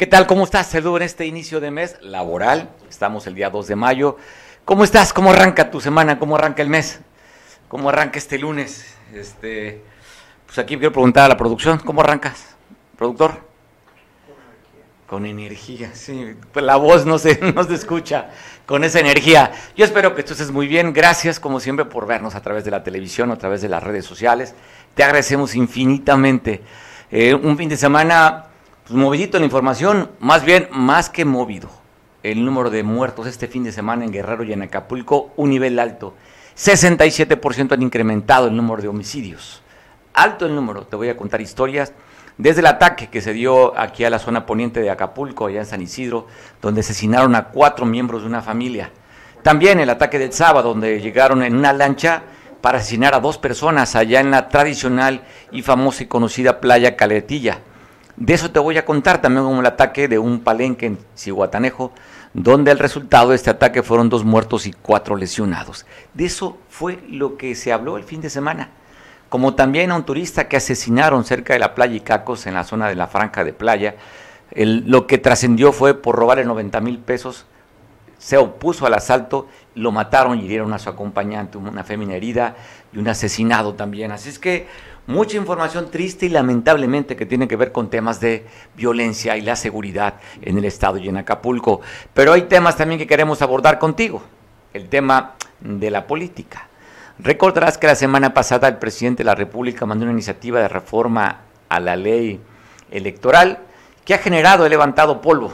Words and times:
¿Qué 0.00 0.06
tal? 0.06 0.26
¿Cómo 0.26 0.44
estás? 0.44 0.68
Saludo 0.68 0.96
en 0.96 1.02
este 1.02 1.26
inicio 1.26 1.60
de 1.60 1.70
mes 1.70 1.98
laboral. 2.00 2.70
Estamos 2.88 3.26
el 3.26 3.34
día 3.34 3.50
2 3.50 3.66
de 3.66 3.76
mayo. 3.76 4.16
¿Cómo 4.64 4.82
estás? 4.82 5.12
¿Cómo 5.12 5.30
arranca 5.30 5.70
tu 5.70 5.78
semana? 5.78 6.18
¿Cómo 6.18 6.36
arranca 6.36 6.62
el 6.62 6.70
mes? 6.70 7.00
¿Cómo 7.68 7.90
arranca 7.90 8.18
este 8.18 8.38
lunes? 8.38 8.94
Este, 9.12 9.82
pues 10.46 10.58
aquí 10.58 10.78
quiero 10.78 10.90
preguntar 10.90 11.26
a 11.26 11.28
la 11.28 11.36
producción, 11.36 11.80
¿cómo 11.80 12.00
arrancas? 12.00 12.56
¿Productor? 12.96 13.42
Con 15.06 15.26
energía, 15.26 15.90
sí. 15.92 16.34
Pues 16.50 16.64
la 16.64 16.76
voz 16.76 17.04
no 17.04 17.18
se, 17.18 17.38
no 17.54 17.62
se 17.64 17.74
escucha 17.74 18.30
con 18.64 18.84
esa 18.84 19.00
energía. 19.00 19.52
Yo 19.76 19.84
espero 19.84 20.14
que 20.14 20.22
tú 20.22 20.32
estés 20.32 20.50
muy 20.50 20.66
bien. 20.66 20.94
Gracias, 20.94 21.38
como 21.38 21.60
siempre, 21.60 21.84
por 21.84 22.06
vernos 22.06 22.34
a 22.34 22.40
través 22.40 22.64
de 22.64 22.70
la 22.70 22.82
televisión, 22.82 23.32
a 23.32 23.36
través 23.36 23.60
de 23.60 23.68
las 23.68 23.82
redes 23.82 24.06
sociales. 24.06 24.54
Te 24.94 25.04
agradecemos 25.04 25.54
infinitamente. 25.54 26.62
Eh, 27.10 27.34
un 27.34 27.58
fin 27.58 27.68
de 27.68 27.76
semana 27.76 28.46
pues, 28.90 29.04
movidito 29.04 29.38
la 29.38 29.44
información, 29.44 30.10
más 30.18 30.44
bien 30.44 30.68
más 30.72 31.10
que 31.10 31.24
movido. 31.24 31.70
El 32.24 32.44
número 32.44 32.70
de 32.70 32.82
muertos 32.82 33.28
este 33.28 33.46
fin 33.46 33.62
de 33.62 33.70
semana 33.70 34.04
en 34.04 34.10
Guerrero 34.10 34.42
y 34.42 34.52
en 34.52 34.62
Acapulco, 34.62 35.30
un 35.36 35.50
nivel 35.50 35.78
alto. 35.78 36.14
67% 36.56 37.70
han 37.70 37.82
incrementado 37.82 38.48
el 38.48 38.56
número 38.56 38.82
de 38.82 38.88
homicidios. 38.88 39.62
Alto 40.12 40.44
el 40.44 40.56
número, 40.56 40.88
te 40.88 40.96
voy 40.96 41.08
a 41.08 41.16
contar 41.16 41.40
historias. 41.40 41.92
Desde 42.36 42.60
el 42.62 42.66
ataque 42.66 43.08
que 43.08 43.20
se 43.20 43.32
dio 43.32 43.78
aquí 43.78 44.02
a 44.02 44.10
la 44.10 44.18
zona 44.18 44.44
poniente 44.44 44.80
de 44.80 44.90
Acapulco, 44.90 45.46
allá 45.46 45.60
en 45.60 45.66
San 45.66 45.82
Isidro, 45.82 46.26
donde 46.60 46.80
asesinaron 46.80 47.36
a 47.36 47.44
cuatro 47.44 47.86
miembros 47.86 48.22
de 48.22 48.26
una 48.26 48.42
familia. 48.42 48.90
También 49.44 49.78
el 49.78 49.90
ataque 49.90 50.18
del 50.18 50.32
sábado, 50.32 50.70
donde 50.70 51.00
llegaron 51.00 51.44
en 51.44 51.54
una 51.54 51.72
lancha 51.72 52.24
para 52.60 52.78
asesinar 52.78 53.14
a 53.14 53.20
dos 53.20 53.38
personas 53.38 53.94
allá 53.94 54.18
en 54.18 54.32
la 54.32 54.48
tradicional 54.48 55.22
y 55.52 55.62
famosa 55.62 56.02
y 56.02 56.06
conocida 56.06 56.60
playa 56.60 56.96
Caletilla. 56.96 57.60
De 58.20 58.34
eso 58.34 58.50
te 58.50 58.58
voy 58.58 58.76
a 58.76 58.84
contar 58.84 59.22
también 59.22 59.44
como 59.46 59.60
el 59.60 59.66
ataque 59.66 60.06
de 60.06 60.18
un 60.18 60.40
palenque 60.40 60.84
en 60.84 60.98
Cihuatanejo, 61.16 61.90
donde 62.34 62.70
el 62.70 62.78
resultado 62.78 63.30
de 63.30 63.36
este 63.36 63.48
ataque 63.48 63.82
fueron 63.82 64.10
dos 64.10 64.24
muertos 64.24 64.66
y 64.66 64.72
cuatro 64.74 65.16
lesionados. 65.16 65.86
De 66.12 66.26
eso 66.26 66.58
fue 66.68 67.02
lo 67.08 67.38
que 67.38 67.54
se 67.54 67.72
habló 67.72 67.96
el 67.96 68.04
fin 68.04 68.20
de 68.20 68.28
semana. 68.28 68.68
Como 69.30 69.54
también 69.54 69.90
a 69.90 69.96
un 69.96 70.04
turista 70.04 70.48
que 70.48 70.58
asesinaron 70.58 71.24
cerca 71.24 71.54
de 71.54 71.60
la 71.60 71.74
playa 71.74 71.96
Icacos, 71.96 72.46
en 72.46 72.52
la 72.52 72.64
zona 72.64 72.90
de 72.90 72.94
la 72.94 73.06
franja 73.06 73.42
de 73.42 73.54
playa. 73.54 73.94
lo 74.54 75.06
que 75.06 75.16
trascendió 75.16 75.72
fue 75.72 75.94
por 75.94 76.14
robarle 76.14 76.44
90 76.44 76.78
mil 76.82 76.98
pesos, 76.98 77.46
se 78.18 78.36
opuso 78.36 78.84
al 78.84 78.92
asalto, 78.92 79.48
lo 79.74 79.92
mataron 79.92 80.38
y 80.38 80.44
hirieron 80.44 80.74
a 80.74 80.78
su 80.78 80.90
acompañante, 80.90 81.56
una 81.56 81.84
fémina 81.84 82.16
herida 82.16 82.54
y 82.92 82.98
un 82.98 83.08
asesinado 83.08 83.72
también. 83.72 84.12
Así 84.12 84.28
es 84.28 84.38
que 84.38 84.66
mucha 85.10 85.36
información 85.36 85.90
triste 85.90 86.26
y 86.26 86.28
lamentablemente 86.28 87.16
que 87.16 87.26
tiene 87.26 87.48
que 87.48 87.56
ver 87.56 87.72
con 87.72 87.90
temas 87.90 88.20
de 88.20 88.46
violencia 88.76 89.36
y 89.36 89.42
la 89.42 89.56
seguridad 89.56 90.14
en 90.40 90.56
el 90.56 90.64
estado 90.64 90.98
y 90.98 91.08
en 91.08 91.16
Acapulco. 91.16 91.80
Pero 92.14 92.32
hay 92.32 92.42
temas 92.42 92.76
también 92.76 92.98
que 92.98 93.06
queremos 93.06 93.42
abordar 93.42 93.78
contigo, 93.78 94.22
el 94.72 94.88
tema 94.88 95.34
de 95.60 95.90
la 95.90 96.06
política. 96.06 96.68
Recordarás 97.18 97.76
que 97.76 97.88
la 97.88 97.96
semana 97.96 98.32
pasada 98.32 98.68
el 98.68 98.78
presidente 98.78 99.22
de 99.22 99.26
la 99.26 99.34
República 99.34 99.84
mandó 99.84 100.04
una 100.04 100.12
iniciativa 100.12 100.60
de 100.60 100.68
reforma 100.68 101.40
a 101.68 101.80
la 101.80 101.96
ley 101.96 102.40
electoral 102.90 103.58
que 104.04 104.14
ha 104.14 104.18
generado, 104.18 104.64
ha 104.64 104.68
levantado 104.68 105.20
polvo. 105.20 105.52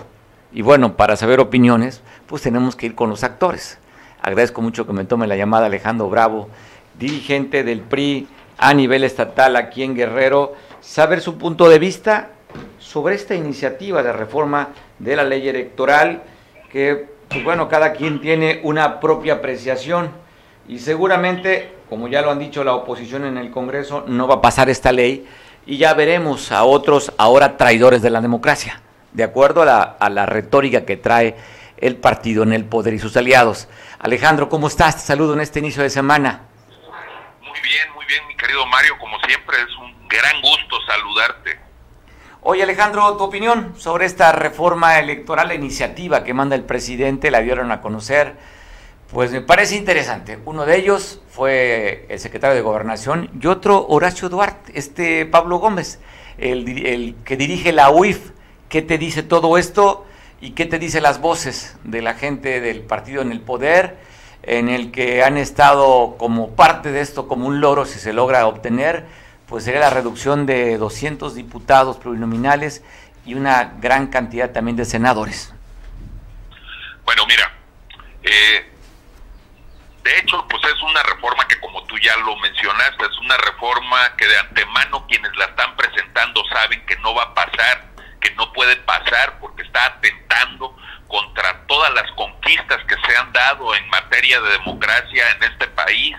Y 0.53 0.63
bueno, 0.63 0.97
para 0.97 1.17
saber 1.17 1.41
opiniones, 1.41 2.03
pues 2.27 2.43
tenemos 2.43 2.77
que 2.77 2.87
ir 2.87 2.95
con 2.95 3.09
los 3.11 3.25
actores. 3.25 3.79
Agradezco 4.23 4.61
mucho 4.61 4.87
que 4.87 4.93
me 4.93 5.05
tome 5.05 5.27
la 5.27 5.37
llamada 5.37 5.67
Alejandro 5.67 6.09
Bravo, 6.09 6.48
dirigente 6.98 7.65
del 7.65 7.81
PRI 7.81 8.29
a 8.59 8.75
nivel 8.75 9.05
estatal 9.05 9.57
aquí 9.57 9.83
en 9.83 9.95
Guerrero, 9.95 10.55
saber 10.81 11.21
su 11.21 11.37
punto 11.39 11.69
de 11.69 11.79
vista 11.79 12.31
sobre 12.79 13.14
esta 13.14 13.35
iniciativa 13.35 14.03
de 14.03 14.13
reforma 14.13 14.69
de 14.98 15.17
la 15.17 15.25
ley 15.25 15.48
electoral, 15.48 16.23
que, 16.70 17.07
pues 17.29 17.45
bueno, 17.45 17.69
cada 17.69 17.92
quien 17.92 18.20
tiene 18.20 18.61
una 18.63 19.01
propia 19.01 19.35
apreciación 19.35 20.11
y 20.69 20.79
seguramente, 20.79 21.70
como 21.89 22.08
ya 22.08 22.23
lo 22.23 22.30
han 22.30 22.39
dicho 22.39 22.64
la 22.64 22.75
oposición 22.75 23.25
en 23.25 23.36
el 23.36 23.51
Congreso, 23.51 24.05
no 24.07 24.27
va 24.27 24.36
a 24.36 24.41
pasar 24.41 24.69
esta 24.69 24.92
ley 24.92 25.27
y 25.67 25.79
ya 25.79 25.95
veremos 25.95 26.53
a 26.53 26.64
otros 26.64 27.13
ahora 27.19 27.57
traidores 27.57 28.03
de 28.03 28.11
la 28.11 28.20
democracia, 28.20 28.80
de 29.13 29.25
acuerdo 29.25 29.63
a 29.63 30.11
la, 30.11 30.27
retórica 30.27 30.85
que 30.85 30.97
trae 30.97 31.36
el 31.79 31.97
partido 31.97 32.42
en 32.42 32.53
el 32.53 32.64
poder 32.64 32.95
y 32.95 32.98
sus 32.98 33.17
aliados. 33.17 33.69
Alejandro, 33.98 34.48
¿cómo 34.48 34.69
estás? 34.69 35.03
Saludo 35.03 35.35
en 35.35 35.41
este 35.41 35.59
inicio 35.59 35.83
de 35.83 35.91
semana. 35.91 36.42
Muy 37.56 37.68
bien, 37.70 37.89
muy 37.94 38.05
bien, 38.05 38.27
mi 38.28 38.36
querido 38.36 38.67
Mario, 38.67 38.98
como 38.98 39.18
siempre 39.20 39.56
es 39.56 39.77
un 39.78 40.08
gran 40.08 40.42
gusto 40.42 40.77
saludarte. 40.86 41.58
Oye 42.42 42.62
Alejandro, 42.62 43.17
tu 43.17 43.24
opinión 43.24 43.72
sobre 43.78 44.05
esta 44.05 44.30
reforma 44.33 44.98
electoral, 44.98 45.48
la 45.48 45.55
iniciativa 45.55 46.22
que 46.22 46.34
manda 46.34 46.55
el 46.55 46.64
presidente, 46.64 47.30
la 47.30 47.40
dieron 47.40 47.72
a 47.72 47.80
conocer, 47.80 48.36
pues 49.11 49.30
me 49.33 49.40
parece 49.40 49.77
interesante. 49.77 50.39
Uno 50.44 50.67
de 50.67 50.77
ellos 50.77 51.22
fue 51.30 52.05
el 52.11 52.18
secretario 52.18 52.56
de 52.56 52.61
Gobernación 52.61 53.30
y 53.40 53.46
otro 53.46 53.86
Horacio 53.88 54.28
Duarte, 54.28 54.73
este 54.74 55.24
Pablo 55.24 55.56
Gómez, 55.56 55.98
el, 56.36 56.86
el 56.86 57.17
que 57.24 57.38
dirige 57.38 57.73
la 57.73 57.88
UIF. 57.88 58.33
¿Qué 58.68 58.83
te 58.83 58.98
dice 58.98 59.23
todo 59.23 59.56
esto 59.56 60.05
y 60.42 60.50
qué 60.50 60.67
te 60.67 60.78
dice 60.78 61.00
las 61.00 61.23
voces 61.23 61.78
de 61.84 62.02
la 62.02 62.14
gente 62.14 62.61
del 62.61 62.83
partido 62.83 63.23
en 63.23 63.33
el 63.33 63.40
poder? 63.40 63.96
En 64.46 64.68
el 64.68 64.92
que 64.92 65.24
han 65.24 65.36
estado 65.36 66.17
como 66.18 66.55
parte 66.55 66.92
de 66.92 67.01
esto, 67.01 67.27
como 67.27 67.48
un 67.48 67.61
logro, 67.61 67.84
si 67.84 67.98
se 67.98 68.12
logra 68.12 68.46
obtener, 68.46 69.05
pues 69.48 69.64
sería 69.64 69.80
la 69.80 69.90
reducción 69.90 70.46
de 70.46 70.79
200 70.79 71.34
diputados 71.34 71.96
plurinominales 71.96 72.85
y 73.24 73.35
una 73.35 73.74
gran 73.80 74.06
cantidad 74.06 74.52
también 74.52 74.77
de 74.77 74.85
senadores. 74.85 75.52
Bueno, 77.05 77.27
mira, 77.27 77.52
eh, 78.23 78.73
de 80.05 80.18
hecho, 80.18 80.46
pues 80.48 80.62
es 80.64 80.80
una 80.80 81.02
reforma 81.02 81.46
que 81.48 81.58
como 81.58 81.83
tú 81.85 81.98
ya 81.98 82.17
lo 82.18 82.36
mencionaste, 82.36 83.05
es 83.05 83.18
una 83.18 83.36
reforma 83.39 84.14
que 84.17 84.29
de 84.29 84.39
antemano 84.39 85.06
quienes 85.08 85.36
la 85.36 85.46
están 85.46 85.77
presentando 85.77 86.45
saben 86.52 86.86
que 86.86 86.96
no 86.98 87.12
va 87.17 87.24
a 87.24 87.35
pasar, 87.35 87.85
que 88.20 88.30
no 88.36 88.52
puede 88.52 88.77
pasar 88.77 89.40
porque 89.40 89.62
está 89.62 89.86
atentando 89.86 90.77
contra 91.08 91.67
todas 91.67 91.92
las 91.94 92.11
conquistas 92.12 92.83
que 92.84 92.96
se 93.06 93.17
han 93.17 93.33
dado 93.33 93.74
en 93.74 93.89
materia 93.89 94.40
de 94.40 94.50
democracia 94.50 95.24
en 95.36 95.44
este 95.44 95.67
país. 95.68 96.17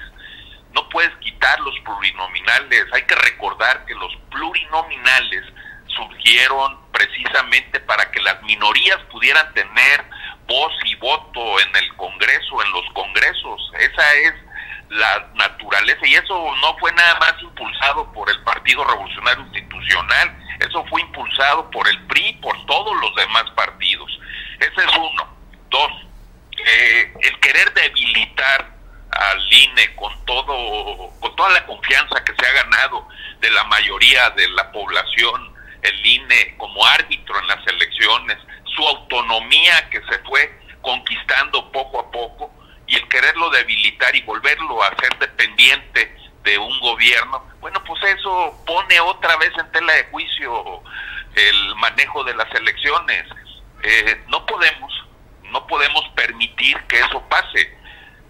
No 0.74 0.88
puedes 0.90 1.16
quitar 1.18 1.60
los 1.62 1.78
plurinominales. 1.80 2.86
Hay 2.94 3.04
que 3.04 3.16
recordar 3.16 3.86
que 3.86 3.96
los 3.96 4.16
plurinominales 4.32 5.44
surgieron 5.88 6.80
precisamente 6.92 7.80
para 7.82 8.10
que 8.12 8.22
las 8.22 8.42
minorías 8.44 9.00
pudieran 9.12 9.54
tener 9.54 10.06
voz 10.48 10.74
y 10.86 10.96
voto 10.96 11.60
en 11.60 11.76
el 11.76 11.96
Congreso, 11.96 12.64
en 12.64 12.72
los 12.72 12.86
congresos. 12.94 13.72
Esa 13.80 14.14
es 14.16 14.34
la 14.90 15.28
naturaleza 15.36 16.08
y 16.08 16.16
eso 16.16 16.56
no 16.62 16.78
fue 16.78 16.92
nada 16.94 17.20
más 17.20 17.34
impulsado 17.42 18.12
por 18.14 18.30
el 18.30 18.42
Partido 18.44 18.84
Revolucionario 18.86 19.44
Institucional, 19.44 20.38
eso 20.60 20.86
fue 20.86 21.02
impulsado 21.02 21.70
por 21.72 21.88
el 21.88 22.08
PRI, 22.08 22.34
por 22.42 22.66
todos 22.66 22.96
los 23.02 23.16
demás 23.16 23.44
partidos. 23.56 24.20
Ese 24.60 24.82
es 24.84 24.98
uno. 24.98 25.38
Dos, 25.70 25.92
eh, 26.66 27.14
el 27.22 27.40
querer 27.40 27.74
debilitar 27.74 28.72
al 29.12 29.54
INE 29.54 29.96
con 29.96 30.26
todo, 30.26 31.12
con 31.20 31.36
toda 31.36 31.50
la 31.50 31.66
confianza 31.66 32.24
que 32.24 32.34
se 32.34 32.46
ha 32.46 32.64
ganado 32.64 33.08
de 33.40 33.50
la 33.52 33.64
mayoría 33.66 34.30
de 34.32 34.48
la 34.50 34.72
población, 34.72 35.54
el 35.82 36.06
INE 36.06 36.56
como 36.58 36.86
árbitro 36.86 37.40
en 37.40 37.48
las 37.48 37.66
elecciones, 37.68 38.38
su 38.76 38.88
autonomía 38.88 39.90
que 39.90 40.02
se 40.02 40.20
fue 40.20 40.52
conquistando 40.82 41.72
poco 41.72 42.00
a 42.00 42.12
poco 42.12 42.52
y 42.88 42.96
el 42.96 43.08
quererlo 43.10 43.50
debilitar 43.50 44.16
y 44.16 44.22
volverlo 44.22 44.82
a 44.84 44.96
ser 44.96 45.18
dependiente 45.20 46.16
de 46.44 46.58
un 46.58 46.80
gobierno, 46.80 47.44
bueno, 47.60 47.84
pues 47.84 48.02
eso 48.04 48.64
pone 48.66 49.00
otra 49.02 49.36
vez 49.36 49.52
en 49.58 49.70
tela 49.72 49.94
de 49.94 50.06
juicio 50.06 50.82
el 51.36 51.76
manejo 51.76 52.24
de 52.24 52.34
las 52.36 52.50
elecciones. 52.56 53.26
Eh, 53.84 54.24
no 54.28 54.46
podemos, 54.46 54.94
no 55.44 55.66
podemos 55.68 56.08
permitir 56.16 56.78
que 56.88 57.00
eso 57.00 57.22
pase. 57.30 57.78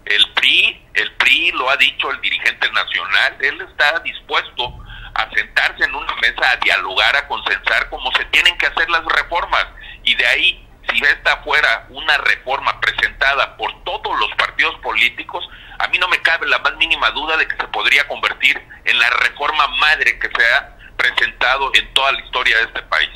El 0.04 0.32
PRI, 0.34 0.86
el 0.94 1.12
PRI 1.12 1.52
lo 1.52 1.68
ha 1.70 1.76
dicho 1.76 2.10
el 2.10 2.20
dirigente 2.20 2.70
nacional, 2.72 3.36
él 3.40 3.60
está 3.60 3.98
dispuesto 4.00 4.78
a 5.14 5.28
sentarse 5.30 5.84
en 5.84 5.94
una 5.94 6.14
mesa 6.16 6.50
a 6.50 6.56
dialogar, 6.56 7.14
a 7.16 7.26
consensar 7.26 7.90
cómo 7.90 8.10
se 8.12 8.24
tienen 8.26 8.56
que 8.56 8.66
hacer 8.66 8.88
las 8.88 9.04
reformas 9.04 9.66
y 10.04 10.14
de 10.14 10.26
ahí 10.26 10.68
si 10.90 11.02
esta 11.02 11.36
fuera 11.38 11.86
una 11.90 12.16
reforma 12.18 12.80
presentada 12.80 13.56
por 13.56 13.84
todos 13.84 14.18
los 14.18 14.30
partidos 14.36 14.74
políticos, 14.76 15.46
a 15.78 15.88
mí 15.88 15.98
no 15.98 16.08
me 16.08 16.20
cabe 16.22 16.46
la 16.46 16.58
más 16.60 16.76
mínima 16.76 17.10
duda 17.10 17.36
de 17.36 17.46
que 17.46 17.56
se 17.56 17.68
podría 17.68 18.06
convertir 18.08 18.60
en 18.84 18.98
la 18.98 19.10
reforma 19.10 19.66
madre 19.78 20.18
que 20.18 20.28
se 20.28 20.54
ha 20.54 20.76
presentado 20.96 21.70
en 21.74 21.92
toda 21.94 22.12
la 22.12 22.20
historia 22.20 22.56
de 22.58 22.64
este 22.64 22.82
país. 22.82 23.10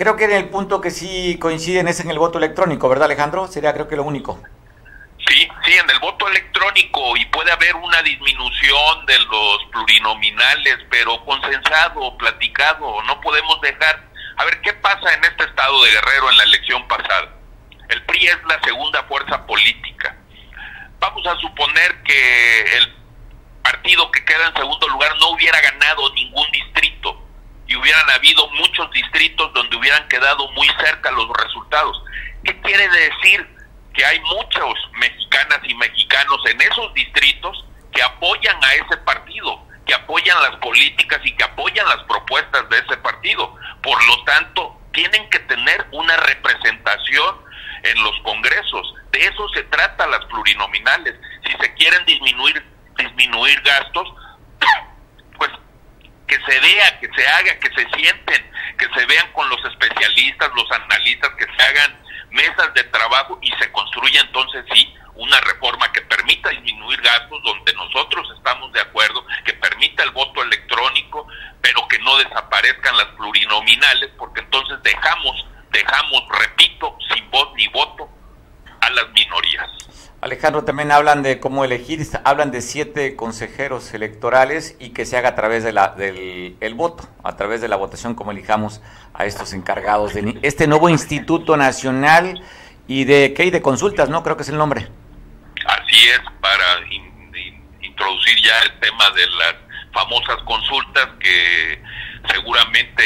Creo 0.00 0.16
que 0.16 0.24
en 0.24 0.32
el 0.32 0.48
punto 0.48 0.80
que 0.80 0.90
sí 0.90 1.36
coinciden 1.38 1.86
es 1.86 2.00
en 2.00 2.10
el 2.10 2.18
voto 2.18 2.38
electrónico, 2.38 2.88
¿verdad 2.88 3.04
Alejandro? 3.04 3.46
Sería 3.48 3.74
creo 3.74 3.86
que 3.86 3.96
lo 3.96 4.02
único. 4.02 4.42
Sí, 5.28 5.46
sí, 5.62 5.72
en 5.76 5.90
el 5.90 5.98
voto 5.98 6.26
electrónico 6.26 7.18
y 7.18 7.26
puede 7.26 7.52
haber 7.52 7.76
una 7.76 8.00
disminución 8.00 9.04
de 9.04 9.18
los 9.18 9.58
plurinominales, 9.70 10.78
pero 10.88 11.22
consensado, 11.26 12.16
platicado, 12.16 13.02
no 13.02 13.20
podemos 13.20 13.60
dejar 13.60 14.08
A 14.38 14.46
ver, 14.46 14.62
¿qué 14.62 14.72
pasa 14.72 15.12
en 15.12 15.22
este 15.22 15.44
estado 15.44 15.84
de 15.84 15.90
Guerrero 15.90 16.30
en 16.30 16.36
la 16.38 16.44
elección 16.44 16.88
pasada? 16.88 17.34
El 17.90 18.02
PRI 18.06 18.28
es 18.28 18.38
la 18.48 18.58
segunda 18.62 19.02
fuerza 19.02 19.44
política. 19.44 20.16
Vamos 20.98 21.26
a 21.26 21.36
suponer 21.40 22.02
que 22.04 22.78
el 22.78 22.94
partido 23.62 24.10
que 24.10 24.24
queda 24.24 24.46
en 24.48 24.54
segundo 24.54 24.88
lugar 24.88 25.14
no 25.20 25.28
hubiera 25.32 25.60
ganado 25.60 26.10
y 26.16 26.19
hubieran 27.80 28.08
habido 28.10 28.46
muchos 28.50 28.90
distritos 28.92 29.52
donde 29.52 29.76
hubieran 29.76 30.06
quedado 30.08 30.50
muy 30.52 30.68
cerca 30.84 31.10
los 31.10 31.28
resultados. 31.42 32.02
¿Qué 32.44 32.60
quiere 32.60 32.88
decir? 32.88 33.46
Que 33.94 34.04
hay 34.04 34.20
muchos 34.20 34.74
mexicanas 34.98 35.60
y 35.64 35.74
mexicanos 35.74 36.40
en 36.46 36.60
esos 36.60 36.94
distritos 36.94 37.64
que 37.92 38.02
apoyan 38.02 38.56
a 38.62 38.74
ese 38.74 38.96
partido, 38.98 39.66
que 39.86 39.94
apoyan 39.94 40.40
las 40.42 40.56
políticas 40.56 41.20
y 41.24 41.34
que 41.36 41.44
apoyan 41.44 41.88
las 41.88 42.02
propuestas 42.04 42.68
de 42.68 42.78
ese 42.78 42.96
partido. 42.98 43.56
Por 43.82 44.02
lo 44.06 44.24
tanto, 44.24 44.80
tienen 44.92 45.28
que 45.30 45.40
tener 45.40 45.86
una 45.92 46.16
representación 46.16 47.36
en 47.82 48.02
los 48.04 48.16
congresos. 48.22 48.94
De 49.10 49.26
eso 49.26 49.48
se 49.50 49.62
trata 49.64 50.06
las 50.06 50.24
plurinominales. 50.26 51.14
Si 51.44 51.52
se 51.52 51.74
quieren 51.74 52.04
disminuir 52.06 52.64
disminuir 52.96 53.60
gastos, 53.62 54.08
que 56.30 56.38
se 56.46 56.60
vea, 56.60 57.00
que 57.00 57.08
se 57.12 57.26
haga, 57.26 57.58
que 57.58 57.68
se 57.70 57.88
sienten, 57.90 58.50
que 58.78 58.86
se 58.94 59.06
vean 59.06 59.32
con 59.32 59.48
los 59.50 59.58
especialistas, 59.64 60.48
los 60.54 60.70
analistas, 60.70 61.30
que 61.36 61.44
se 61.44 61.62
hagan 61.62 62.00
mesas 62.30 62.72
de 62.74 62.84
trabajo 62.84 63.36
y 63.42 63.50
se 63.60 63.70
construya 63.72 64.20
entonces 64.20 64.64
sí 64.72 64.94
una 65.16 65.40
reforma 65.40 65.90
que 65.92 66.02
permita 66.02 66.50
disminuir 66.50 67.00
gastos 67.02 67.42
donde 67.42 67.72
nosotros 67.74 68.32
estamos 68.36 68.72
de 68.72 68.80
acuerdo, 68.80 69.26
que 69.44 69.54
permita 69.54 70.04
el 70.04 70.12
voto 70.12 70.40
electrónico, 70.44 71.26
pero 71.60 71.86
que 71.88 71.98
no 71.98 72.16
desaparezcan 72.18 72.96
las 72.96 73.08
plurinominales, 73.16 74.10
porque 74.16 74.40
entonces 74.40 74.80
dejamos, 74.84 75.44
dejamos, 75.72 76.22
repito, 76.28 76.96
sin 77.12 77.28
voz 77.30 77.52
ni 77.56 77.66
voto 77.68 78.08
a 78.80 78.90
las 78.90 79.10
minorías. 79.10 80.09
Alejandro, 80.20 80.64
también 80.64 80.92
hablan 80.92 81.22
de 81.22 81.40
cómo 81.40 81.64
elegir, 81.64 82.06
hablan 82.24 82.50
de 82.50 82.60
siete 82.60 83.16
consejeros 83.16 83.94
electorales 83.94 84.76
y 84.78 84.90
que 84.90 85.06
se 85.06 85.16
haga 85.16 85.30
a 85.30 85.34
través 85.34 85.64
del 85.64 86.56
el 86.60 86.74
voto, 86.74 87.08
a 87.24 87.36
través 87.36 87.62
de 87.62 87.68
la 87.68 87.76
votación, 87.76 88.14
como 88.14 88.30
elijamos 88.30 88.82
a 89.14 89.24
estos 89.24 89.54
encargados 89.54 90.12
de 90.12 90.38
este 90.42 90.66
nuevo 90.66 90.90
Instituto 90.90 91.56
Nacional 91.56 92.42
y 92.86 93.04
de 93.04 93.32
¿qué? 93.34 93.50
de 93.50 93.62
consultas, 93.62 94.10
¿no? 94.10 94.22
Creo 94.22 94.36
que 94.36 94.42
es 94.42 94.50
el 94.50 94.58
nombre. 94.58 94.88
Así 95.64 96.08
es, 96.10 96.20
para 96.42 96.66
introducir 97.80 98.42
ya 98.42 98.60
el 98.64 98.78
tema 98.78 99.10
de 99.12 99.26
las 99.26 99.54
famosas 99.94 100.36
consultas 100.44 101.08
que 101.18 101.82
seguramente 102.30 103.02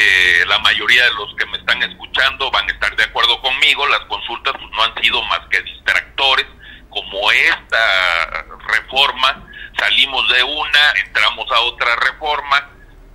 la 0.49 0.59
mayoría 0.59 1.05
de 1.05 1.13
los 1.13 1.33
que 1.37 1.45
me 1.45 1.57
están 1.59 1.81
escuchando 1.81 2.51
van 2.51 2.67
a 2.67 2.73
estar 2.73 2.93
de 2.97 3.03
acuerdo 3.03 3.41
conmigo, 3.41 3.87
las 3.87 4.01
consultas 4.01 4.53
pues, 4.59 4.69
no 4.75 4.83
han 4.83 5.01
sido 5.01 5.23
más 5.23 5.39
que 5.49 5.61
distractores 5.61 6.45
como 6.95 7.29
esta 7.29 8.45
reforma, 8.69 9.45
salimos 9.77 10.27
de 10.29 10.43
una, 10.43 10.91
entramos 11.05 11.45
a 11.51 11.59
otra 11.59 11.93
reforma, 11.97 12.69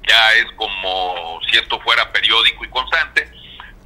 ya 0.06 0.34
es 0.34 0.44
como 0.56 1.40
si 1.48 1.56
esto 1.56 1.80
fuera 1.80 2.12
periódico 2.12 2.62
y 2.62 2.68
constante, 2.68 3.26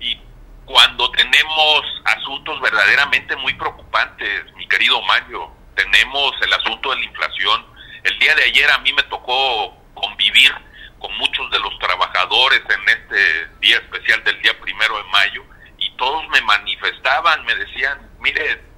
y 0.01 0.19
cuando 0.65 1.09
tenemos 1.13 1.83
asuntos 2.07 2.61
verdaderamente 2.61 3.37
muy 3.37 3.55
preocupantes, 3.55 4.53
mi 4.57 4.67
querido 4.67 5.01
Mario, 5.03 5.53
tenemos 5.77 6.33
el 6.43 6.53
asunto 6.55 6.91
de 6.91 6.97
la 6.97 7.05
inflación. 7.05 7.65
El 8.03 8.19
día 8.19 8.35
de 8.35 8.45
ayer 8.45 8.71
a 8.73 8.79
mí 8.79 8.93
me 8.93 9.03
tocó 9.05 9.77
convivir 9.95 10.53
con 10.99 11.17
muchos 11.19 11.51
de 11.53 11.61
los 11.61 11.79
trabajadores 11.79 12.63
en 12.69 12.89
este 12.89 13.49
día 13.61 13.77
especial 13.77 14.25
del 14.25 14.43
día 14.43 14.59
primero 14.61 14.97
de 14.97 15.05
mayo 15.05 15.45
y 15.79 15.91
todos 15.97 16.29
me 16.31 16.41
manifestaban, 16.43 17.45
me 17.45 17.55
decían, 17.55 18.11
mire, 18.21 18.74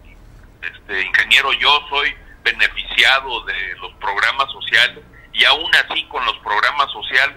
este, 0.62 1.03
ingeniero, 1.03 1.53
yo 1.55 1.87
soy 1.88 2.14
beneficiado 2.43 3.44
de 3.44 3.76
los 3.81 3.93
programas 3.94 4.50
sociales 4.53 5.05
y 5.32 5.44
aún 5.44 5.70
así 5.75 6.05
con 6.05 6.25
los 6.25 6.37
programas 6.38 6.91
sociales 6.93 7.37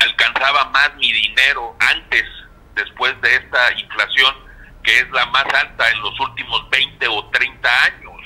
alcanzaba 0.00 0.64
más 0.66 0.94
mi 0.96 1.12
dinero 1.12 1.76
antes, 1.78 2.24
después 2.74 3.18
de 3.20 3.36
esta 3.36 3.72
inflación, 3.78 4.34
que 4.82 4.98
es 4.98 5.10
la 5.10 5.24
más 5.26 5.46
alta 5.54 5.90
en 5.90 6.00
los 6.02 6.18
últimos 6.20 6.68
20 6.70 7.08
o 7.08 7.24
30 7.30 7.84
años. 7.84 8.20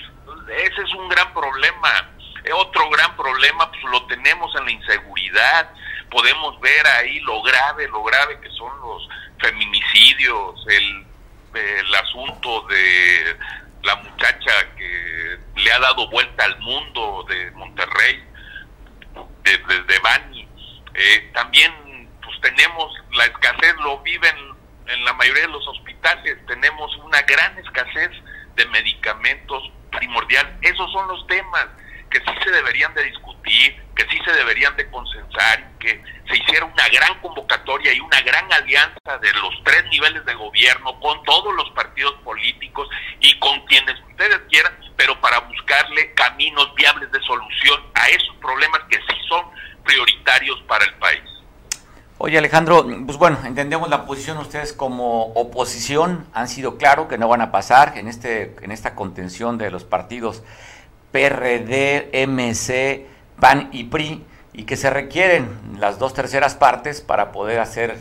ese 0.48 0.82
es 0.82 0.94
un 0.94 1.08
gran 1.08 1.32
problema. 1.32 2.10
Otro 2.54 2.88
gran 2.88 3.14
problema 3.14 3.70
pues 3.70 3.82
lo 3.84 4.06
tenemos 4.06 4.54
en 4.56 4.64
la 4.64 4.70
inseguridad. 4.70 5.70
Podemos 6.10 6.58
ver 6.60 6.86
ahí 6.86 7.20
lo 7.20 7.42
grave, 7.42 7.86
lo 7.88 8.02
grave 8.02 8.40
que 8.40 8.48
son 8.50 8.72
los 8.80 9.08
feminicidios, 9.38 10.66
el 10.68 11.94
asunto 11.94 12.62
de 12.68 13.36
la 13.82 13.96
muchacha 13.96 14.74
que 14.76 15.38
le 15.56 15.72
ha 15.72 15.78
dado 15.78 16.08
vuelta 16.10 16.44
al 16.44 16.58
mundo 16.60 17.24
de 17.28 17.50
Monterrey, 17.52 18.24
de, 19.42 19.82
de, 19.82 19.98
Bani. 20.00 20.48
Eh, 20.94 21.30
también 21.32 21.72
pues 22.22 22.40
tenemos 22.40 22.92
la 23.12 23.24
escasez, 23.24 23.74
lo 23.82 23.98
viven 23.98 24.36
en 24.86 25.04
la 25.04 25.12
mayoría 25.14 25.42
de 25.42 25.52
los 25.52 25.66
hospitales, 25.68 26.38
tenemos 26.46 26.94
una 26.98 27.20
gran 27.22 27.58
escasez 27.58 28.10
de 28.56 28.66
medicamentos 28.66 29.62
primordial. 29.90 30.58
Esos 30.62 30.90
son 30.92 31.08
los 31.08 31.26
temas 31.26 31.66
que 32.10 32.18
sí 32.18 32.30
se 32.44 32.50
deberían 32.50 32.94
de 32.94 33.04
discutir, 33.04 33.76
que 33.94 34.04
sí 34.08 34.18
se 34.24 34.32
deberían 34.32 34.76
de 34.76 34.88
consensar, 34.90 35.72
que 35.78 36.02
se 36.28 36.36
hiciera 36.36 36.66
una 36.66 36.88
gran 36.88 37.20
convocatoria 37.20 37.92
y 37.92 38.00
una 38.00 38.20
gran 38.22 38.52
alianza 38.52 39.18
de 39.20 39.32
los 39.34 39.54
tres 39.64 39.84
niveles 39.90 40.24
de 40.24 40.34
gobierno 40.34 40.98
con 41.00 41.22
todos 41.24 41.54
los 41.54 41.70
partidos 41.70 42.14
políticos 42.24 42.88
y 43.20 43.38
con 43.38 43.60
quienes 43.66 43.98
ustedes 44.10 44.40
quieran, 44.50 44.72
pero 44.96 45.20
para 45.20 45.40
buscarle 45.40 46.12
caminos 46.14 46.74
viables 46.74 47.10
de 47.10 47.20
solución 47.20 47.80
a 47.94 48.08
esos 48.08 48.34
problemas 48.36 48.80
que 48.90 48.96
sí 48.96 49.16
son 49.28 49.44
prioritarios 49.84 50.60
para 50.68 50.84
el 50.84 50.94
país. 50.94 51.22
Oye 52.20 52.36
Alejandro, 52.36 52.84
pues 53.06 53.16
bueno, 53.16 53.38
entendemos 53.44 53.88
la 53.88 54.04
posición 54.04 54.38
ustedes 54.38 54.72
como 54.72 55.26
oposición, 55.34 56.26
han 56.34 56.48
sido 56.48 56.76
claro 56.76 57.06
que 57.06 57.16
no 57.16 57.28
van 57.28 57.40
a 57.40 57.52
pasar 57.52 57.96
en 57.96 58.08
este 58.08 58.56
en 58.60 58.72
esta 58.72 58.96
contención 58.96 59.56
de 59.56 59.70
los 59.70 59.84
partidos 59.84 60.42
PRD, 61.12 62.10
MC, 62.26 63.06
PAN 63.40 63.68
y 63.72 63.84
PRI 63.84 64.24
y 64.52 64.64
que 64.64 64.76
se 64.76 64.90
requieren 64.90 65.48
las 65.78 65.98
dos 65.98 66.14
terceras 66.14 66.54
partes 66.54 67.00
para 67.00 67.30
poder 67.30 67.60
hacer 67.60 67.98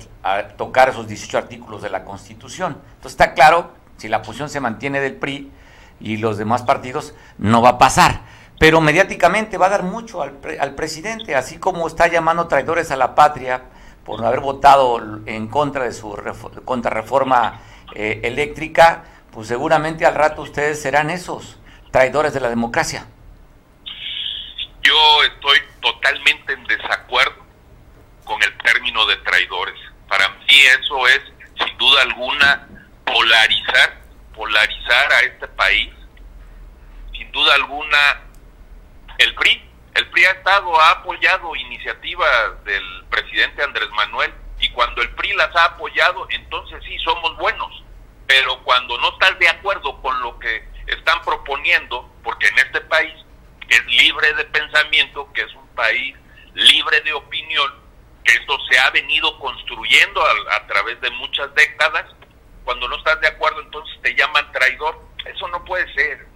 tocar 0.58 0.90
esos 0.90 1.08
18 1.08 1.38
artículos 1.38 1.82
de 1.82 1.90
la 1.90 2.04
Constitución. 2.04 2.78
Entonces 2.96 3.12
está 3.12 3.34
claro, 3.34 3.72
si 3.98 4.08
la 4.08 4.22
posición 4.22 4.50
se 4.50 4.60
mantiene 4.60 5.00
del 5.00 5.16
PRI 5.16 5.52
y 6.00 6.18
los 6.18 6.38
demás 6.38 6.64
partidos, 6.64 7.14
no 7.38 7.62
va 7.62 7.70
a 7.70 7.78
pasar. 7.78 8.22
Pero 8.60 8.82
mediáticamente 8.82 9.58
va 9.58 9.68
a 9.68 9.70
dar 9.70 9.84
mucho 9.84 10.24
al, 10.24 10.40
al 10.60 10.74
presidente, 10.74 11.36
así 11.36 11.58
como 11.58 11.86
está 11.86 12.08
llamando 12.08 12.48
traidores 12.48 12.90
a 12.90 12.96
la 12.96 13.14
patria 13.14 13.62
por 14.04 14.20
no 14.20 14.28
haber 14.28 14.40
votado 14.40 15.00
en 15.26 15.48
contra 15.48 15.84
de 15.84 15.92
su 15.92 16.18
contrarreforma 16.66 17.60
eh, 17.94 18.22
eléctrica, 18.24 19.04
pues 19.32 19.48
seguramente 19.48 20.06
al 20.06 20.16
rato 20.16 20.42
ustedes 20.42 20.82
serán 20.82 21.10
esos 21.10 21.60
traidores 21.92 22.34
de 22.34 22.40
la 22.40 22.50
democracia. 22.50 23.08
Yo 24.82 25.24
estoy 25.24 25.60
totalmente 25.82 26.54
en 26.54 26.64
desacuerdo 26.66 27.46
con 28.24 28.42
el 28.44 28.58
término 28.60 29.06
de 29.06 29.16
traidores. 29.18 29.80
Para 30.08 30.30
mí 30.30 30.60
eso 30.80 31.08
es, 31.08 31.22
sin 31.66 31.78
duda 31.78 32.02
alguna, 32.04 32.68
polarizar, 33.06 34.02
polarizar 34.36 35.12
a 35.14 35.20
este 35.22 35.48
país. 35.50 35.94
Sin 37.12 37.32
duda 37.32 37.56
alguna, 37.56 38.22
el 39.18 39.34
PRI, 39.36 39.70
el 39.96 40.10
PRI 40.10 40.26
ha 40.26 40.32
estado, 40.32 40.80
ha 40.80 40.92
apoyado 40.92 41.56
iniciativas 41.56 42.64
del 42.64 43.06
presidente 43.10 43.64
Andrés 43.64 43.90
Manuel 43.92 44.34
y 44.60 44.70
cuando 44.70 45.02
el 45.02 45.10
PRI 45.16 45.34
las 45.34 45.56
ha 45.56 45.66
apoyado, 45.66 46.28
entonces 46.30 46.84
sí, 46.84 46.98
somos 47.00 47.36
buenos. 47.38 47.84
Pero 48.28 48.62
cuando 48.64 48.98
no 49.00 49.14
estás 49.14 49.40
de 49.40 49.48
acuerdo 49.48 50.02
con 50.02 50.20
lo 50.22 50.38
que 50.40 50.68
están 50.88 51.22
proponiendo, 51.24 52.10
porque 52.24 52.48
en 52.48 52.60
este 52.60 52.82
país 52.82 53.14
es 53.70 53.86
libre 53.86 54.34
de 54.34 54.46
pensamiento, 54.46 55.32
que 55.34 55.42
es 55.42 55.54
un 55.54 55.68
país 55.70 56.16
libre 56.54 57.02
de 57.02 57.14
opinión, 57.14 57.72
que 58.24 58.34
esto 58.34 58.58
se 58.70 58.80
ha 58.80 58.90
venido 58.92 59.38
construyendo 59.40 60.22
a, 60.52 60.68
través 60.68 61.00
de 61.02 61.10
muchas 61.12 61.54
décadas. 61.56 62.06
Cuando 62.64 62.88
no 62.88 62.98
estás 62.98 63.20
de 63.22 63.28
acuerdo, 63.28 63.62
entonces 63.62 63.98
te 64.02 64.14
llaman 64.16 64.52
traidor. 64.52 65.00
Eso 65.26 65.48
no 65.48 65.64
puede 65.64 65.92
ser. 65.94 66.28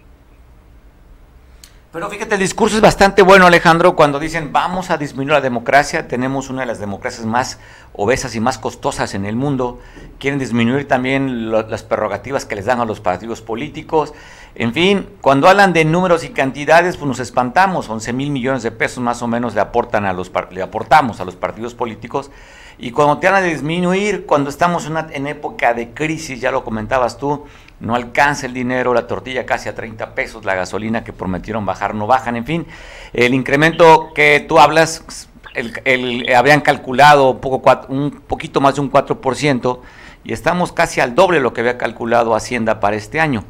Pero 1.92 2.08
fíjate, 2.08 2.34
el 2.34 2.40
discurso 2.40 2.76
es 2.76 2.82
bastante 2.82 3.20
bueno, 3.20 3.46
Alejandro, 3.46 3.94
cuando 3.94 4.18
dicen 4.18 4.50
vamos 4.50 4.88
a 4.88 4.96
disminuir 4.96 5.34
la 5.34 5.40
democracia, 5.42 6.08
tenemos 6.08 6.48
una 6.48 6.62
de 6.62 6.66
las 6.66 6.80
democracias 6.80 7.26
más 7.26 7.60
obesas 7.94 8.34
y 8.34 8.40
más 8.40 8.58
costosas 8.58 9.14
en 9.14 9.26
el 9.26 9.36
mundo, 9.36 9.80
quieren 10.18 10.38
disminuir 10.38 10.88
también 10.88 11.50
las 11.50 11.82
prerrogativas 11.82 12.44
que 12.44 12.54
les 12.54 12.64
dan 12.64 12.80
a 12.80 12.84
los 12.84 13.00
partidos 13.00 13.42
políticos, 13.42 14.14
en 14.54 14.74
fin, 14.74 15.08
cuando 15.22 15.48
hablan 15.48 15.72
de 15.72 15.86
números 15.86 16.24
y 16.24 16.28
cantidades, 16.28 16.98
pues 16.98 17.08
nos 17.08 17.20
espantamos, 17.20 17.88
11 17.88 18.12
mil 18.12 18.30
millones 18.30 18.62
de 18.62 18.70
pesos 18.70 19.02
más 19.02 19.22
o 19.22 19.26
menos 19.26 19.54
le, 19.54 19.62
aportan 19.62 20.04
a 20.04 20.12
los, 20.12 20.30
le 20.50 20.62
aportamos 20.62 21.20
a 21.20 21.24
los 21.24 21.36
partidos 21.36 21.74
políticos, 21.74 22.30
Y 22.78 22.90
cuando 22.90 23.18
te 23.18 23.30
van 23.30 23.42
a 23.42 23.46
disminuir, 23.46 24.26
cuando 24.26 24.50
estamos 24.50 24.86
una, 24.88 25.08
en 25.12 25.26
época 25.26 25.72
de 25.72 25.94
crisis, 25.94 26.40
ya 26.40 26.50
lo 26.50 26.64
comentabas 26.64 27.16
tú, 27.16 27.44
no 27.80 27.94
alcanza 27.94 28.46
el 28.46 28.54
dinero, 28.54 28.92
la 28.92 29.06
tortilla 29.06 29.46
casi 29.46 29.68
a 29.68 29.74
30 29.74 30.14
pesos, 30.14 30.44
la 30.44 30.54
gasolina 30.54 31.02
que 31.02 31.12
prometieron 31.12 31.64
bajar 31.64 31.94
no 31.94 32.06
bajan, 32.06 32.36
en 32.36 32.44
fin, 32.44 32.66
el 33.12 33.34
incremento 33.34 34.12
que 34.14 34.44
tú 34.46 34.58
hablas, 34.58 35.28
el, 35.54 36.32
habrían 36.34 36.60
calculado 36.60 37.30
un, 37.30 37.40
poco, 37.40 37.62
un 37.88 38.10
poquito 38.10 38.60
más 38.60 38.74
de 38.76 38.80
un 38.80 38.90
4% 38.90 39.80
y 40.24 40.32
estamos 40.32 40.72
casi 40.72 41.00
al 41.00 41.14
doble 41.14 41.38
de 41.38 41.42
lo 41.42 41.52
que 41.52 41.60
había 41.60 41.78
calculado 41.78 42.34
Hacienda 42.34 42.80
para 42.80 42.96
este 42.96 43.20
año. 43.20 43.44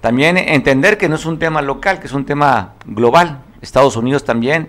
También 0.00 0.38
entender 0.38 0.98
que 0.98 1.08
no 1.08 1.16
es 1.16 1.26
un 1.26 1.38
tema 1.38 1.62
local, 1.62 1.98
que 2.00 2.06
es 2.06 2.12
un 2.12 2.24
tema 2.24 2.74
global. 2.86 3.40
Estados 3.60 3.96
Unidos 3.96 4.24
también 4.24 4.68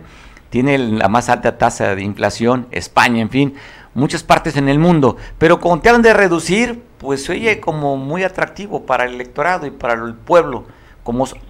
tiene 0.49 0.77
la 0.77 1.07
más 1.09 1.29
alta 1.29 1.57
tasa 1.57 1.95
de 1.95 2.01
inflación, 2.01 2.67
España, 2.71 3.21
en 3.21 3.29
fin, 3.29 3.55
muchas 3.93 4.23
partes 4.23 4.57
en 4.57 4.69
el 4.69 4.79
mundo. 4.79 5.17
Pero 5.37 5.59
cuando 5.59 5.83
te 5.83 5.89
hablan 5.89 6.01
de 6.01 6.13
reducir, 6.13 6.83
pues 6.97 7.25
se 7.25 7.33
oye 7.33 7.59
como 7.59 7.97
muy 7.97 8.23
atractivo 8.23 8.85
para 8.85 9.05
el 9.05 9.13
electorado 9.13 9.67
y 9.67 9.71
para 9.71 9.93
el 9.93 10.15
pueblo. 10.15 10.65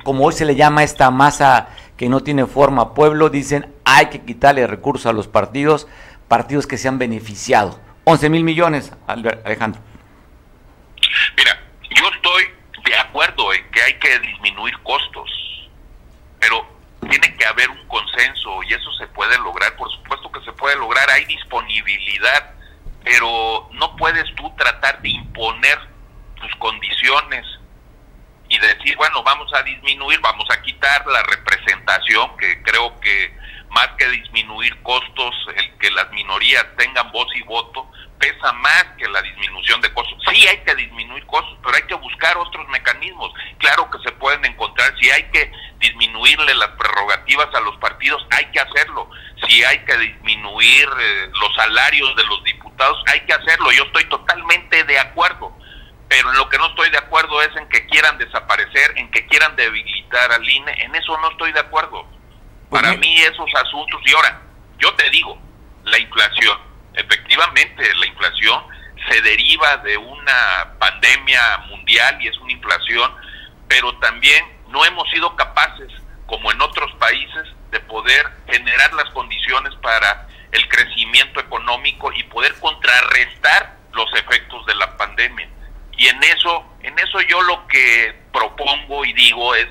Como, 0.03 0.25
hoy 0.25 0.33
se 0.33 0.45
le 0.45 0.55
llama 0.55 0.83
esta 0.83 1.11
masa 1.11 1.67
que 1.97 2.07
no 2.07 2.21
tiene 2.21 2.45
forma 2.45 2.93
pueblo, 2.93 3.29
dicen 3.29 3.75
hay 3.83 4.05
que 4.05 4.21
quitarle 4.21 4.65
recursos 4.67 5.05
a 5.05 5.11
los 5.11 5.27
partidos, 5.27 5.85
partidos 6.29 6.65
que 6.65 6.77
se 6.77 6.87
han 6.87 6.97
beneficiado. 6.97 7.77
11 8.05 8.29
mil 8.29 8.45
millones, 8.45 8.93
Alejandro. 9.05 9.81
Mira, 11.35 11.61
yo 11.89 12.07
estoy 12.07 12.43
de 12.85 12.97
acuerdo 12.97 13.53
en 13.53 13.69
que 13.71 13.81
hay 13.81 13.93
que 13.95 14.17
disminuir 14.19 14.77
costos, 14.79 15.29
pero 16.39 16.65
tiene 17.01 17.35
que 17.35 17.45
haber 17.45 17.69
un 17.69 17.85
consenso 17.87 18.63
y 18.63 18.73
eso 18.73 18.91
se 18.93 19.07
puede 19.07 19.37
lograr, 19.39 19.75
por 19.75 19.91
supuesto 19.91 20.31
que 20.31 20.41
se 20.45 20.53
puede 20.53 20.77
lograr, 20.77 21.09
hay 21.09 21.25
disponibilidad, 21.25 22.53
pero 23.03 23.69
no 23.73 23.95
puedes 23.97 24.23
tú 24.35 24.49
tratar 24.55 25.01
de 25.01 25.09
imponer 25.09 25.79
tus 26.35 26.55
condiciones 26.55 27.58
y 28.49 28.57
decir, 28.57 28.95
bueno, 28.97 29.23
vamos 29.23 29.51
a 29.53 29.63
disminuir, 29.63 30.19
vamos 30.21 30.45
a 30.51 30.61
quitar 30.61 31.05
la 31.07 31.21
representación, 31.23 32.35
que 32.37 32.61
creo 32.63 32.99
que 32.99 33.37
más 33.69 33.89
que 33.97 34.09
disminuir 34.09 34.75
costos, 34.81 35.35
el 35.55 35.77
que 35.77 35.91
las 35.91 36.11
minorías 36.11 36.65
tengan 36.75 37.11
voz 37.11 37.27
y 37.35 37.43
voto, 37.43 37.89
pesa 38.19 38.51
más 38.53 38.85
que 38.97 39.07
la 39.07 39.21
disminución 39.21 39.79
de 39.81 39.93
costos. 39.93 40.17
Sí 40.31 40.47
hay 40.47 40.57
que 40.63 40.75
disminuir 40.75 41.25
costos, 41.27 41.57
pero 41.63 41.75
hay 41.75 41.83
que 41.83 41.95
buscar 41.95 42.37
otros 42.37 42.67
mecanismos. 42.69 43.31
Claro 43.59 43.89
que 43.89 43.99
se 43.99 44.11
pueden 44.13 44.43
encontrar. 44.45 44.93
Si 44.99 45.09
hay 45.09 45.23
que 45.31 45.51
disminuirle 45.79 46.53
las 46.55 46.69
prerrogativas 46.69 47.53
a 47.53 47.61
los 47.61 47.77
partidos, 47.77 48.25
hay 48.31 48.45
que 48.51 48.59
hacerlo. 48.59 49.09
Si 49.47 49.63
hay 49.63 49.79
que 49.85 49.97
disminuir 49.97 50.89
eh, 50.99 51.31
los 51.39 51.55
salarios 51.55 52.15
de 52.15 52.23
los 52.25 52.43
diputados, 52.43 53.01
hay 53.07 53.21
que 53.21 53.33
hacerlo. 53.33 53.71
Yo 53.71 53.83
estoy 53.83 54.05
totalmente 54.05 54.83
de 54.83 54.99
acuerdo. 54.99 55.55
Pero 56.09 56.31
en 56.31 56.37
lo 56.37 56.49
que 56.49 56.57
no 56.57 56.65
estoy 56.67 56.89
de 56.89 56.97
acuerdo 56.97 57.41
es 57.41 57.55
en 57.55 57.69
que 57.69 57.85
quieran 57.85 58.17
desaparecer, 58.17 58.97
en 58.97 59.09
que 59.11 59.25
quieran 59.27 59.55
debilitar 59.55 60.31
al 60.31 60.49
INE. 60.49 60.73
En 60.83 60.95
eso 60.95 61.17
no 61.19 61.31
estoy 61.31 61.51
de 61.53 61.59
acuerdo. 61.61 62.05
Pues 62.69 62.81
Para 62.81 62.95
mí 62.97 63.15
esos 63.21 63.49
asuntos, 63.55 64.01
y 64.05 64.13
ahora, 64.13 64.41
yo 64.79 64.93
te 64.95 65.09
digo, 65.11 65.39
la 65.83 65.97
inflación 65.99 66.69
efectivamente 66.99 67.95
la 67.95 68.05
inflación 68.07 68.63
se 69.09 69.21
deriva 69.21 69.77
de 69.77 69.97
una 69.97 70.73
pandemia 70.77 71.57
mundial 71.69 72.17
y 72.21 72.27
es 72.27 72.37
una 72.37 72.51
inflación, 72.51 73.11
pero 73.67 73.97
también 73.99 74.43
no 74.67 74.85
hemos 74.85 75.09
sido 75.09 75.35
capaces, 75.35 75.91
como 76.25 76.51
en 76.51 76.61
otros 76.61 76.91
países, 76.99 77.47
de 77.71 77.79
poder 77.81 78.29
generar 78.47 78.93
las 78.93 79.09
condiciones 79.11 79.73
para 79.75 80.27
el 80.51 80.67
crecimiento 80.67 81.39
económico 81.39 82.11
y 82.11 82.23
poder 82.23 82.53
contrarrestar 82.59 83.77
los 83.93 84.11
efectos 84.13 84.65
de 84.65 84.75
la 84.75 84.97
pandemia. 84.97 85.47
Y 85.99 86.07
en 86.07 86.23
eso, 86.23 86.63
en 86.81 86.97
eso 86.97 87.19
yo 87.27 87.41
lo 87.41 87.67
que 87.67 88.15
propongo 88.31 89.03
y 89.03 89.11
digo 89.11 89.53
es 89.53 89.67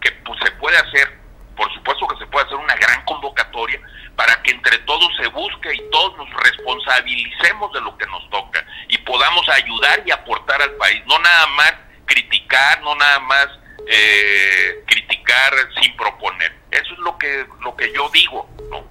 que 0.00 0.12
pues, 0.24 0.38
se 0.44 0.52
puede 0.52 0.76
hacer, 0.76 1.18
por 1.56 1.74
supuesto 1.74 2.06
que 2.06 2.18
se 2.18 2.26
puede 2.26 2.46
hacer 2.46 2.56
una 2.56 2.76
gran 2.76 3.04
convocatoria, 3.04 3.80
para 4.14 4.40
que 4.42 4.52
entre 4.52 4.78
todos 4.78 5.10
se 5.20 5.26
busque 5.26 5.74
y 5.74 5.90
todos 5.90 6.16
nos 6.18 6.30
responsabilicemos 6.40 7.72
de 7.72 7.80
lo 7.80 7.98
que 7.98 8.06
nos 8.06 8.30
toca 8.30 8.64
y 8.86 8.96
podamos 8.98 9.48
ayudar 9.48 10.04
y 10.06 10.12
aportar 10.12 10.62
al 10.62 10.70
país, 10.74 11.02
no 11.06 11.18
nada 11.18 11.46
más 11.48 11.74
criticar, 12.06 12.80
no 12.82 12.94
nada 12.94 13.18
más 13.18 13.48
eh, 13.88 14.84
criticar 14.86 15.52
sin 15.80 15.96
proponer. 15.96 16.54
Eso 16.70 16.92
es 16.92 16.98
lo 17.00 17.18
que 17.18 17.44
lo 17.60 17.74
que 17.74 17.92
yo 17.92 18.08
digo, 18.10 18.48
¿no? 18.70 18.84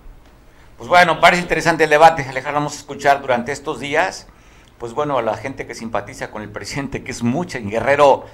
Pues 0.78 0.90
bueno, 0.90 1.22
parece 1.22 1.42
interesante 1.42 1.86
el 1.86 1.90
debate, 1.90 2.24
Alejandro, 2.24 2.60
vamos 2.60 2.74
a 2.74 2.80
escuchar 2.80 3.22
durante 3.22 3.54
estos 3.54 3.80
días, 3.80 4.28
pues 4.82 4.94
bueno, 4.94 5.20
a 5.20 5.22
la 5.22 5.38
gente 5.38 5.68
que 5.68 5.76
simpatiza 5.76 6.32
con 6.32 6.42
el 6.42 6.50
presidente, 6.50 7.04
que 7.04 7.12
es 7.12 7.22
mucha, 7.22 7.60
en 7.60 7.70
Guerrero 7.70 8.26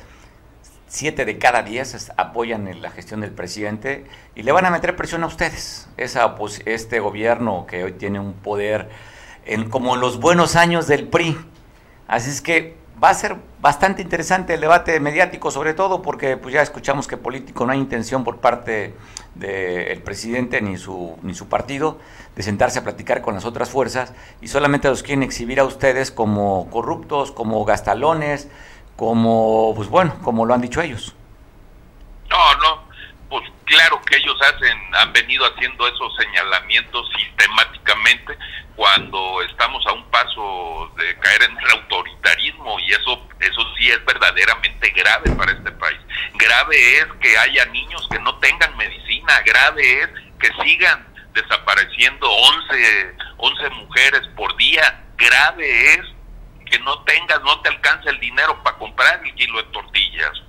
siete 0.87 1.25
de 1.25 1.37
cada 1.37 1.61
diez 1.61 2.09
apoyan 2.15 2.69
en 2.69 2.81
la 2.81 2.89
gestión 2.89 3.19
del 3.19 3.31
presidente 3.31 4.05
y 4.33 4.43
le 4.43 4.53
van 4.53 4.65
a 4.65 4.69
meter 4.69 4.95
presión 4.95 5.25
a 5.25 5.27
ustedes. 5.27 5.89
Esa, 5.97 6.35
pues, 6.35 6.61
este 6.63 7.01
gobierno 7.01 7.65
que 7.67 7.83
hoy 7.83 7.91
tiene 7.91 8.21
un 8.21 8.31
poder 8.31 8.87
en, 9.45 9.69
como 9.69 9.95
en 9.95 9.99
los 9.99 10.21
buenos 10.21 10.55
años 10.55 10.87
del 10.87 11.09
PRI. 11.09 11.37
Así 12.07 12.29
es 12.29 12.41
que 12.41 12.77
va 13.03 13.09
a 13.09 13.13
ser 13.13 13.35
bastante 13.59 14.01
interesante 14.01 14.53
el 14.53 14.61
debate 14.61 14.97
mediático, 15.01 15.51
sobre 15.51 15.73
todo 15.73 16.01
porque 16.01 16.37
pues 16.37 16.53
ya 16.53 16.61
escuchamos 16.61 17.09
que 17.09 17.17
político 17.17 17.65
no 17.65 17.73
hay 17.73 17.79
intención 17.79 18.23
por 18.23 18.37
parte 18.37 18.93
del 19.39 20.01
presidente 20.01 20.61
ni 20.61 20.77
su, 20.77 21.17
ni 21.21 21.33
su 21.33 21.47
partido 21.47 21.99
de 22.35 22.43
sentarse 22.43 22.79
a 22.79 22.83
platicar 22.83 23.21
con 23.21 23.33
las 23.33 23.45
otras 23.45 23.69
fuerzas 23.69 24.13
y 24.41 24.47
solamente 24.47 24.89
los 24.89 25.03
quieren 25.03 25.23
exhibir 25.23 25.59
a 25.59 25.63
ustedes 25.63 26.11
como 26.11 26.69
corruptos, 26.69 27.31
como 27.31 27.63
gastalones, 27.65 28.47
como, 28.95 29.73
pues 29.75 29.89
bueno, 29.89 30.15
como 30.23 30.45
lo 30.45 30.53
han 30.53 30.61
dicho 30.61 30.81
ellos. 30.81 31.15
No, 32.29 32.37
no, 32.61 32.86
claro 33.67 34.01
que 34.01 34.17
ellos 34.17 34.35
hacen, 34.41 34.95
han 34.95 35.13
venido 35.13 35.45
haciendo 35.45 35.87
esos 35.87 36.15
señalamientos 36.17 37.07
sistemáticamente 37.15 38.37
cuando 38.75 39.41
estamos 39.43 39.85
a 39.87 39.93
un 39.93 40.09
paso 40.09 40.91
de 40.97 41.17
caer 41.19 41.43
en 41.43 41.57
el 41.57 41.69
autoritarismo 41.71 42.79
y 42.79 42.91
eso, 42.91 43.27
eso 43.39 43.61
sí 43.77 43.89
es 43.89 44.03
verdaderamente 44.05 44.89
grave 44.91 45.31
para 45.31 45.51
este 45.51 45.71
país. 45.71 45.99
Grave 46.35 46.97
es 46.99 47.05
que 47.19 47.37
haya 47.37 47.65
niños 47.65 48.07
que 48.09 48.19
no 48.19 48.37
tengan 48.39 48.75
medicina, 48.77 49.41
grave 49.45 50.01
es 50.01 50.09
que 50.39 50.63
sigan 50.63 51.07
desapareciendo 51.33 52.29
11, 52.29 53.15
11 53.37 53.69
mujeres 53.71 54.21
por 54.35 54.55
día, 54.57 55.03
grave 55.17 55.93
es 55.93 56.01
que 56.69 56.79
no 56.79 57.03
tengas, 57.03 57.41
no 57.43 57.59
te 57.61 57.69
alcanza 57.69 58.09
el 58.09 58.19
dinero 58.19 58.61
para 58.63 58.77
comprar 58.77 59.21
el 59.23 59.33
kilo 59.35 59.57
de 59.57 59.69
tortillas. 59.71 60.43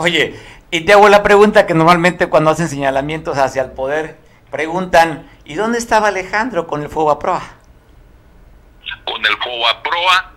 Oye, 0.00 0.34
y 0.70 0.80
te 0.80 0.94
hago 0.94 1.10
la 1.10 1.22
pregunta 1.22 1.66
que 1.66 1.74
normalmente 1.74 2.28
cuando 2.28 2.50
hacen 2.50 2.68
señalamientos 2.68 3.36
hacia 3.36 3.62
el 3.62 3.72
poder, 3.72 4.16
preguntan, 4.50 5.30
¿y 5.44 5.54
dónde 5.54 5.76
estaba 5.76 6.08
Alejandro 6.08 6.66
con 6.66 6.82
el 6.82 6.88
fuego 6.88 7.10
a 7.10 7.18
proa? 7.18 7.42
Con 9.04 9.24
el 9.26 9.36
fuego 9.36 9.68
a 9.68 9.82
proa, 9.82 10.32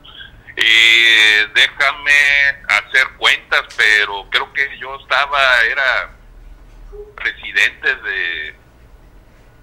eh, 0.57 1.47
déjame 1.55 2.11
hacer 2.67 3.07
cuentas, 3.17 3.61
pero 3.77 4.27
creo 4.29 4.51
que 4.51 4.67
yo 4.79 4.95
estaba, 4.97 5.39
era 5.71 6.11
presidente 7.15 7.95
de, 7.95 8.55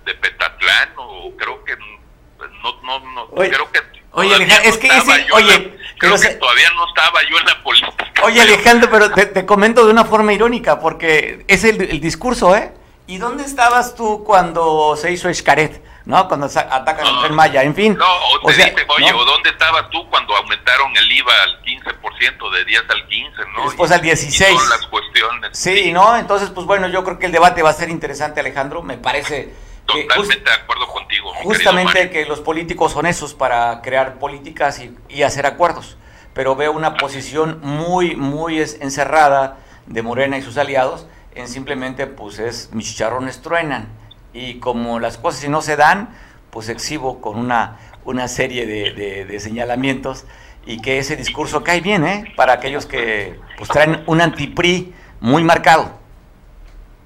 de 0.07 0.14
Petatlán, 0.14 0.92
o 0.97 1.30
creo 1.37 1.62
que 1.62 1.76
no, 1.76 2.80
no, 2.83 3.00
no, 3.00 3.28
creo 3.28 3.71
que 3.71 3.80
Oye, 4.12 4.35
Alejandro, 4.35 4.71
es 4.71 4.78
que 4.78 4.90
oye, 5.33 5.78
creo 5.99 6.19
que 6.19 6.28
todavía 6.30 6.69
no 6.75 6.88
estaba 6.88 7.23
yo 7.28 7.38
en 7.38 7.45
la 7.45 7.62
política. 7.62 8.00
Oye, 8.25 8.41
Alejandro, 8.41 8.89
pero 8.91 9.11
te, 9.11 9.47
comento 9.47 9.85
de 9.85 9.93
una 9.93 10.05
forma 10.05 10.33
irónica, 10.33 10.81
porque 10.81 11.45
es 11.49 11.65
el, 11.65 12.00
discurso, 12.00 12.57
¿eh? 12.57 12.73
¿Y 13.07 13.19
dónde 13.19 13.45
estabas 13.45 13.95
tú 13.95 14.23
cuando 14.25 14.97
se 14.97 15.12
hizo 15.12 15.29
Escaret? 15.29 15.83
¿No? 16.05 16.27
Cuando 16.29 16.47
atacan 16.47 17.07
el 17.07 17.21
tren 17.21 17.35
Maya, 17.35 17.62
en 17.62 17.75
fin. 17.75 17.97
No, 17.97 18.07
o 18.07 18.47
te 18.47 18.55
dicen, 18.55 18.75
oye, 18.89 19.12
¿o 19.12 19.25
dónde 19.25 19.50
estabas 19.50 19.91
tú 19.91 20.09
cuando 20.09 20.35
aumentaron 20.35 20.97
el 20.97 21.12
IVA 21.12 21.33
al 21.43 21.62
15%, 21.62 22.50
de 22.53 22.65
10 22.65 22.83
al 22.89 23.07
15, 23.07 23.37
¿no? 23.57 23.65
Después 23.65 23.91
al 23.93 24.00
16. 24.00 24.50
Y 24.50 24.69
las 24.71 24.87
cuestiones. 24.87 25.50
Sí, 25.53 25.93
¿no? 25.93 26.17
Entonces, 26.17 26.50
pues 26.50 26.67
bueno, 26.67 26.89
yo 26.89 27.05
creo 27.05 27.19
que 27.19 27.27
el 27.27 27.33
debate 27.33 27.62
va 27.62 27.71
a 27.71 27.75
ser 27.75 27.91
interesante, 27.91 28.41
Alejandro, 28.41 28.83
me 28.83 28.97
parece 28.97 29.53
Totalmente 29.93 30.45
de 30.45 30.57
acuerdo 30.57 30.87
contigo. 30.87 31.33
Justamente 31.43 32.11
que 32.11 32.25
los 32.27 32.41
políticos 32.41 32.93
son 32.93 33.07
esos 33.07 33.35
para 33.35 33.81
crear 33.83 34.19
políticas 34.19 34.81
y, 35.09 35.23
hacer 35.23 35.47
acuerdos. 35.47 35.97
Pero 36.34 36.56
veo 36.56 36.72
una 36.72 36.94
posición 36.94 37.60
muy, 37.62 38.16
muy 38.16 38.60
encerrada 38.60 39.58
de 39.87 40.02
Morena 40.02 40.38
y 40.38 40.42
sus 40.42 40.56
aliados 40.56 41.06
en 41.34 41.49
simplemente, 41.49 42.06
pues 42.06 42.38
es 42.38 42.72
mis 42.72 42.87
chicharrones 42.87 43.42
truenan. 43.42 43.88
Y 44.32 44.58
como 44.60 45.00
las 45.00 45.18
cosas 45.18 45.40
si 45.40 45.49
no 45.49 45.62
se 45.62 45.76
dan, 45.76 46.10
pues 46.50 46.68
exhibo 46.68 47.20
con 47.20 47.38
una, 47.38 47.78
una 48.04 48.28
serie 48.28 48.66
de, 48.66 49.40
señalamientos 49.40 50.26
y 50.66 50.80
que 50.82 50.99
ese 50.99 51.16
discurso 51.16 51.64
cae 51.64 51.80
bien, 51.80 52.04
¿eh? 52.04 52.32
Para 52.37 52.54
aquellos 52.54 52.87
que 52.87 53.38
pues 53.56 53.70
traen 53.70 54.02
un 54.06 54.20
antipri 54.20 54.94
muy 55.20 55.42
marcado. 55.42 55.99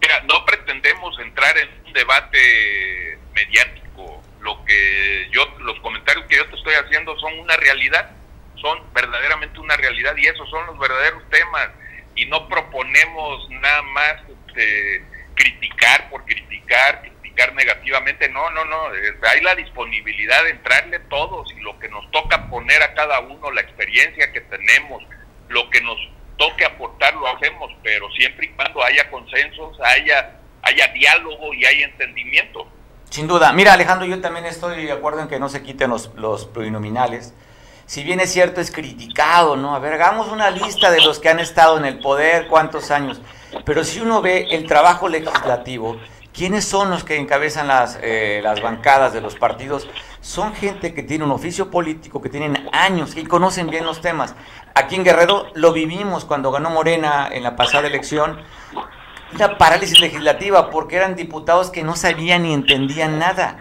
Mira, 0.01 0.21
no 0.23 0.45
pretendemos 0.45 1.19
entrar 1.21 1.57
en 1.57 1.93
debate 1.93 3.19
mediático. 3.35 4.23
Lo 4.41 4.65
que 4.65 5.29
yo, 5.31 5.43
los 5.61 5.79
comentarios 5.81 6.27
que 6.27 6.37
yo 6.37 6.47
te 6.49 6.57
estoy 6.57 6.75
haciendo 6.75 7.17
son 7.19 7.39
una 7.39 7.57
realidad, 7.57 8.11
son 8.61 8.79
verdaderamente 8.93 9.61
una 9.61 9.77
realidad 9.77 10.15
y 10.17 10.27
esos 10.27 10.49
son 10.51 10.67
los 10.67 10.79
verdaderos 10.79 11.23
temas 11.31 11.71
y 12.15 12.27
no 12.27 12.49
proponemos 12.49 13.49
nada 13.51 13.83
más 13.83 14.15
este, 14.29 15.05
criticar 15.35 16.09
por 16.11 16.25
criticar, 16.25 17.03
criticar 17.03 17.55
negativamente, 17.55 18.29
no, 18.29 18.51
no, 18.51 18.65
no, 18.65 18.89
hay 19.31 19.41
la 19.41 19.55
disponibilidad 19.55 20.45
de 20.45 20.51
entrarle 20.51 21.01
todos 21.11 21.53
y 21.57 21.61
lo 21.61 21.79
que 21.79 21.89
nos 21.89 22.09
toca 22.11 22.49
poner 22.49 22.83
a 22.83 22.95
cada 22.95 23.21
uno, 23.21 23.51
la 23.51 23.61
experiencia 23.61 24.33
que 24.33 24.41
tenemos, 24.43 25.03
lo 25.49 25.69
que 25.71 25.81
nos 25.81 25.99
toque 26.37 26.65
aportar 26.65 27.15
lo 27.15 27.27
hacemos, 27.29 27.71
pero 27.83 28.11
siempre 28.13 28.47
y 28.47 28.49
cuando 28.51 28.83
haya 28.83 29.11
consensos, 29.11 29.79
haya, 29.81 30.41
haya 30.63 30.89
diálogo 30.89 31.53
y 31.55 31.65
haya 31.65 31.87
entendimiento. 31.87 32.69
Sin 33.11 33.29
duda. 33.29 33.53
Mira, 33.53 33.75
Alejandro, 33.75 34.07
yo 34.07 34.21
también 34.21 34.47
estoy 34.47 34.87
de 34.87 34.93
acuerdo 34.93 35.21
en 35.21 35.29
que 35.29 35.39
no 35.39 35.49
se 35.49 35.63
quiten 35.63 35.91
los, 35.91 36.15
los 36.15 36.47
plurinominales. 36.47 37.35
Si 37.87 38.03
bien 38.03 38.19
es 38.19 38.33
cierto, 38.33 38.61
es 38.63 38.71
criticado, 38.71 39.57
¿no? 39.57 39.75
A 39.75 39.79
ver, 39.79 39.93
hagamos 39.93 40.29
una 40.29 40.51
lista 40.51 40.91
de 40.91 41.03
los 41.03 41.19
que 41.19 41.29
han 41.29 41.39
estado 41.39 41.77
en 41.77 41.85
el 41.85 41.99
poder, 41.99 42.47
cuántos 42.49 42.91
años. 42.91 43.21
Pero 43.65 43.85
si 43.85 44.01
uno 44.01 44.23
ve 44.23 44.49
el 44.51 44.67
trabajo 44.67 45.09
legislativo, 45.09 45.99
¿quiénes 46.33 46.65
son 46.65 46.91
los 46.91 47.05
que 47.05 47.17
encabezan 47.17 47.69
las, 47.69 47.99
eh, 48.01 48.41
las 48.43 48.63
bancadas 48.63 49.13
de 49.13 49.21
los 49.21 49.35
partidos? 49.35 49.87
Son 50.23 50.55
gente 50.55 50.95
que 50.95 51.03
tiene 51.03 51.25
un 51.25 51.31
oficio 51.31 51.71
político, 51.71 52.23
que 52.23 52.31
tienen 52.31 52.69
años 52.73 53.17
y 53.17 53.25
conocen 53.25 53.69
bien 53.69 53.85
los 53.85 54.01
temas. 54.01 54.35
Aquí 54.75 54.95
en 54.95 55.05
Guerrero 55.05 55.49
lo 55.55 55.75
vivimos 55.75 56.25
cuando 56.25 56.51
ganó 56.51 56.71
Morena 56.71 57.29
en 57.31 57.43
la 57.43 57.55
pasada 57.55 57.87
elección. 57.87 58.41
Una 59.35 59.59
parálisis 59.59 60.01
legislativa 60.01 60.71
porque 60.71 60.97
eran 60.97 61.17
diputados 61.17 61.71
que 61.71 61.83
no 61.83 61.97
sabían 61.97 62.45
ni 62.45 62.55
entendían 62.55 63.19
nada. 63.19 63.59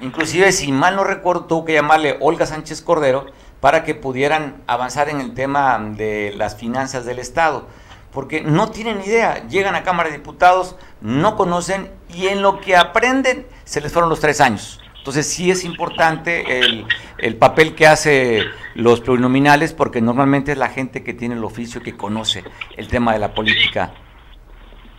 Inclusive, 0.00 0.50
si 0.50 0.72
mal 0.72 0.96
no 0.96 1.04
recuerdo, 1.04 1.44
tuvo 1.44 1.64
que 1.64 1.74
llamarle 1.74 2.16
Olga 2.20 2.44
Sánchez 2.44 2.82
Cordero 2.82 3.26
para 3.62 3.84
que 3.84 3.94
pudieran 3.94 4.60
avanzar 4.66 5.08
en 5.08 5.20
el 5.20 5.34
tema 5.34 5.78
de 5.78 6.34
las 6.36 6.56
finanzas 6.56 7.04
del 7.04 7.20
Estado 7.20 7.68
porque 8.12 8.40
no 8.40 8.72
tienen 8.72 9.00
idea, 9.00 9.46
llegan 9.46 9.76
a 9.76 9.84
Cámara 9.84 10.10
de 10.10 10.18
Diputados, 10.18 10.74
no 11.00 11.36
conocen 11.36 11.88
y 12.12 12.26
en 12.26 12.42
lo 12.42 12.60
que 12.60 12.74
aprenden 12.74 13.46
se 13.62 13.80
les 13.80 13.92
fueron 13.92 14.10
los 14.10 14.18
tres 14.18 14.40
años. 14.40 14.80
Entonces 14.98 15.32
sí 15.32 15.52
es 15.52 15.62
importante 15.62 16.58
el, 16.58 16.86
el 17.18 17.36
papel 17.36 17.76
que 17.76 17.86
hace 17.86 18.44
los 18.74 19.00
plurinominales 19.00 19.72
porque 19.72 20.00
normalmente 20.00 20.50
es 20.50 20.58
la 20.58 20.68
gente 20.68 21.04
que 21.04 21.14
tiene 21.14 21.36
el 21.36 21.44
oficio 21.44 21.84
que 21.84 21.96
conoce 21.96 22.42
el 22.76 22.88
tema 22.88 23.12
de 23.12 23.20
la 23.20 23.32
política. 23.32 23.94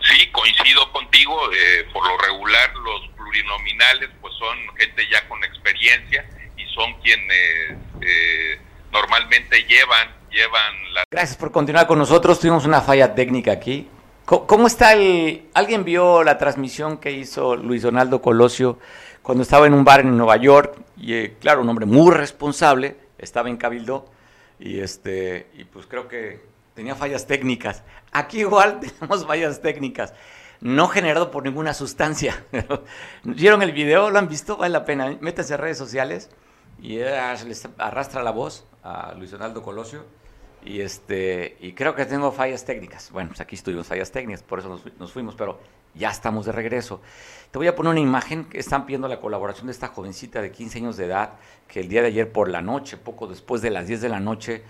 Sí, 0.00 0.26
coincido 0.32 0.90
contigo, 0.90 1.38
eh, 1.52 1.86
por 1.92 2.06
lo 2.06 2.16
regular 2.16 2.70
los 2.76 3.08
plurinominales 3.14 4.08
pues 4.22 4.32
son 4.38 4.56
gente 4.78 5.02
ya 5.12 5.28
con 5.28 5.44
experiencia 5.44 6.24
son 6.74 6.94
quienes 7.00 7.78
eh, 8.00 8.58
normalmente 8.92 9.62
llevan 9.68 10.24
llevan 10.34 10.92
la... 10.92 11.04
Gracias 11.10 11.36
por 11.36 11.52
continuar 11.52 11.86
con 11.86 11.98
nosotros. 11.98 12.38
Tuvimos 12.40 12.66
una 12.66 12.80
falla 12.80 13.14
técnica 13.14 13.52
aquí. 13.52 13.88
¿Cómo 14.24 14.66
está 14.66 14.92
el... 14.94 15.48
¿Alguien 15.54 15.84
vio 15.84 16.24
la 16.24 16.38
transmisión 16.38 16.98
que 16.98 17.12
hizo 17.12 17.56
Luis 17.56 17.82
Donaldo 17.82 18.20
Colosio 18.20 18.78
cuando 19.22 19.42
estaba 19.42 19.66
en 19.66 19.74
un 19.74 19.84
bar 19.84 20.00
en 20.00 20.16
Nueva 20.16 20.36
York? 20.36 20.76
Y 20.96 21.14
eh, 21.14 21.36
claro, 21.40 21.62
un 21.62 21.68
hombre 21.68 21.86
muy 21.86 22.12
responsable, 22.12 22.96
estaba 23.18 23.48
en 23.48 23.56
Cabildo 23.56 24.10
y, 24.58 24.80
este, 24.80 25.48
y 25.54 25.64
pues 25.64 25.86
creo 25.86 26.08
que 26.08 26.40
tenía 26.74 26.94
fallas 26.94 27.26
técnicas. 27.26 27.82
Aquí 28.12 28.40
igual 28.40 28.80
tenemos 28.98 29.26
fallas 29.26 29.60
técnicas, 29.60 30.14
no 30.60 30.88
generado 30.88 31.30
por 31.30 31.44
ninguna 31.44 31.74
sustancia. 31.74 32.44
¿Vieron 33.24 33.62
el 33.62 33.72
video? 33.72 34.10
¿Lo 34.10 34.18
han 34.18 34.28
visto? 34.28 34.56
Vale 34.56 34.72
la 34.72 34.84
pena. 34.86 35.16
Métanse 35.20 35.54
a 35.54 35.58
redes 35.58 35.78
sociales 35.78 36.30
y 36.84 36.98
se 36.98 37.46
les 37.46 37.66
arrastra 37.78 38.22
la 38.22 38.30
voz 38.30 38.66
a 38.82 39.14
Luis 39.14 39.30
Donaldo 39.30 39.62
Colosio 39.62 40.04
y, 40.62 40.82
este, 40.82 41.56
y 41.60 41.72
creo 41.72 41.94
que 41.94 42.04
tengo 42.04 42.30
fallas 42.30 42.66
técnicas. 42.66 43.10
Bueno, 43.10 43.30
pues 43.30 43.40
aquí 43.40 43.54
estuvimos 43.54 43.86
fallas 43.86 44.12
técnicas, 44.12 44.42
por 44.42 44.58
eso 44.58 44.78
nos, 44.98 45.10
fuimos, 45.10 45.34
pero 45.34 45.58
ya 45.94 46.10
estamos 46.10 46.44
de 46.44 46.52
regreso. 46.52 47.00
Te 47.50 47.56
voy 47.56 47.68
a 47.68 47.74
poner 47.74 47.92
una 47.92 48.00
imagen 48.00 48.44
que 48.44 48.58
están 48.58 48.84
pidiendo 48.84 49.08
la 49.08 49.18
colaboración 49.18 49.66
de 49.66 49.72
esta 49.72 49.88
jovencita 49.88 50.42
de 50.42 50.52
15 50.52 50.78
años 50.78 50.96
de 50.98 51.06
edad, 51.06 51.30
que 51.68 51.80
el 51.80 51.88
día 51.88 52.02
de 52.02 52.08
ayer 52.08 52.30
por 52.30 52.50
la 52.50 52.60
noche, 52.60 52.98
poco 52.98 53.28
después 53.28 53.62
de 53.62 53.70
las 53.70 53.86
10 53.86 54.02
de 54.02 54.08
la 54.10 54.20
noche, 54.20 54.62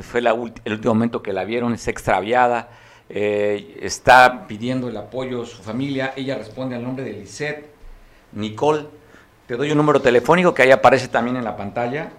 fue 0.00 0.20
el 0.20 0.72
último 0.72 0.94
momento 0.94 1.22
que 1.22 1.34
la 1.34 1.44
vieron, 1.44 1.74
es 1.74 1.86
extraviada. 1.86 2.70
Eh, 3.10 3.78
está 3.82 4.46
pidiendo 4.48 4.88
el 4.88 4.96
apoyo 4.96 5.40
de 5.40 5.46
su 5.46 5.62
familia. 5.62 6.14
Ella 6.16 6.38
responde 6.38 6.76
al 6.76 6.82
nombre 6.82 7.04
de 7.04 7.12
Lisette 7.12 7.68
Nicole. 8.32 8.86
Te 9.46 9.56
doy 9.56 9.70
un 9.70 9.76
número 9.76 10.00
telefónico 10.00 10.52
que 10.52 10.62
ahí 10.62 10.72
aparece 10.72 11.06
también 11.06 11.36
en 11.36 11.44
la 11.44 11.56
pantalla. 11.56 12.10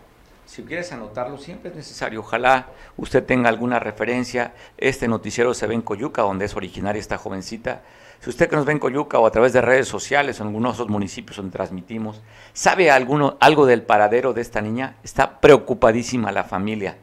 Si 0.46 0.64
quieres 0.64 0.94
anotarlo, 0.94 1.38
siempre 1.38 1.72
es 1.72 1.76
necesario. 1.76 2.22
Ojalá 2.22 2.68
usted 2.96 3.22
tenga 3.22 3.50
alguna 3.50 3.80
referencia. 3.80 4.54
Este 4.78 5.10
noticiero 5.10 5.54
se 5.54 5.68
ve 5.68 5.74
en 5.74 5.82
Coyuca, 5.82 6.22
donde 6.22 6.46
es 6.46 6.56
originaria 6.56 7.02
esta 7.02 7.18
jovencita. 7.18 7.82
Si 8.22 8.30
usted 8.30 8.50
que 8.50 8.56
nos 8.56 8.66
ve 8.66 8.72
en 8.72 8.80
Coyuca 8.80 9.20
o 9.20 9.28
a 9.28 9.32
través 9.32 9.52
de 9.52 9.60
redes 9.60 9.90
sociales 9.90 10.40
en 10.40 10.48
algunos 10.48 10.76
otros 10.76 10.88
municipios 10.88 11.36
donde 11.36 11.52
transmitimos, 11.52 12.22
sabe 12.54 12.92
alguno, 12.92 13.36
algo 13.42 13.66
del 13.66 13.82
paradero 13.82 14.32
de 14.32 14.40
esta 14.40 14.62
niña, 14.62 14.96
está 15.04 15.42
preocupadísima 15.42 16.32
la 16.32 16.46
familia. 16.46 16.96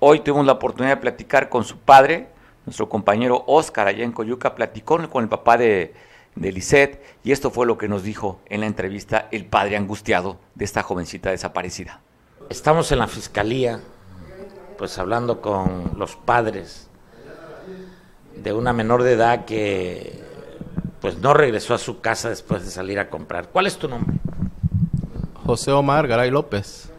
Hoy 0.00 0.20
tuvimos 0.20 0.44
la 0.44 0.52
oportunidad 0.52 0.96
de 0.96 1.00
platicar 1.00 1.48
con 1.48 1.64
su 1.64 1.78
padre, 1.78 2.28
nuestro 2.66 2.90
compañero 2.90 3.42
Oscar, 3.46 3.88
allá 3.88 4.04
en 4.04 4.12
Coyuca, 4.12 4.54
platicó 4.54 5.08
con 5.08 5.22
el 5.22 5.30
papá 5.30 5.56
de, 5.56 5.94
de 6.36 6.52
Lisette 6.52 7.02
y 7.24 7.32
esto 7.32 7.50
fue 7.50 7.66
lo 7.66 7.76
que 7.78 7.88
nos 7.88 8.02
dijo 8.02 8.40
en 8.46 8.60
la 8.60 8.66
entrevista 8.66 9.28
el 9.32 9.46
padre 9.46 9.76
angustiado 9.76 10.38
de 10.54 10.64
esta 10.64 10.82
jovencita 10.82 11.30
desaparecida. 11.30 12.00
Estamos 12.48 12.92
en 12.92 13.00
la 13.00 13.08
fiscalía, 13.08 13.80
pues 14.78 14.98
hablando 14.98 15.40
con 15.40 15.92
los 15.98 16.14
padres 16.14 16.88
de 18.36 18.52
una 18.52 18.72
menor 18.72 19.02
de 19.02 19.12
edad 19.12 19.44
que 19.46 20.22
pues 21.00 21.18
no 21.18 21.34
regresó 21.34 21.74
a 21.74 21.78
su 21.78 22.00
casa 22.00 22.28
después 22.28 22.64
de 22.64 22.70
salir 22.70 22.98
a 22.98 23.08
comprar. 23.08 23.48
¿Cuál 23.48 23.66
es 23.66 23.76
tu 23.76 23.88
nombre? 23.88 24.16
José 25.44 25.72
Omar 25.72 26.06
Garay 26.06 26.30
López. 26.30 26.90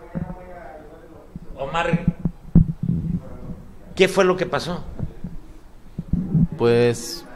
Omar, 1.57 2.05
¿qué 3.95 4.07
fue 4.07 4.23
lo 4.25 4.37
que 4.37 4.45
pasó? 4.45 4.83
Pues 6.57 7.26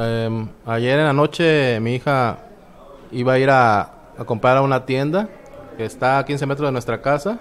em, 0.00 0.48
ayer 0.66 0.98
en 0.98 1.04
la 1.06 1.12
noche 1.12 1.78
mi 1.80 1.94
hija 1.94 2.38
iba 3.12 3.34
a 3.34 3.38
ir 3.38 3.50
a, 3.50 3.92
comprar 4.26 4.56
a 4.56 4.62
una 4.62 4.84
tienda 4.84 5.28
que 5.76 5.84
está 5.84 6.18
a 6.18 6.24
15 6.24 6.46
metros 6.46 6.68
de 6.68 6.72
nuestra 6.72 7.00
casa. 7.00 7.40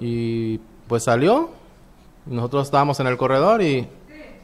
Y 0.00 0.58
pues 0.86 1.04
salió. 1.04 1.50
Nosotros 2.26 2.66
estábamos 2.66 3.00
en 3.00 3.06
el 3.06 3.16
corredor 3.16 3.62
y 3.62 3.88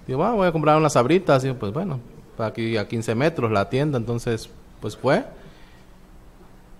digo, 0.06 0.32
voy 0.32 0.46
a 0.46 0.52
comprar 0.52 0.76
unas 0.76 0.94
sabritas. 0.94 1.44
Y 1.44 1.52
pues 1.52 1.72
bueno, 1.72 2.00
aquí 2.38 2.76
a 2.76 2.88
15 2.88 3.14
metros 3.14 3.50
la 3.50 3.68
tienda, 3.68 3.98
entonces 3.98 4.48
pues 4.80 4.96
fue. 4.96 5.24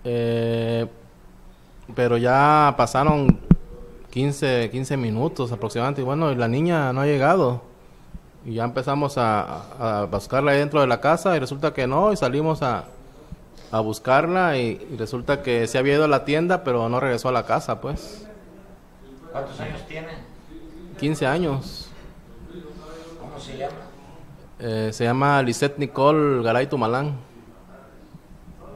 Eh, 0.03 0.85
pero 1.93 2.17
ya 2.17 2.73
pasaron 2.77 3.39
15, 4.11 4.69
15 4.71 4.97
minutos 4.97 5.51
aproximadamente. 5.51 6.01
Y 6.01 6.05
bueno, 6.05 6.31
y 6.31 6.35
la 6.35 6.47
niña 6.47 6.91
no 6.93 7.01
ha 7.01 7.05
llegado. 7.05 7.61
Y 8.45 8.53
ya 8.53 8.63
empezamos 8.63 9.17
a, 9.17 10.01
a 10.01 10.05
buscarla 10.05 10.51
ahí 10.51 10.59
dentro 10.59 10.79
de 10.79 10.87
la 10.87 11.01
casa 11.01 11.35
y 11.35 11.39
resulta 11.39 11.73
que 11.73 11.87
no. 11.87 12.13
Y 12.13 12.17
salimos 12.17 12.61
a, 12.61 12.85
a 13.71 13.79
buscarla 13.79 14.57
y, 14.57 14.77
resulta 14.97 15.41
que 15.41 15.67
se 15.67 15.77
había 15.77 15.95
ido 15.95 16.05
a 16.05 16.07
la 16.07 16.25
tienda, 16.25 16.63
pero 16.63 16.87
no 16.89 16.99
regresó 16.99 17.29
a 17.29 17.31
la 17.31 17.45
casa, 17.45 17.81
pues. 17.81 18.25
¿Cuántos 19.31 19.59
años 19.59 19.81
tiene? 19.87 20.07
15 20.97 21.25
años. 21.25 21.89
¿Cómo 23.19 23.39
se 23.39 23.57
llama? 23.57 23.75
Eh, 24.59 24.89
se 24.93 25.03
llama 25.03 25.41
Lisette 25.43 25.77
Nicole 25.77 26.41
Garay 26.41 26.67
Tumalán. 26.67 27.17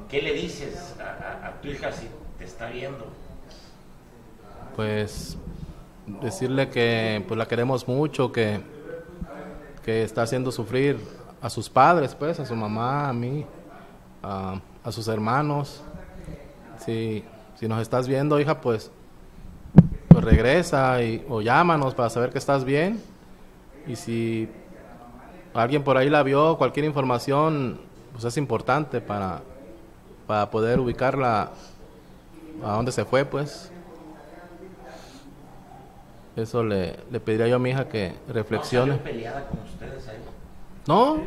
¿Qué 0.10 0.21
le 0.21 0.34
dices 0.34 0.95
a, 0.99 1.62
tu 1.62 1.69
hija 1.69 1.91
si 1.91 2.08
te 2.38 2.43
está 2.43 2.67
viendo? 2.67 3.05
Pues 4.75 5.38
decirle 6.08 6.69
que 6.69 7.23
pues 7.27 7.38
la 7.38 7.47
queremos 7.47 7.88
mucho, 7.88 8.32
que, 8.32 8.60
que 9.83 10.03
está 10.03 10.23
haciendo 10.23 10.51
sufrir 10.51 10.97
a 11.41 11.49
sus 11.49 11.69
padres, 11.69 12.15
pues, 12.15 12.39
a 12.39 12.45
su 12.45 12.55
mamá, 12.55 13.09
a 13.09 13.13
mí, 13.13 13.45
a, 14.23 14.59
sus 14.91 15.07
hermanos. 15.07 15.81
Si, 16.79 17.23
si 17.55 17.67
nos 17.67 17.81
estás 17.81 18.07
viendo, 18.07 18.39
hija, 18.39 18.61
pues, 18.61 18.91
pues 20.07 20.23
regresa 20.23 21.01
y, 21.03 21.25
o 21.29 21.41
llámanos 21.41 21.93
para 21.93 22.09
saber 22.09 22.31
que 22.31 22.37
estás 22.37 22.63
bien. 22.63 23.01
Y 23.87 23.95
si 23.95 24.49
alguien 25.53 25.83
por 25.83 25.97
ahí 25.97 26.09
la 26.09 26.23
vio, 26.23 26.57
cualquier 26.57 26.85
información, 26.85 27.79
pues 28.11 28.23
es 28.23 28.37
importante 28.37 29.01
para, 29.01 29.41
para 30.27 30.49
poder 30.49 30.79
ubicarla 30.79 31.51
a 32.63 32.71
dónde 32.73 32.91
se 32.91 33.05
fue, 33.05 33.25
pues. 33.25 33.71
Eso 36.35 36.63
le, 36.63 36.95
le 37.11 37.19
pediría 37.19 37.47
yo 37.47 37.55
a 37.57 37.59
mi 37.59 37.71
hija 37.71 37.87
que 37.87 38.13
reflexione. 38.27 38.93
¿No 38.93 38.99
peleada 38.99 39.45
con 39.47 39.59
ustedes 39.59 40.07
ahí? 40.07 40.17
No, 40.87 41.19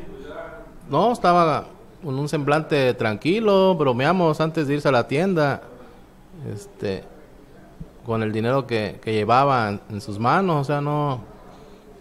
no, 0.91 1.13
estaba 1.13 1.67
con 2.03 2.19
un 2.19 2.29
semblante 2.29 2.95
tranquilo, 2.95 3.75
bromeamos 3.75 4.41
antes 4.41 4.67
de 4.67 4.75
irse 4.75 4.89
a 4.89 4.93
la 4.93 5.07
tienda. 5.07 5.63
Este, 6.53 7.05
con 8.05 8.23
el 8.23 8.33
dinero 8.33 8.67
que, 8.67 8.99
que 9.03 9.13
llevaba 9.13 9.79
en, 9.89 10.01
sus 10.01 10.19
manos, 10.19 10.63
o 10.63 10.65
sea, 10.65 10.81
no, 10.81 11.21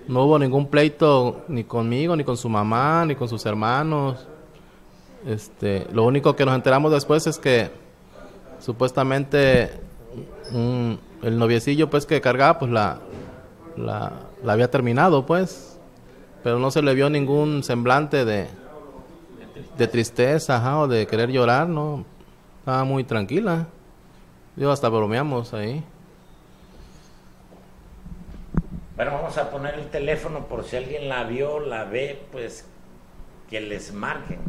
no 0.07 0.23
hubo 0.23 0.39
ningún 0.39 0.67
pleito 0.67 1.43
ni 1.47 1.63
conmigo, 1.63 2.15
ni 2.15 2.23
con 2.23 2.37
su 2.37 2.49
mamá, 2.49 3.05
ni 3.05 3.15
con 3.15 3.29
sus 3.29 3.45
hermanos. 3.45 4.27
Este, 5.25 5.85
lo 5.91 6.05
único 6.05 6.35
que 6.35 6.45
nos 6.45 6.55
enteramos 6.55 6.91
después 6.91 7.27
es 7.27 7.37
que 7.37 7.69
supuestamente 8.59 9.69
el 11.21 11.37
noviecillo 11.37 11.89
pues 11.89 12.05
que 12.05 12.21
cargaba 12.21 12.59
pues 12.59 12.71
la, 12.71 12.99
la, 13.77 14.11
la, 14.43 14.53
había 14.53 14.71
terminado 14.71 15.25
pues, 15.25 15.79
pero 16.43 16.59
no 16.59 16.71
se 16.71 16.81
le 16.81 16.93
vio 16.93 17.09
ningún 17.09 17.63
semblante 17.63 18.25
de, 18.25 18.47
de 19.77 19.87
tristeza 19.87 20.79
o 20.79 20.87
de 20.87 21.07
querer 21.07 21.31
llorar, 21.31 21.67
no, 21.67 22.05
estaba 22.59 22.83
muy 22.83 23.03
tranquila. 23.03 23.67
Yo 24.55 24.71
hasta 24.71 24.89
bromeamos 24.89 25.53
ahí. 25.53 25.83
Bueno, 28.95 29.13
vamos 29.13 29.37
a 29.37 29.49
poner 29.49 29.75
el 29.75 29.87
teléfono 29.87 30.45
por 30.45 30.63
si 30.63 30.75
alguien 30.75 31.09
la 31.09 31.23
vio, 31.23 31.59
la 31.59 31.85
ve, 31.85 32.21
pues 32.31 32.65
que 33.49 33.61
les 33.61 33.93
marquen. 33.93 34.39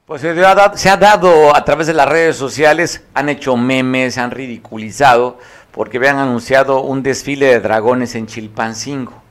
Pues 0.06 0.22
se, 0.22 0.90
ha 0.90 0.98
dado 0.98 1.56
a 1.56 1.64
través 1.66 1.88
de 1.88 1.94
las 1.94 2.08
redes 2.08 2.36
sociales, 2.36 3.04
han 3.14 3.30
hecho 3.30 3.56
memes, 3.56 4.18
han 4.18 4.32
ridiculizado, 4.32 5.40
porque 5.72 5.98
habían 5.98 6.18
anunciado 6.18 6.82
un 6.82 7.04
desfile 7.04 7.48
de 7.48 7.60
dragones 7.60 8.16
en 8.16 8.28
Chilpancingo. 8.28 9.22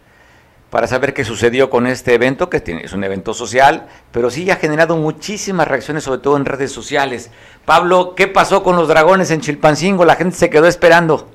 Para 0.70 0.86
saber 0.86 1.12
qué 1.12 1.24
sucedió 1.24 1.68
con 1.68 1.86
este 1.86 2.14
evento, 2.14 2.48
que 2.48 2.62
es 2.66 2.92
un 2.94 3.04
evento 3.04 3.34
social, 3.34 3.86
pero 4.10 4.30
sí 4.30 4.50
ha 4.50 4.56
generado 4.56 4.96
muchísimas 4.96 5.68
reacciones, 5.68 6.04
sobre 6.04 6.20
todo 6.20 6.38
en 6.38 6.46
redes 6.46 6.72
sociales. 6.72 7.30
Pablo, 7.66 8.14
¿qué 8.14 8.26
pasó 8.26 8.62
con 8.62 8.76
los 8.76 8.88
dragones 8.88 9.30
en 9.30 9.42
Chilpancingo? 9.42 10.06
La 10.06 10.16
gente 10.16 10.36
se 10.36 10.50
quedó 10.50 10.66
esperando. 10.66 11.28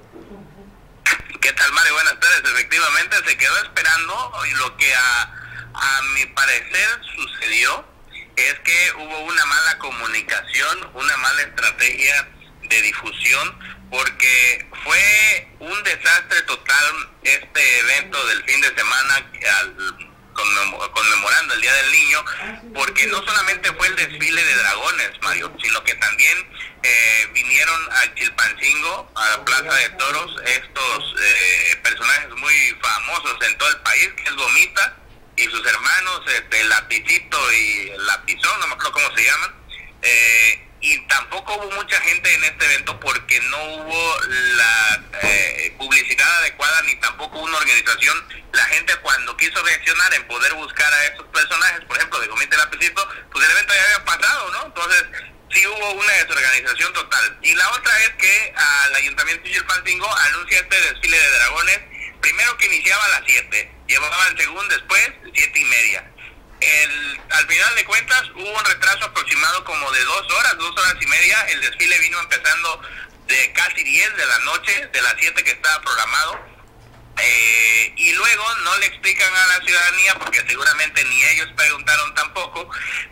¿Qué 1.47 1.53
tal, 1.53 1.71
Mario? 1.71 1.93
Buenas 1.93 2.19
tardes. 2.19 2.41
Efectivamente, 2.43 3.15
se 3.25 3.37
quedó 3.37 3.57
esperando 3.63 4.33
y 4.49 4.51
lo 4.55 4.75
que 4.75 4.93
a, 4.93 5.33
a 5.75 6.01
mi 6.13 6.25
parecer 6.25 6.99
sucedió 7.15 7.87
es 8.35 8.53
que 8.65 8.91
hubo 8.97 9.19
una 9.21 9.45
mala 9.45 9.77
comunicación, 9.77 10.91
una 10.93 11.15
mala 11.15 11.41
estrategia 11.43 12.27
de 12.63 12.81
difusión, 12.81 13.59
porque 13.89 14.67
fue 14.83 15.47
un 15.61 15.83
desastre 15.83 16.41
total 16.41 17.11
este 17.23 17.79
evento 17.79 18.27
del 18.27 18.43
fin 18.43 18.59
de 18.59 18.75
semana 18.75 19.31
conmemorando 20.93 21.53
el 21.53 21.61
Día 21.61 21.73
del 21.73 21.91
Niño, 21.91 22.25
porque 22.73 23.07
no 23.07 23.17
solamente 23.23 23.71
fue 23.73 23.87
el 23.87 23.95
desfile 23.95 24.43
de 24.43 24.55
dragones, 24.55 25.11
Mario, 25.21 25.51
sino 25.61 25.83
que 25.83 25.95
también 25.95 26.37
eh, 26.83 27.27
vinieron 27.33 27.89
a 27.91 28.13
Chilpancingo, 28.15 29.11
a 29.15 29.29
la 29.29 29.45
Plaza 29.45 29.73
de 29.73 29.89
Toros, 29.91 30.35
estos 30.45 31.15
eh, 31.21 31.75
personajes 31.83 32.29
muy 32.35 32.77
famosos 32.81 33.37
en 33.47 33.57
todo 33.57 33.69
el 33.69 33.77
país, 33.77 34.09
que 34.15 34.23
es 34.23 34.35
Gomita, 34.35 34.95
y 35.35 35.43
sus 35.45 35.65
hermanos, 35.65 36.21
este, 36.33 36.63
Lapicito 36.65 37.53
y 37.53 37.91
Lapizón, 37.97 38.59
no 38.59 38.67
me 38.67 38.73
acuerdo 38.73 38.93
cómo 38.93 39.15
se 39.15 39.23
llaman. 39.23 39.55
Eh, 40.01 40.66
y 40.87 40.97
tampoco 41.07 41.53
hubo 41.55 41.71
mucha 41.71 41.99
gente 41.99 42.33
en 42.33 42.43
este 42.45 42.65
evento 42.65 42.97
porque 43.01 43.39
no 43.41 43.63
hubo 43.75 44.21
la 44.55 45.03
eh, 45.21 45.75
publicidad 45.77 46.37
adecuada 46.37 46.81
ni 46.83 46.95
tampoco 46.95 47.39
una 47.39 47.57
organización. 47.57 48.25
La 48.53 48.63
gente 48.65 48.95
cuando 49.01 49.35
quiso 49.35 49.61
reaccionar 49.63 50.13
en 50.13 50.25
poder 50.27 50.53
buscar 50.53 50.91
a 50.93 51.05
esos 51.07 51.27
personajes, 51.27 51.83
por 51.85 51.97
ejemplo, 51.97 52.19
de 52.21 52.29
Comité 52.29 52.55
Lapicito, 52.55 53.05
pues 53.31 53.45
el 53.45 53.51
evento 53.51 53.73
ya 53.73 53.83
había 53.83 54.05
pasado, 54.05 54.51
¿no? 54.51 54.65
Entonces 54.67 55.03
sí 55.51 55.67
hubo 55.67 55.91
una 55.91 56.13
desorganización 56.13 56.93
total. 56.93 57.37
Y 57.41 57.53
la 57.53 57.69
otra 57.71 57.99
es 57.99 58.09
que 58.11 58.53
al 58.55 58.95
Ayuntamiento 58.95 59.43
de 59.43 59.51
Chilpancingo 59.55 60.17
anuncia 60.17 60.59
este 60.59 60.81
desfile 60.81 61.19
de 61.19 61.31
dragones 61.31 61.79
primero 62.21 62.57
que 62.57 62.65
iniciaba 62.65 63.03
a 63.05 63.09
las 63.09 63.21
7, 63.25 63.71
llevaban 63.87 64.37
según 64.37 64.67
después 64.69 65.11
7 65.33 65.59
y 65.59 65.65
media. 65.65 66.11
El, 66.59 67.21
al 67.29 67.47
final 67.47 67.75
de 67.75 67.85
cuentas 67.85 68.23
hubo 68.35 68.49
un 68.49 68.65
retraso 68.65 69.05
aproximado 69.05 69.63
como 69.63 69.91
de 69.91 70.03
dos 70.03 70.31
horas, 70.31 70.57
dos 70.57 70.71
horas 70.77 70.95
y 70.99 71.05
media. 71.07 71.41
El 71.49 71.61
desfile 71.61 71.99
vino 71.99 72.19
empezando 72.19 72.81
de 73.27 73.53
casi 73.53 73.83
10 73.83 74.17
de 74.17 74.25
la 74.25 74.39
noche, 74.39 74.89
de 74.91 75.01
las 75.01 75.15
7 75.19 75.43
que 75.43 75.51
estaba 75.51 75.81
programado 75.81 76.56
eh, 77.19 77.93
y 77.95 78.13
luego 78.13 78.55
no 78.63 78.77
le 78.77 78.85
explican 78.87 79.33
a 79.33 79.47
la 79.47 79.65
ciudadanía, 79.65 80.15
porque 80.15 80.43
seguramente 80.47 81.03
ni 81.05 81.23
ellos 81.23 81.49
preguntaron 81.55 82.13
tampoco, 82.13 82.69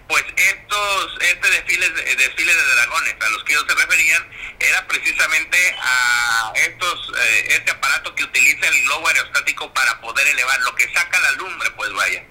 pues 0.07 0.23
estos 0.35 1.17
este 1.21 1.49
desfile, 1.49 1.89
desfile 1.89 2.53
de 2.53 2.75
dragones 2.75 3.15
a 3.19 3.29
los 3.29 3.43
que 3.43 3.53
ellos 3.53 3.65
se 3.67 3.75
referían 3.75 4.29
era 4.59 4.87
precisamente 4.87 5.75
a 5.79 6.53
estos 6.55 7.11
eh, 7.17 7.47
este 7.49 7.71
aparato 7.71 8.13
que 8.15 8.23
utiliza 8.23 8.67
el 8.67 8.81
globo 8.83 9.07
aerostático 9.07 9.73
para 9.73 9.99
poder 10.01 10.27
elevar, 10.27 10.59
lo 10.61 10.75
que 10.75 10.91
saca 10.93 11.19
la 11.19 11.31
lumbre, 11.33 11.71
pues 11.71 11.91
vaya, 11.93 12.23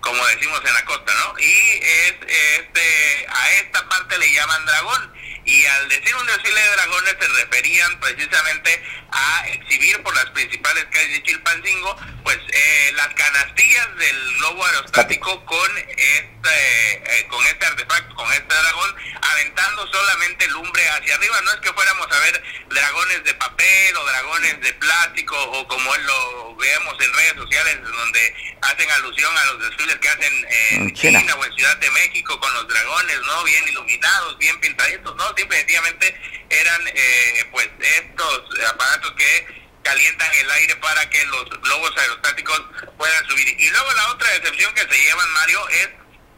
como 0.00 0.24
decimos 0.26 0.60
en 0.64 0.74
la 0.74 0.84
costa, 0.84 1.12
¿no? 1.14 1.38
Y 1.38 1.52
es 1.82 2.14
este 2.28 3.26
a 3.28 3.50
esta 3.52 3.88
parte 3.88 4.18
le 4.18 4.32
llaman 4.32 4.66
dragón 4.66 5.12
y 5.44 5.64
al 5.66 5.88
decir 5.88 6.14
un 6.14 6.26
desfile 6.26 6.60
de 6.60 6.70
dragones 6.70 7.16
se 7.20 7.28
referían 7.28 8.00
precisamente 8.00 8.82
a 9.10 9.48
exhibir 9.48 10.02
por 10.02 10.14
las 10.14 10.26
principales 10.30 10.84
calles 10.90 11.12
de 11.12 11.22
Chilpancingo 11.22 11.96
pues 12.22 12.38
eh, 12.52 12.92
las 12.94 13.08
canastillas 13.14 13.96
del 13.96 14.36
globo 14.38 14.64
aerostático 14.66 15.44
con 15.44 15.78
este 15.78 16.92
eh, 16.94 17.26
con 17.28 17.44
este 17.46 17.66
artefacto 17.66 18.14
con 18.14 18.32
este 18.32 18.54
dragón 18.54 18.96
aventando 19.22 19.86
solamente 19.86 20.46
lumbre 20.48 20.88
hacia 20.90 21.14
arriba. 21.14 21.40
No 21.42 21.52
es 21.52 21.60
que 21.60 21.72
fuéramos 21.72 22.06
a 22.10 22.18
ver 22.20 22.42
dragones 22.68 23.24
de 23.24 23.34
papel 23.34 23.96
o 23.96 24.04
dragones 24.04 24.60
de 24.60 24.72
plástico 24.74 25.36
o 25.36 25.68
como 25.68 25.94
lo 25.96 26.56
vemos 26.56 26.94
en 27.00 27.12
redes 27.12 27.34
sociales 27.36 27.78
donde 27.82 28.34
hacen 28.62 28.90
alusión 28.90 29.36
a 29.36 29.44
los 29.46 29.68
desfiles 29.68 29.96
que 29.96 30.08
hacen 30.08 30.46
en 30.70 30.94
China. 30.94 31.20
China 31.20 31.34
o 31.36 31.44
en 31.44 31.52
Ciudad 31.54 31.76
de 31.78 31.90
México 31.90 32.38
con 32.38 32.52
los 32.54 32.68
dragones 32.68 33.18
no 33.26 33.44
bien 33.44 33.68
iluminados 33.68 34.38
bien 34.38 34.60
pintaditos 34.60 35.16
no 35.16 35.31
simplemente 35.36 36.20
eran 36.48 36.88
eh, 36.88 37.44
pues 37.50 37.68
estos 37.80 38.60
aparatos 38.68 39.12
que 39.12 39.62
calientan 39.82 40.30
el 40.34 40.50
aire 40.50 40.76
para 40.76 41.08
que 41.10 41.24
los 41.26 41.48
globos 41.60 41.96
aerostáticos 41.96 42.62
puedan 42.96 43.28
subir. 43.28 43.48
Y 43.60 43.70
luego 43.70 43.92
la 43.92 44.08
otra 44.10 44.28
decepción 44.30 44.72
que 44.74 44.82
se 44.82 45.02
llevan, 45.02 45.30
Mario, 45.32 45.68
es 45.70 45.88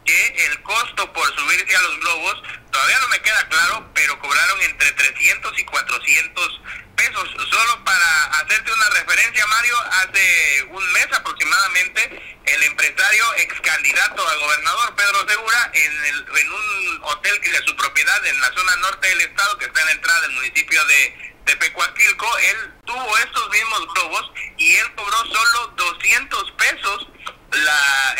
que 0.05 0.45
el 0.45 0.61
costo 0.63 1.11
por 1.13 1.25
subirse 1.35 1.75
a 1.75 1.81
los 1.81 1.99
globos, 1.99 2.43
todavía 2.71 2.99
no 2.99 3.07
me 3.09 3.21
queda 3.21 3.47
claro, 3.49 3.91
pero 3.93 4.19
cobraron 4.19 4.61
entre 4.61 4.91
300 4.91 5.59
y 5.59 5.65
400 5.65 6.61
pesos. 7.07 7.29
Solo 7.49 7.83
para 7.83 8.23
hacerte 8.39 8.71
una 8.71 8.89
referencia, 8.89 9.45
Mario, 9.47 9.77
hace 9.91 10.63
un 10.69 10.93
mes 10.93 11.07
aproximadamente, 11.13 12.39
el 12.45 12.63
empresario 12.63 13.33
ex 13.37 13.61
candidato 13.61 14.27
a 14.27 14.35
gobernador, 14.35 14.95
Pedro 14.95 15.27
Segura, 15.27 15.71
en, 15.73 16.05
el, 16.05 16.25
en 16.37 16.51
un 16.51 16.99
hotel 17.03 17.39
que 17.41 17.49
es 17.51 17.63
su 17.65 17.75
propiedad 17.75 18.25
en 18.25 18.39
la 18.39 18.51
zona 18.53 18.75
norte 18.77 19.07
del 19.07 19.21
estado, 19.21 19.57
que 19.57 19.65
está 19.65 19.81
en 19.81 19.85
la 19.87 19.91
entrada 19.93 20.21
del 20.21 20.31
municipio 20.31 20.85
de 20.85 21.35
Tepecuaquilco, 21.45 22.37
él 22.39 22.73
tuvo 22.85 23.17
estos 23.19 23.49
mismos 23.49 23.93
globos 23.93 24.31
y 24.57 24.75
él 24.75 24.95
cobró 24.95 25.17
solo 25.25 25.73
200 25.75 26.51
pesos 26.53 27.07
la, 27.51 28.15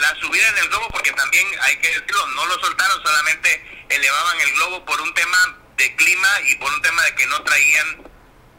la 0.00 0.14
subida 0.20 0.48
en 0.48 0.58
el 0.58 0.68
globo, 0.68 0.88
porque 0.90 1.12
también 1.12 1.46
hay 1.62 1.76
que 1.76 1.88
decirlo, 1.88 2.26
no 2.28 2.46
lo 2.46 2.58
soltaron, 2.58 3.02
solamente 3.02 3.86
elevaban 3.88 4.40
el 4.40 4.52
globo 4.54 4.84
por 4.84 5.00
un 5.00 5.14
tema 5.14 5.56
de 5.76 5.94
clima 5.96 6.28
y 6.48 6.56
por 6.56 6.72
un 6.72 6.82
tema 6.82 7.02
de 7.04 7.14
que 7.14 7.26
no 7.26 7.42
traían 7.42 8.15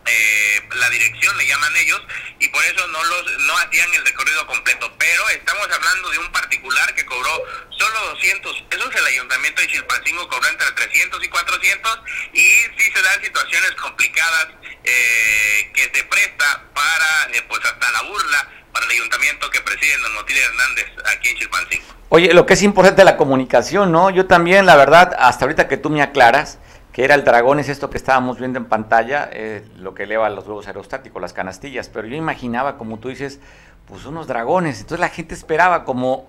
eh, 0.07 0.61
la 0.75 0.89
dirección, 0.89 1.37
le 1.37 1.47
llaman 1.47 1.75
ellos, 1.77 2.01
y 2.39 2.47
por 2.49 2.63
eso 2.65 2.87
no 2.87 3.03
los 3.03 3.37
no 3.39 3.57
hacían 3.57 3.93
el 3.93 4.05
recorrido 4.05 4.45
completo. 4.47 4.91
Pero 4.97 5.29
estamos 5.29 5.67
hablando 5.71 6.09
de 6.09 6.19
un 6.19 6.31
particular 6.31 6.93
que 6.95 7.05
cobró 7.05 7.43
solo 7.69 7.99
200 8.11 8.61
pesos, 8.69 8.95
el 8.95 9.05
ayuntamiento 9.05 9.61
de 9.61 9.67
Chilpancingo 9.67 10.27
cobró 10.27 10.47
entre 10.49 10.71
300 10.71 11.23
y 11.23 11.27
400, 11.27 11.99
y 12.33 12.41
sí 12.77 12.91
se 12.93 13.01
dan 13.01 13.23
situaciones 13.23 13.71
complicadas 13.71 14.47
eh, 14.83 15.71
que 15.73 15.83
se 15.83 16.03
presta 16.05 16.63
para, 16.73 17.29
eh, 17.33 17.43
pues 17.47 17.63
hasta 17.65 17.91
la 17.91 18.01
burla, 18.03 18.49
para 18.71 18.85
el 18.85 18.91
ayuntamiento 18.91 19.49
que 19.49 19.61
preside 19.61 19.97
Don 19.97 20.13
Motil 20.13 20.37
Hernández 20.37 20.87
aquí 21.05 21.29
en 21.29 21.37
Chilpancingo. 21.37 21.97
Oye, 22.09 22.33
lo 22.33 22.45
que 22.45 22.53
es 22.53 22.63
importante 22.63 23.03
la 23.03 23.17
comunicación, 23.17 23.91
¿no? 23.91 24.09
Yo 24.09 24.27
también, 24.27 24.65
la 24.65 24.77
verdad, 24.77 25.13
hasta 25.19 25.43
ahorita 25.43 25.67
que 25.67 25.75
tú 25.75 25.89
me 25.89 26.01
aclaras, 26.01 26.57
que 26.97 27.03
era 27.03 27.13
el 27.13 27.23
dragón, 27.23 27.59
es 27.59 27.69
esto 27.69 27.91
que 27.91 27.97
estábamos 27.97 28.39
viendo 28.39 28.57
en 28.57 28.65
pantalla, 28.65 29.29
eh, 29.31 29.63
lo 29.77 29.93
que 29.93 30.05
eleva 30.05 30.31
los 30.31 30.45
globos 30.45 30.65
aerostáticos, 30.65 31.21
las 31.21 31.31
canastillas, 31.31 31.89
pero 31.89 32.07
yo 32.07 32.15
imaginaba, 32.15 32.79
como 32.79 32.97
tú 32.97 33.09
dices, 33.09 33.39
pues 33.87 34.05
unos 34.05 34.25
dragones, 34.25 34.79
entonces 34.79 34.99
la 34.99 35.09
gente 35.09 35.35
esperaba 35.35 35.85
como 35.85 36.27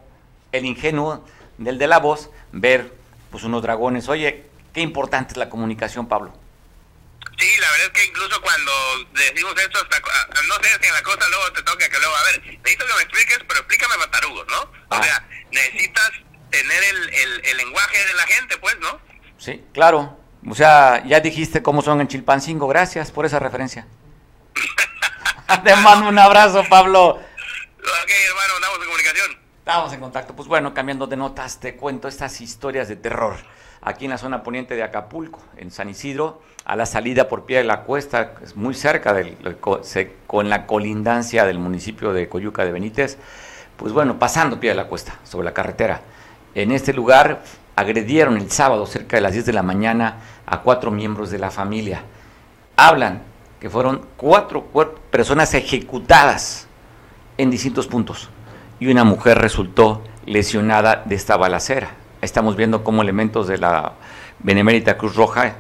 el 0.53 0.67
ingenuo 0.67 1.27
del 1.57 1.79
de 1.79 1.87
la 1.87 1.97
voz, 2.01 2.29
ver 2.53 2.93
pues 3.31 3.45
unos 3.45 3.63
dragones. 3.63 4.11
Oye, 4.11 4.45
qué 4.75 4.83
importante 4.83 5.33
es 5.33 5.37
la 5.39 5.49
comunicación, 5.49 6.07
Pablo. 6.07 6.35
Sí, 7.39 7.49
la 7.61 7.71
verdad 7.71 7.87
es 7.87 7.93
que 8.03 8.05
incluso 8.05 8.39
cuando 8.43 8.73
decimos 9.15 9.55
esto, 9.57 9.79
hasta, 9.79 9.99
no 10.49 10.55
sé 10.57 10.69
si 10.83 10.87
en 10.87 10.93
la 10.93 11.03
cosa 11.03 11.29
luego 11.31 11.53
te 11.55 11.63
toca 11.63 11.89
que 11.89 11.99
luego, 11.99 12.15
a 12.15 12.25
ver, 12.25 12.43
necesito 12.45 12.85
que 12.85 12.95
me 12.95 13.03
expliques, 13.05 13.39
pero 13.49 13.61
explícame 13.61 13.97
matarugos, 13.97 14.47
¿no? 14.49 14.61
O 14.61 14.71
ah. 14.91 15.03
sea, 15.03 15.27
necesitas 15.51 16.11
tener 16.51 16.85
el, 16.85 17.09
el, 17.09 17.47
el 17.47 17.57
lenguaje 17.57 18.07
de 18.07 18.13
la 18.13 18.27
gente, 18.27 18.59
pues, 18.59 18.79
¿no? 18.81 19.01
Sí, 19.39 19.65
claro. 19.73 20.18
O 20.47 20.55
sea, 20.55 21.03
ya 21.05 21.21
dijiste 21.21 21.63
cómo 21.63 21.83
son 21.83 22.01
en 22.01 22.09
Chilpancingo. 22.09 22.69
Gracias 22.69 23.11
por 23.11 23.27
esa 23.27 23.39
referencia. 23.39 23.87
Te 25.65 25.77
mando 25.77 26.09
un 26.09 26.19
abrazo, 26.19 26.63
Pablo. 26.69 27.11
Ok, 27.11 28.11
hermano, 28.29 28.55
andamos 28.57 28.79
en 28.79 28.85
comunicación. 28.85 29.31
Estamos 29.59 29.93
en 29.93 30.01
contacto. 30.01 30.35
Pues 30.35 30.49
bueno, 30.49 30.75
cambiando 30.75 31.07
de 31.07 31.17
notas, 31.17 31.59
te 31.59 31.77
cuento 31.77 32.09
estas 32.09 32.41
historias 32.41 32.89
de 32.89 32.97
terror. 32.97 33.37
Aquí 33.81 34.05
en 34.05 34.11
la 34.11 34.19
zona 34.19 34.43
poniente 34.43 34.75
de 34.75 34.83
Acapulco, 34.83 35.41
en 35.57 35.71
San 35.71 35.89
Isidro, 35.89 36.43
a 36.65 36.77
la 36.77 36.85
salida 36.85 37.29
por 37.29 37.45
pie 37.45 37.59
de 37.59 37.65
la 37.65 37.83
cuesta, 37.83 38.35
es 38.43 38.57
muy 38.57 38.75
cerca 38.75 39.15
del, 39.15 39.37
con 40.27 40.49
la 40.51 40.67
colindancia 40.67 41.45
del 41.45 41.59
municipio 41.59 42.13
de 42.13 42.29
Coyuca 42.29 42.65
de 42.65 42.73
Benítez, 42.73 43.19
pues 43.77 43.93
bueno, 43.93 44.19
pasando 44.19 44.59
pie 44.59 44.71
de 44.71 44.77
la 44.77 44.87
cuesta, 44.87 45.19
sobre 45.23 45.45
la 45.45 45.55
carretera. 45.55 46.03
En 46.55 46.73
este 46.73 46.93
lugar 46.93 47.43
agredieron 47.79 48.37
el 48.37 48.51
sábado 48.51 48.87
cerca 48.87 49.17
de 49.17 49.21
las 49.21 49.35
10 49.35 49.47
de 49.47 49.53
la 49.53 49.63
mañana 49.63 50.17
a 50.47 50.63
cuatro 50.63 50.91
miembros 50.91 51.31
de 51.31 51.39
la 51.39 51.53
familia. 51.53 52.03
Hablan 52.77 53.23
que 53.61 53.71
fueron 53.71 54.03
cuatro 54.17 54.67
personas 55.11 55.55
ejecutadas 55.55 56.67
en 57.37 57.51
distintos 57.51 57.87
puntos 57.87 58.31
y 58.81 58.89
una 58.89 59.05
mujer 59.05 59.39
resultó 59.39 60.03
lesionada 60.27 61.03
de 61.05 61.15
esta 61.15 61.37
balacera. 61.37 61.91
Estamos 62.21 62.57
viendo 62.57 62.83
cómo 62.83 63.03
elementos 63.03 63.47
de 63.47 63.59
la 63.59 63.93
Benemérita 64.41 64.99
Cruz 64.99 65.15
Roja 65.15 65.55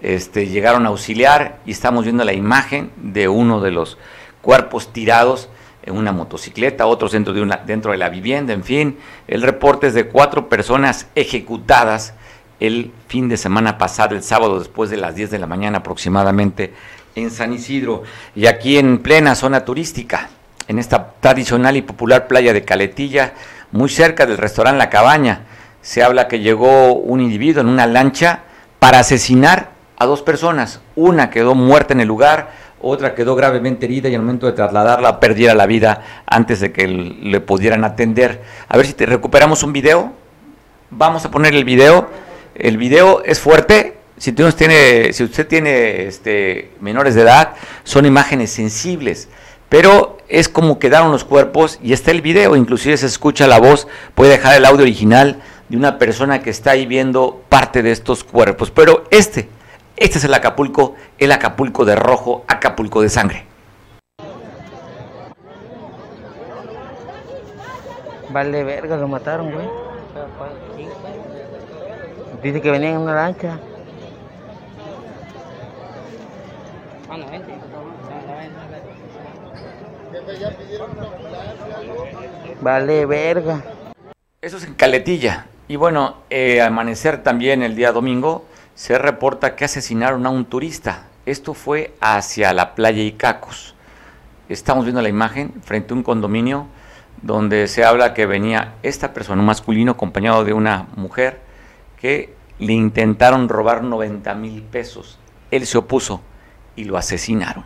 este, 0.00 0.46
llegaron 0.46 0.86
a 0.86 0.88
auxiliar 0.88 1.58
y 1.66 1.72
estamos 1.72 2.04
viendo 2.04 2.24
la 2.24 2.32
imagen 2.32 2.92
de 2.96 3.28
uno 3.28 3.60
de 3.60 3.72
los 3.72 3.98
cuerpos 4.40 4.90
tirados 4.92 5.50
en 5.88 5.96
una 5.96 6.12
motocicleta, 6.12 6.86
otros 6.86 7.12
dentro 7.12 7.32
de, 7.32 7.42
una, 7.42 7.56
dentro 7.56 7.92
de 7.92 7.98
la 7.98 8.08
vivienda, 8.08 8.52
en 8.52 8.62
fin. 8.62 8.98
El 9.26 9.42
reporte 9.42 9.88
es 9.88 9.94
de 9.94 10.06
cuatro 10.06 10.48
personas 10.48 11.06
ejecutadas 11.14 12.14
el 12.60 12.92
fin 13.06 13.28
de 13.28 13.36
semana 13.36 13.78
pasado, 13.78 14.14
el 14.14 14.22
sábado 14.22 14.58
después 14.58 14.90
de 14.90 14.96
las 14.96 15.14
10 15.14 15.30
de 15.30 15.38
la 15.38 15.46
mañana 15.46 15.78
aproximadamente 15.78 16.74
en 17.14 17.30
San 17.30 17.52
Isidro 17.52 18.02
y 18.34 18.46
aquí 18.46 18.78
en 18.78 18.98
plena 18.98 19.34
zona 19.34 19.64
turística, 19.64 20.28
en 20.66 20.78
esta 20.78 21.14
tradicional 21.20 21.76
y 21.76 21.82
popular 21.82 22.26
playa 22.26 22.52
de 22.52 22.64
Caletilla, 22.64 23.34
muy 23.72 23.88
cerca 23.88 24.26
del 24.26 24.38
restaurante 24.38 24.78
La 24.78 24.90
Cabaña. 24.90 25.42
Se 25.80 26.02
habla 26.02 26.28
que 26.28 26.40
llegó 26.40 26.94
un 26.94 27.20
individuo 27.20 27.62
en 27.62 27.68
una 27.68 27.86
lancha 27.86 28.40
para 28.78 28.98
asesinar 28.98 29.70
a 29.96 30.06
dos 30.06 30.22
personas. 30.22 30.80
Una 30.96 31.30
quedó 31.30 31.54
muerta 31.54 31.94
en 31.94 32.00
el 32.00 32.08
lugar, 32.08 32.50
otra 32.80 33.14
quedó 33.14 33.34
gravemente 33.34 33.86
herida 33.86 34.08
y 34.08 34.14
al 34.14 34.22
momento 34.22 34.46
de 34.46 34.52
trasladarla 34.52 35.20
perdiera 35.20 35.54
la 35.54 35.66
vida 35.66 36.02
antes 36.26 36.60
de 36.60 36.72
que 36.72 36.86
le 36.86 37.40
pudieran 37.40 37.84
atender. 37.84 38.42
A 38.68 38.76
ver 38.76 38.86
si 38.86 38.92
te 38.92 39.06
recuperamos 39.06 39.62
un 39.62 39.72
video. 39.72 40.12
Vamos 40.90 41.24
a 41.24 41.30
poner 41.30 41.54
el 41.54 41.64
video. 41.64 42.08
El 42.54 42.76
video 42.76 43.22
es 43.24 43.40
fuerte. 43.40 43.98
Si 44.16 44.30
usted 44.30 44.54
tiene, 44.54 45.12
si 45.12 45.24
usted 45.24 45.46
tiene 45.46 46.06
este, 46.06 46.72
menores 46.80 47.14
de 47.14 47.22
edad, 47.22 47.54
son 47.84 48.06
imágenes 48.06 48.50
sensibles. 48.50 49.28
Pero 49.68 50.18
es 50.28 50.48
como 50.48 50.78
quedaron 50.78 51.12
los 51.12 51.24
cuerpos 51.24 51.78
y 51.82 51.92
está 51.92 52.10
el 52.10 52.22
video, 52.22 52.56
inclusive 52.56 52.96
se 52.96 53.06
escucha 53.06 53.46
la 53.46 53.58
voz, 53.58 53.86
puede 54.14 54.32
dejar 54.32 54.56
el 54.56 54.64
audio 54.64 54.82
original 54.82 55.42
de 55.68 55.76
una 55.76 55.98
persona 55.98 56.42
que 56.42 56.50
está 56.50 56.70
ahí 56.70 56.86
viendo 56.86 57.42
parte 57.48 57.82
de 57.82 57.92
estos 57.92 58.24
cuerpos. 58.24 58.70
Pero 58.70 59.04
este, 59.10 59.48
este 60.00 60.18
es 60.18 60.24
el 60.24 60.34
Acapulco, 60.34 60.94
el 61.18 61.32
Acapulco 61.32 61.84
de 61.84 61.96
rojo, 61.96 62.44
Acapulco 62.46 63.02
de 63.02 63.08
sangre. 63.08 63.44
Vale, 68.30 68.62
verga, 68.62 68.96
lo 68.96 69.08
mataron, 69.08 69.50
güey. 69.50 69.66
Dice 72.42 72.60
que 72.60 72.70
venían 72.70 72.94
en 72.94 73.00
una 73.00 73.14
lancha. 73.14 73.58
Vale, 82.60 83.06
verga. 83.06 83.64
Eso 84.40 84.58
es 84.58 84.64
en 84.64 84.74
Caletilla. 84.74 85.46
Y 85.66 85.76
bueno, 85.76 86.18
eh, 86.30 86.60
amanecer 86.60 87.22
también 87.22 87.62
el 87.62 87.74
día 87.74 87.92
domingo 87.92 88.44
se 88.78 88.96
reporta 88.96 89.56
que 89.56 89.64
asesinaron 89.64 90.24
a 90.24 90.30
un 90.30 90.44
turista. 90.44 91.08
Esto 91.26 91.52
fue 91.52 91.96
hacia 92.00 92.52
la 92.52 92.76
playa 92.76 93.02
Icacos. 93.02 93.74
Estamos 94.48 94.84
viendo 94.84 95.02
la 95.02 95.08
imagen 95.08 95.52
frente 95.64 95.92
a 95.92 95.96
un 95.96 96.04
condominio 96.04 96.68
donde 97.20 97.66
se 97.66 97.84
habla 97.84 98.14
que 98.14 98.24
venía 98.24 98.74
esta 98.84 99.12
persona, 99.12 99.40
un 99.40 99.46
masculino 99.46 99.90
acompañado 99.90 100.44
de 100.44 100.52
una 100.52 100.86
mujer, 100.94 101.40
que 102.00 102.36
le 102.60 102.72
intentaron 102.72 103.48
robar 103.48 103.82
90 103.82 104.32
mil 104.36 104.62
pesos. 104.62 105.18
Él 105.50 105.66
se 105.66 105.78
opuso 105.78 106.20
y 106.76 106.84
lo 106.84 106.96
asesinaron. 106.96 107.64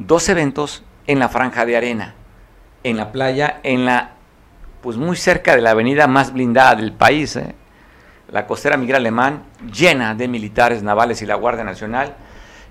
Dos 0.00 0.28
eventos 0.28 0.82
en 1.06 1.20
la 1.20 1.28
franja 1.28 1.64
de 1.64 1.76
arena, 1.76 2.16
en 2.82 2.96
la 2.96 3.12
playa, 3.12 3.60
en 3.62 3.84
la, 3.84 4.14
pues 4.82 4.96
muy 4.96 5.16
cerca 5.16 5.54
de 5.54 5.62
la 5.62 5.70
avenida 5.70 6.08
más 6.08 6.32
blindada 6.32 6.74
del 6.74 6.92
país, 6.92 7.36
¿eh? 7.36 7.54
La 8.32 8.46
costera 8.46 8.76
Miguel 8.76 8.96
Alemán, 8.96 9.44
llena 9.72 10.14
de 10.14 10.28
militares 10.28 10.82
navales 10.82 11.22
y 11.22 11.26
la 11.26 11.34
Guardia 11.34 11.64
Nacional. 11.64 12.16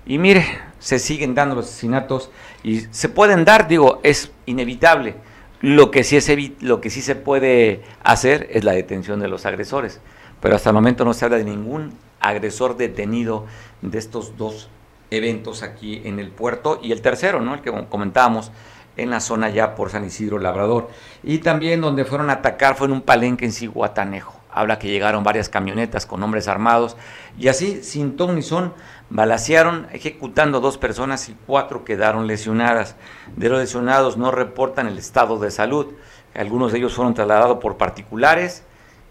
Y 0.06 0.18
mire, 0.18 0.44
se 0.78 0.98
siguen 0.98 1.34
dando 1.34 1.54
los 1.54 1.66
asesinatos 1.66 2.30
y 2.62 2.80
se 2.90 3.08
pueden 3.08 3.44
dar, 3.44 3.68
digo, 3.68 4.00
es 4.02 4.32
inevitable. 4.46 5.14
Lo 5.60 5.90
que 5.90 6.04
sí, 6.04 6.16
es 6.16 6.30
lo 6.62 6.80
que 6.80 6.88
sí 6.88 7.02
se 7.02 7.14
puede 7.14 7.82
hacer 8.02 8.48
es 8.50 8.64
la 8.64 8.72
detención 8.72 9.20
de 9.20 9.28
los 9.28 9.44
agresores, 9.44 10.00
pero 10.40 10.56
hasta 10.56 10.70
el 10.70 10.74
momento 10.74 11.04
no 11.04 11.12
se 11.12 11.26
habla 11.26 11.36
de 11.36 11.44
ningún 11.44 11.92
agresor 12.18 12.78
detenido 12.78 13.44
de 13.82 13.98
estos 13.98 14.38
dos 14.38 14.70
eventos 15.10 15.62
aquí 15.62 16.00
en 16.04 16.18
el 16.18 16.30
puerto 16.30 16.80
y 16.82 16.92
el 16.92 17.02
tercero, 17.02 17.40
¿no? 17.40 17.54
El 17.54 17.60
que 17.60 17.72
comentábamos 17.90 18.52
en 18.96 19.10
la 19.10 19.20
zona 19.20 19.50
ya 19.50 19.74
por 19.74 19.90
San 19.90 20.04
Isidro 20.04 20.38
Labrador. 20.38 20.88
Y 21.22 21.38
también 21.38 21.82
donde 21.82 22.06
fueron 22.06 22.30
a 22.30 22.34
atacar 22.34 22.74
fue 22.74 22.86
en 22.86 22.94
un 22.94 23.02
palenque 23.02 23.44
en 23.44 23.52
Ciguatanejo 23.52 24.39
habla 24.52 24.78
que 24.78 24.88
llegaron 24.88 25.24
varias 25.24 25.48
camionetas 25.48 26.06
con 26.06 26.22
hombres 26.22 26.48
armados 26.48 26.96
y 27.38 27.48
así, 27.48 27.82
sin 27.82 28.16
ton 28.16 28.34
ni 28.34 28.42
son, 28.42 28.74
balacearon, 29.08 29.86
ejecutando 29.92 30.60
dos 30.60 30.78
personas 30.78 31.28
y 31.28 31.36
cuatro 31.46 31.84
quedaron 31.84 32.26
lesionadas. 32.26 32.96
De 33.36 33.48
los 33.48 33.60
lesionados 33.60 34.16
no 34.16 34.30
reportan 34.30 34.86
el 34.86 34.98
estado 34.98 35.38
de 35.38 35.50
salud. 35.50 35.86
Algunos 36.34 36.72
de 36.72 36.78
ellos 36.78 36.94
fueron 36.94 37.14
trasladados 37.14 37.58
por 37.58 37.76
particulares 37.76 38.62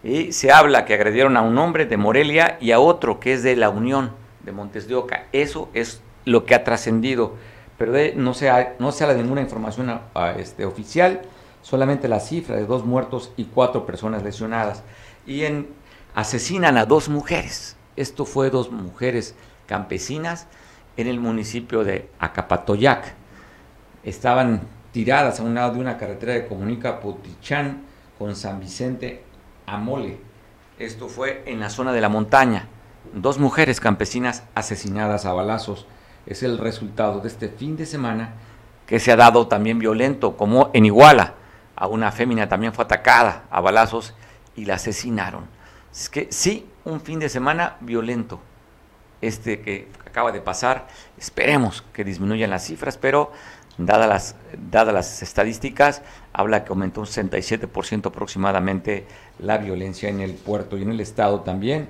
y 0.02 0.32
se 0.32 0.50
habla 0.52 0.84
que 0.84 0.94
agredieron 0.94 1.36
a 1.36 1.42
un 1.42 1.58
hombre 1.58 1.86
de 1.86 1.96
Morelia 1.96 2.56
y 2.60 2.72
a 2.72 2.80
otro 2.80 3.20
que 3.20 3.34
es 3.34 3.42
de 3.42 3.56
la 3.56 3.68
Unión 3.68 4.12
de 4.44 4.52
Montes 4.52 4.88
de 4.88 4.94
Oca. 4.94 5.26
Eso 5.32 5.68
es 5.74 6.02
lo 6.24 6.44
que 6.44 6.54
ha 6.54 6.64
trascendido, 6.64 7.34
pero 7.76 7.92
no, 8.16 8.34
se 8.34 8.50
no 8.78 8.92
se 8.92 9.04
habla 9.04 9.14
de 9.14 9.22
ninguna 9.22 9.42
información 9.42 10.00
este, 10.36 10.64
oficial, 10.64 11.22
solamente 11.62 12.08
la 12.08 12.20
cifra 12.20 12.56
de 12.56 12.64
dos 12.64 12.84
muertos 12.84 13.32
y 13.36 13.44
cuatro 13.44 13.84
personas 13.86 14.22
lesionadas 14.22 14.82
y 15.30 15.66
asesinan 16.12 16.76
a 16.76 16.86
dos 16.86 17.08
mujeres. 17.08 17.76
Esto 17.94 18.24
fue 18.24 18.50
dos 18.50 18.72
mujeres 18.72 19.36
campesinas 19.66 20.48
en 20.96 21.06
el 21.06 21.20
municipio 21.20 21.84
de 21.84 22.10
Acapatoyac. 22.18 23.14
Estaban 24.02 24.62
tiradas 24.90 25.38
a 25.38 25.44
un 25.44 25.54
lado 25.54 25.74
de 25.74 25.80
una 25.80 25.98
carretera 25.98 26.34
que 26.34 26.48
comunica 26.48 26.98
Potichán 26.98 27.82
con 28.18 28.34
San 28.34 28.58
Vicente 28.58 29.22
Amole. 29.66 30.18
Esto 30.80 31.08
fue 31.08 31.44
en 31.46 31.60
la 31.60 31.70
zona 31.70 31.92
de 31.92 32.00
la 32.00 32.08
montaña. 32.08 32.66
Dos 33.14 33.38
mujeres 33.38 33.78
campesinas 33.78 34.42
asesinadas 34.56 35.26
a 35.26 35.32
balazos. 35.32 35.86
Es 36.26 36.42
el 36.42 36.58
resultado 36.58 37.20
de 37.20 37.28
este 37.28 37.48
fin 37.48 37.76
de 37.76 37.86
semana 37.86 38.34
que 38.84 38.98
se 38.98 39.12
ha 39.12 39.16
dado 39.16 39.46
también 39.46 39.78
violento, 39.78 40.36
como 40.36 40.70
en 40.72 40.86
Iguala. 40.86 41.34
A 41.76 41.86
una 41.86 42.10
fémina 42.10 42.48
también 42.48 42.72
fue 42.72 42.84
atacada 42.84 43.44
a 43.48 43.60
balazos 43.60 44.12
y 44.60 44.66
la 44.66 44.74
asesinaron. 44.74 45.46
Es 45.90 46.10
que 46.10 46.28
sí, 46.30 46.66
un 46.84 47.00
fin 47.00 47.18
de 47.18 47.30
semana 47.30 47.76
violento. 47.80 48.40
Este 49.22 49.60
que 49.60 49.88
acaba 50.06 50.32
de 50.32 50.40
pasar, 50.40 50.86
esperemos 51.18 51.82
que 51.92 52.04
disminuyan 52.04 52.50
las 52.50 52.64
cifras, 52.64 52.98
pero 52.98 53.32
dadas 53.78 54.08
las, 54.08 54.36
dadas 54.70 54.92
las 54.92 55.22
estadísticas, 55.22 56.02
habla 56.32 56.64
que 56.64 56.70
aumentó 56.70 57.00
un 57.00 57.06
67% 57.06 58.06
aproximadamente 58.06 59.06
la 59.38 59.58
violencia 59.58 60.08
en 60.08 60.20
el 60.20 60.34
puerto 60.34 60.76
y 60.76 60.82
en 60.82 60.90
el 60.90 61.00
estado 61.00 61.40
también, 61.40 61.88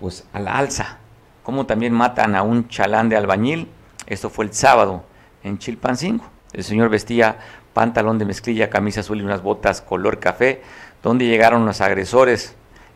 pues 0.00 0.24
a 0.32 0.40
la 0.40 0.56
alza. 0.56 0.98
Como 1.42 1.66
también 1.66 1.92
matan 1.92 2.36
a 2.36 2.42
un 2.42 2.68
chalán 2.68 3.08
de 3.08 3.16
albañil, 3.16 3.68
esto 4.06 4.30
fue 4.30 4.44
el 4.44 4.52
sábado 4.52 5.04
en 5.42 5.58
Chilpancingo. 5.58 6.24
El 6.52 6.64
señor 6.64 6.90
vestía 6.90 7.38
pantalón 7.78 8.18
de 8.18 8.24
mezclilla, 8.24 8.70
camisa 8.70 9.00
azul 9.00 9.20
y 9.20 9.22
unas 9.22 9.40
botas 9.40 9.80
color 9.80 10.18
café, 10.18 10.62
donde 11.02 11.26
llegaron 11.26 11.66
los 11.66 11.80
agresores 11.80 12.54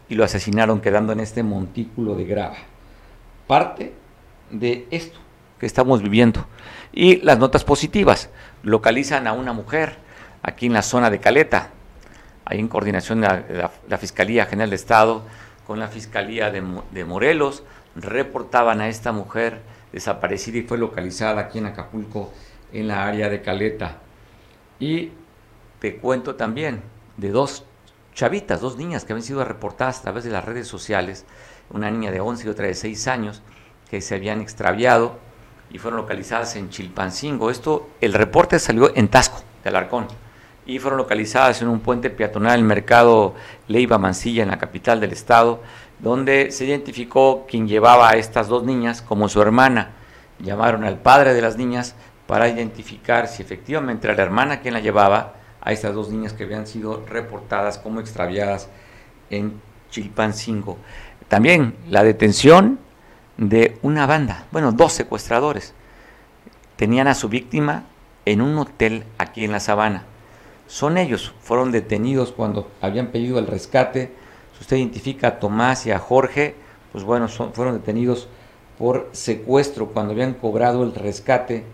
y 0.09 0.15
lo 0.15 0.25
asesinaron 0.25 0.81
quedando 0.81 1.13
en 1.13 1.21
este 1.21 1.43
montículo 1.43 2.15
de 2.15 2.25
grava. 2.25 2.57
Parte 3.47 3.93
de 4.51 4.87
esto 4.91 5.19
que 5.59 5.67
estamos 5.67 6.03
viviendo. 6.03 6.47
Y 6.93 7.17
las 7.23 7.39
notas 7.39 7.65
positivas, 7.65 8.29
localizan 8.63 9.27
a 9.27 9.33
una 9.33 9.53
mujer 9.53 9.97
aquí 10.43 10.67
en 10.67 10.73
la 10.73 10.83
zona 10.83 11.09
de 11.11 11.21
Caleta, 11.21 11.71
ahí 12.45 12.59
en 12.59 12.69
coordinación 12.69 13.21
de 13.21 13.71
la, 13.89 13.99
Fiscalía 13.99 14.47
General 14.47 14.71
de 14.71 14.77
Estado 14.77 15.23
con 15.67 15.79
la 15.79 15.89
Fiscalía 15.89 16.51
de, 16.51 16.63
de 16.91 17.05
Morelos, 17.05 17.63
reportaban 17.95 18.81
a 18.81 18.89
esta 18.89 19.13
mujer 19.13 19.61
desaparecida 19.93 20.59
y 20.59 20.63
fue 20.63 20.79
localizada 20.79 21.41
aquí 21.41 21.59
en 21.59 21.67
Acapulco, 21.67 22.33
en 22.73 22.89
la 22.89 23.07
área 23.07 23.29
de 23.29 23.43
Caleta. 23.43 23.99
Y 24.81 25.11
te 25.79 25.97
cuento 25.97 26.35
también 26.35 26.83
de 27.17 27.31
dos 27.31 27.65
chavitas, 28.15 28.61
dos 28.61 28.77
niñas 28.77 29.05
que 29.05 29.13
habían 29.13 29.25
sido 29.25 29.45
reportadas 29.45 30.01
a 30.01 30.03
través 30.03 30.25
de 30.25 30.31
las 30.31 30.45
redes 30.45 30.69
sociales, 30.69 31.25
una 31.71 31.91
niña 31.91 32.11
de 32.11 32.21
11 32.21 32.47
y 32.47 32.51
otra 32.51 32.67
de 32.67 32.75
6 32.75 33.09
años, 33.09 33.43
que 33.91 34.01
se 34.01 34.15
habían 34.15 34.41
extraviado 34.41 35.19
y 35.71 35.79
fueron 35.79 36.01
localizadas 36.01 36.57
en 36.57 36.71
Chilpancingo. 36.71 37.51
Esto, 37.51 37.91
el 38.01 38.13
reporte 38.13 38.59
salió 38.59 38.95
en 38.95 39.09
Tasco, 39.09 39.43
de 39.63 39.71
Alarcón, 39.71 40.07
y 40.67 40.79
fueron 40.79 40.99
localizadas 40.99 41.63
en 41.63 41.69
un 41.69 41.81
puente 41.81 42.11
peatonal 42.11 42.61
en 42.61 42.67
mercado 42.67 43.35
Leiva 43.69 43.99
Mansilla, 43.99 44.43
en 44.43 44.51
la 44.51 44.59
capital 44.59 45.01
del 45.01 45.13
estado, 45.13 45.61
donde 45.99 46.51
se 46.51 46.65
identificó 46.65 47.47
quien 47.49 47.67
llevaba 47.67 48.11
a 48.11 48.17
estas 48.17 48.49
dos 48.49 48.65
niñas 48.65 49.03
como 49.03 49.29
su 49.29 49.41
hermana. 49.41 49.93
Llamaron 50.39 50.85
al 50.85 50.99
padre 50.99 51.35
de 51.35 51.43
las 51.43 51.57
niñas 51.57 51.95
para 52.27 52.49
identificar 52.49 53.29
si 53.29 53.43
efectivamente 53.43 54.07
era 54.07 54.17
la 54.17 54.23
hermana 54.23 54.61
quien 54.61 54.75
la 54.75 54.81
llevaba 54.81 55.35
a 55.63 55.73
estas 55.73 55.95
dos 55.95 56.11
niñas 56.11 56.33
que 56.33 56.45
habían 56.45 56.67
sido 56.67 57.05
reportadas 57.07 57.79
como 57.79 58.01
extraviadas 58.01 58.69
en 59.31 59.61
Chilpancingo. 59.91 60.77
También 61.29 61.77
la 61.89 62.03
detención 62.03 62.79
de 63.37 63.79
una 63.83 64.07
banda, 64.07 64.47
bueno, 64.53 64.73
dos 64.73 64.93
secuestradores. 64.93 65.73
Tenían 66.77 67.07
a 67.09 67.15
su 67.15 67.29
víctima 67.29 67.85
en 68.27 68.41
un 68.41 68.59
hotel 68.59 69.05
aquí 69.19 69.45
en 69.45 69.53
la 69.53 69.61
sabana. 69.61 70.05
Son 70.67 70.99
ellos, 70.99 71.35
fueron 71.43 71.71
detenidos 71.71 72.33
cuando 72.33 72.71
habían 72.81 73.09
pedido 73.09 73.39
el 73.39 73.47
rescate. 73.47 74.11
Si 74.55 74.63
usted 74.63 74.77
identifica 74.79 75.29
a 75.29 75.39
Tomás 75.39 75.87
y 75.87 75.93
a 75.93 75.99
Jorge, 75.99 76.55
pues 76.93 77.05
bueno, 77.05 77.29
fueron 77.29 77.75
detenidos 77.75 78.29
por 78.79 79.09
secuestro 79.13 79.89
cuando 79.89 80.13
habían 80.13 80.35
cobrado 80.35 80.83
el 80.83 80.95
rescate 80.95 81.65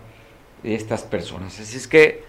de 0.63 0.75
estas 0.75 1.03
personas. 1.03 1.59
Así 1.59 1.77
es 1.77 1.87
que, 1.87 2.23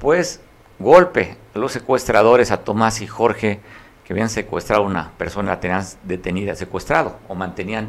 pues, 0.00 0.40
golpe 0.82 1.36
a 1.54 1.58
los 1.58 1.72
secuestradores, 1.72 2.50
a 2.50 2.64
Tomás 2.64 3.00
y 3.00 3.06
Jorge, 3.06 3.60
que 4.04 4.12
habían 4.12 4.28
secuestrado 4.28 4.82
a 4.82 4.86
una 4.86 5.12
persona, 5.12 5.60
tenían 5.60 5.84
detenida, 6.02 6.54
secuestrado 6.54 7.18
o 7.28 7.34
mantenían 7.34 7.88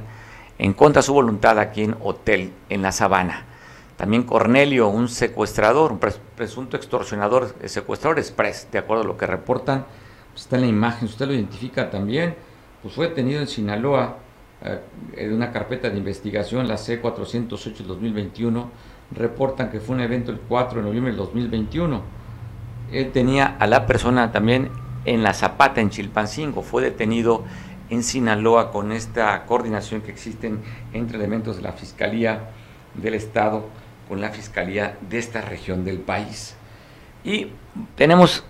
en 0.60 0.74
contra 0.74 1.02
de 1.02 1.06
su 1.06 1.14
voluntad 1.14 1.60
aquí 1.60 1.84
en 1.84 1.96
hotel 2.02 2.54
en 2.70 2.82
la 2.82 2.92
sabana. 2.92 3.46
También 3.98 4.24
Cornelio, 4.24 4.88
un 4.90 5.08
secuestrador, 5.08 5.92
un 5.92 6.00
presunto 6.00 6.78
extorsionador, 6.78 7.56
secuestrador 7.66 8.20
express, 8.20 8.68
de 8.72 8.80
acuerdo 8.80 9.04
a 9.04 9.08
lo 9.08 9.18
que 9.18 9.28
reportan, 9.28 9.86
pues 10.32 10.44
está 10.44 10.56
en 10.56 10.64
la 10.64 10.68
imagen, 10.68 11.08
usted 11.08 11.28
lo 11.28 11.34
identifica 11.34 11.90
también, 11.90 12.36
pues 12.82 12.96
fue 12.96 13.10
detenido 13.10 13.40
en 13.40 13.48
Sinaloa 13.48 14.18
eh, 14.64 14.80
en 15.18 15.34
una 15.34 15.52
carpeta 15.52 15.90
de 15.90 15.98
investigación, 15.98 16.68
la 16.68 16.76
C408 16.76 17.84
2021, 17.86 18.72
reportan 19.12 19.70
que 19.70 19.80
fue 19.80 19.96
un 19.96 20.02
evento 20.02 20.32
el 20.32 20.40
4 20.40 20.80
de 20.80 20.88
noviembre 20.88 21.12
del 21.12 21.18
2021. 21.18 22.23
Él 22.94 23.12
tenía 23.12 23.56
a 23.60 23.66
la 23.68 23.88
persona 23.88 24.32
también 24.32 24.70
en 25.06 25.24
la 25.24 25.34
Zapata, 25.34 25.82
en 25.82 25.90
Chilpancingo, 25.90 26.62
fue 26.62 26.84
detenido 26.84 27.44
en 27.90 28.04
Sinaloa 28.04 28.72
con 28.72 28.92
esta 28.92 29.46
coordinación 29.46 30.02
que 30.02 30.12
existen 30.12 30.62
entre 30.94 31.18
elementos 31.18 31.58
de 31.58 31.64
la 31.64 31.74
Fiscalía 31.74 32.52
del 32.94 33.16
Estado 33.16 33.68
con 34.08 34.22
la 34.22 34.30
Fiscalía 34.30 34.98
de 35.10 35.18
esta 35.18 35.42
región 35.42 35.84
del 35.84 36.00
país. 36.00 36.56
Y 37.24 37.48
tenemos 37.96 38.44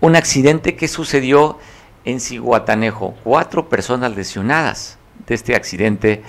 un 0.00 0.16
accidente 0.16 0.76
que 0.76 0.88
sucedió 0.88 1.58
en 2.04 2.20
Ciguatanejo. 2.20 3.14
Cuatro 3.24 3.68
personas 3.68 4.14
lesionadas 4.14 4.98
de 5.26 5.34
este 5.34 5.56
accidente 5.56 6.22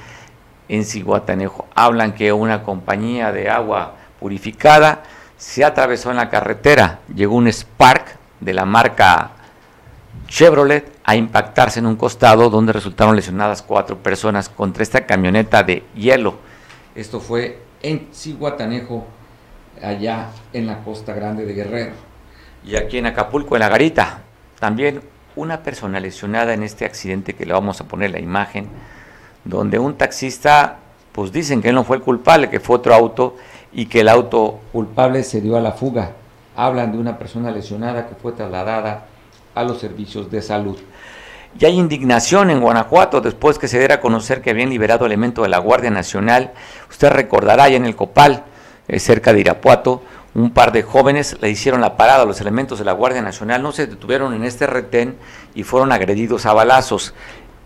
en 0.70 0.86
Ciguatanejo. 0.86 1.68
Hablan 1.76 2.14
que 2.14 2.34
una 2.34 2.64
compañía 2.64 3.32
de 3.32 3.50
agua 3.50 3.96
purificada 4.20 5.04
se 5.44 5.66
atravesó 5.66 6.10
en 6.10 6.16
la 6.16 6.30
carretera. 6.30 7.00
Llegó 7.14 7.36
un 7.36 7.52
Spark 7.52 8.18
de 8.40 8.54
la 8.54 8.64
marca 8.64 9.32
Chevrolet 10.28 10.90
a 11.04 11.18
impactarse 11.18 11.80
en 11.80 11.86
un 11.86 11.98
costado 11.98 12.50
donde 12.50 12.72
resultaron 12.72 13.14
lesionadas 13.14 13.62
cuatro 13.62 13.98
personas 13.98 14.48
contra 14.48 14.84
esta 14.84 15.06
camioneta 15.06 15.62
de 15.62 15.84
hielo. 15.96 16.36
Esto 16.96 17.20
fue 17.20 17.60
en 17.82 18.08
Cihuatanejo, 18.14 19.06
allá 19.82 20.30
en 20.54 20.66
la 20.66 20.82
costa 20.82 21.14
grande 21.14 21.46
de 21.46 21.54
Guerrero. 21.54 21.92
Y 22.64 22.78
aquí 22.78 22.98
en 22.98 23.08
Acapulco, 23.08 23.58
en 23.58 23.60
la 23.60 23.70
Garita, 23.70 24.22
también 24.62 25.02
una 25.36 25.62
persona 25.62 26.00
lesionada 26.00 26.54
en 26.54 26.64
este 26.64 26.86
accidente 26.86 27.34
que 27.34 27.46
le 27.46 27.52
vamos 27.52 27.82
a 27.82 27.88
poner 27.88 28.12
la 28.12 28.20
imagen, 28.20 28.70
donde 29.44 29.78
un 29.78 29.98
taxista, 29.98 30.78
pues 31.12 31.34
dicen 31.34 31.62
que 31.62 31.68
él 31.68 31.76
no 31.76 31.84
fue 31.84 31.98
el 31.98 32.02
culpable, 32.02 32.50
que 32.50 32.62
fue 32.62 32.78
otro 32.78 32.94
auto 32.96 33.36
y 33.74 33.88
que 33.88 34.02
el 34.02 34.10
auto 34.10 34.60
culpable 34.72 35.24
se 35.24 35.42
dio 35.42 35.58
a 35.58 35.62
la 35.62 35.72
fuga. 35.72 36.12
Hablan 36.56 36.92
de 36.92 36.98
una 36.98 37.18
persona 37.18 37.52
lesionada 37.52 38.08
que 38.08 38.16
fue 38.16 38.34
trasladada 38.34 39.06
a 39.56 39.64
los 39.64 39.80
servicios 39.80 40.30
de 40.30 40.42
salud. 40.42 40.78
Y 41.60 41.66
hay 41.66 41.78
indignación 41.78 42.50
en 42.50 42.62
Guanajuato 42.62 43.22
después 43.22 43.60
que 43.60 43.68
se 43.68 43.78
diera 43.78 43.96
a 43.96 44.00
conocer 44.00 44.42
que 44.42 44.50
habían 44.50 44.70
liberado 44.70 45.06
elementos 45.06 45.44
de 45.44 45.50
la 45.50 45.60
Guardia 45.60 45.92
Nacional. 45.92 46.52
Usted 46.90 47.10
recordará 47.10 47.70
ya 47.70 47.78
en 47.78 47.86
el 47.86 47.96
Copal, 47.96 48.44
eh, 48.88 49.00
cerca 49.00 49.34
de 49.34 49.42
Irapuato, 49.42 50.02
un 50.36 50.52
par 50.52 50.72
de 50.72 50.82
jóvenes 50.82 51.38
le 51.42 51.50
hicieron 51.52 51.82
la 51.82 51.96
parada 51.96 52.24
a 52.24 52.26
los 52.26 52.42
elementos 52.42 52.80
de 52.80 52.86
la 52.86 52.94
Guardia 52.94 53.22
Nacional, 53.22 53.62
no 53.62 53.72
se 53.72 53.86
detuvieron 53.86 54.34
en 54.34 54.44
este 54.44 54.66
retén 54.66 55.16
y 55.54 55.62
fueron 55.62 55.92
agredidos 55.92 56.48
a 56.48 56.54
balazos. 56.54 57.14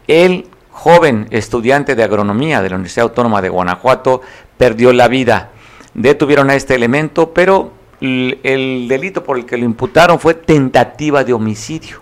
El 0.07 0.47
joven 0.71 1.27
estudiante 1.31 1.95
de 1.95 2.03
agronomía 2.03 2.61
de 2.61 2.69
la 2.69 2.75
Universidad 2.75 3.05
Autónoma 3.05 3.41
de 3.41 3.49
Guanajuato 3.49 4.21
perdió 4.57 4.91
la 4.91 5.07
vida. 5.07 5.51
Detuvieron 5.97 6.49
a 6.49 6.55
este 6.55 6.75
elemento, 6.75 7.33
pero 7.33 7.73
el 7.99 8.85
delito 8.87 9.23
por 9.23 9.37
el 9.37 9.45
que 9.45 9.57
lo 9.57 9.65
imputaron 9.65 10.19
fue 10.19 10.35
tentativa 10.35 11.25
de 11.25 11.33
homicidio. 11.33 12.01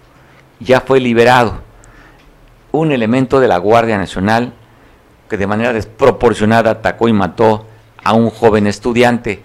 Ya 0.60 0.82
fue 0.82 1.00
liberado 1.00 1.66
un 2.72 2.92
elemento 2.92 3.40
de 3.40 3.48
la 3.48 3.58
Guardia 3.58 3.98
Nacional 3.98 4.54
que 5.30 5.38
de 5.38 5.48
manera 5.48 5.74
desproporcionada 5.74 6.72
atacó 6.72 7.08
y 7.08 7.14
mató 7.14 7.66
a 8.04 8.14
un 8.14 8.30
joven 8.30 8.68
estudiante. 8.68 9.42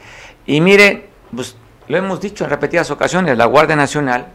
Y 0.46 0.60
mire, 0.60 1.08
pues 1.34 1.56
lo 1.88 1.96
hemos 1.96 2.20
dicho 2.20 2.44
en 2.44 2.50
repetidas 2.50 2.90
ocasiones, 2.90 3.38
la 3.38 3.46
Guardia 3.46 3.76
Nacional 3.76 4.26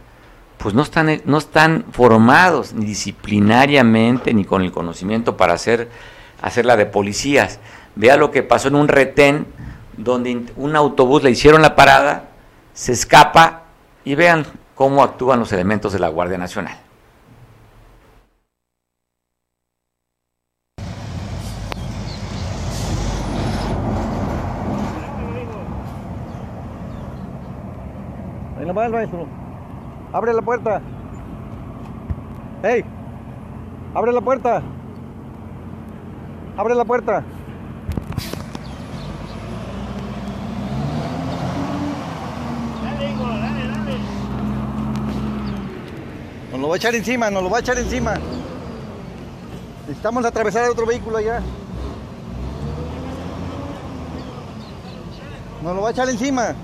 pues 0.58 0.74
no 0.74 0.82
están, 0.82 1.20
no 1.26 1.38
están 1.38 1.84
formados 1.92 2.72
ni 2.72 2.86
disciplinariamente 2.86 4.32
ni 4.32 4.44
con 4.44 4.62
el 4.62 4.72
conocimiento 4.72 5.36
para 5.36 5.52
hacer, 5.52 5.90
hacerla 6.40 6.76
de 6.76 6.86
policías. 6.86 7.60
Vea 7.94 8.16
lo 8.16 8.30
que 8.30 8.42
pasó 8.42 8.68
en 8.68 8.74
un 8.76 8.88
retén 8.88 9.46
donde 9.96 10.46
un 10.56 10.76
autobús 10.76 11.22
le 11.22 11.30
hicieron 11.30 11.62
la 11.62 11.74
parada, 11.74 12.28
se 12.72 12.92
escapa 12.92 13.62
y 14.04 14.14
vean 14.14 14.46
cómo 14.74 15.02
actúan 15.02 15.40
los 15.40 15.52
elementos 15.52 15.92
de 15.92 15.98
la 15.98 16.08
Guardia 16.08 16.38
Nacional. 16.38 16.76
Ahí 28.58 28.66
nomás, 28.66 28.90
maestro. 28.90 29.26
Abre 30.12 30.32
la 30.32 30.42
puerta. 30.42 30.80
¡Ey! 32.62 32.84
¡Abre 33.94 34.12
la 34.12 34.20
puerta! 34.20 34.62
¡Abre 36.56 36.74
la 36.74 36.84
puerta! 36.84 37.22
Lo 46.66 46.70
va 46.70 46.74
a 46.74 46.78
echar 46.78 46.96
encima, 46.96 47.30
nos 47.30 47.44
lo 47.44 47.48
va 47.48 47.58
a 47.58 47.60
echar 47.60 47.78
encima. 47.78 48.14
Necesitamos 49.82 50.24
atravesar 50.24 50.68
otro 50.68 50.84
vehículo 50.84 51.18
allá. 51.18 51.40
Nos 55.62 55.76
lo 55.76 55.82
va 55.82 55.88
a 55.88 55.92
echar 55.92 56.08
encima. 56.08 56.56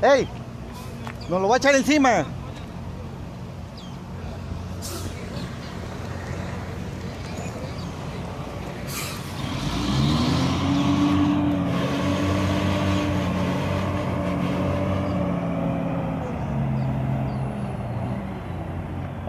¡Ey! 0.00 0.26
Nos 1.28 1.42
lo 1.42 1.48
va 1.48 1.56
a 1.56 1.58
echar 1.58 1.74
encima. 1.74 2.24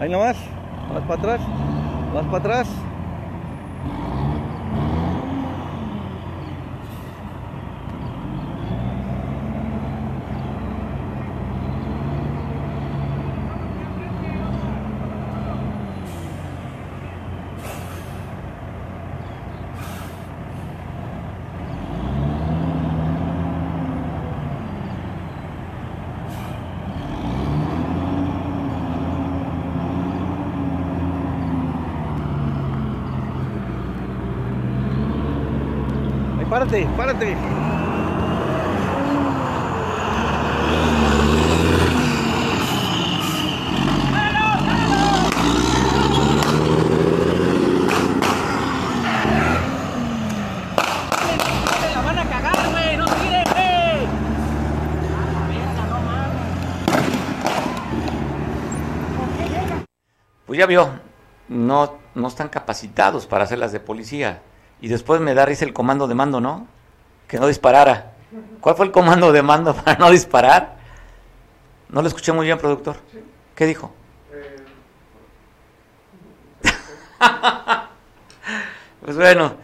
Ahí 0.04 0.10
nomás, 0.10 0.36
vas 0.92 1.02
para 1.04 1.14
atrás, 1.14 1.40
vas 2.12 2.26
para 2.26 2.36
atrás. 2.36 2.83
Tiren, 53.18 53.44
güey! 53.52 54.08
Pues 60.46 60.58
ya 60.58 60.66
vio, 60.66 60.88
no, 61.48 61.98
no 62.14 62.28
están 62.28 62.48
capacitados 62.48 63.26
para 63.26 63.44
hacer 63.44 63.58
las 63.58 63.72
de 63.72 63.80
policía. 63.80 64.42
Y 64.84 64.88
después 64.88 65.18
me 65.18 65.32
da 65.32 65.46
risa 65.46 65.64
el 65.64 65.72
comando 65.72 66.06
de 66.06 66.14
mando, 66.14 66.42
¿no? 66.42 66.66
Que 67.26 67.38
no 67.38 67.46
disparara. 67.46 68.12
¿Cuál 68.60 68.76
fue 68.76 68.84
el 68.84 68.92
comando 68.92 69.32
de 69.32 69.40
mando 69.40 69.74
para 69.84 69.96
no 69.96 70.10
disparar? 70.10 70.76
No 71.88 72.02
lo 72.02 72.08
escuché 72.08 72.32
muy 72.32 72.44
bien, 72.44 72.58
productor. 72.58 72.96
¿Qué 73.54 73.64
dijo? 73.64 73.94
pues 79.00 79.16
bueno, 79.16 79.54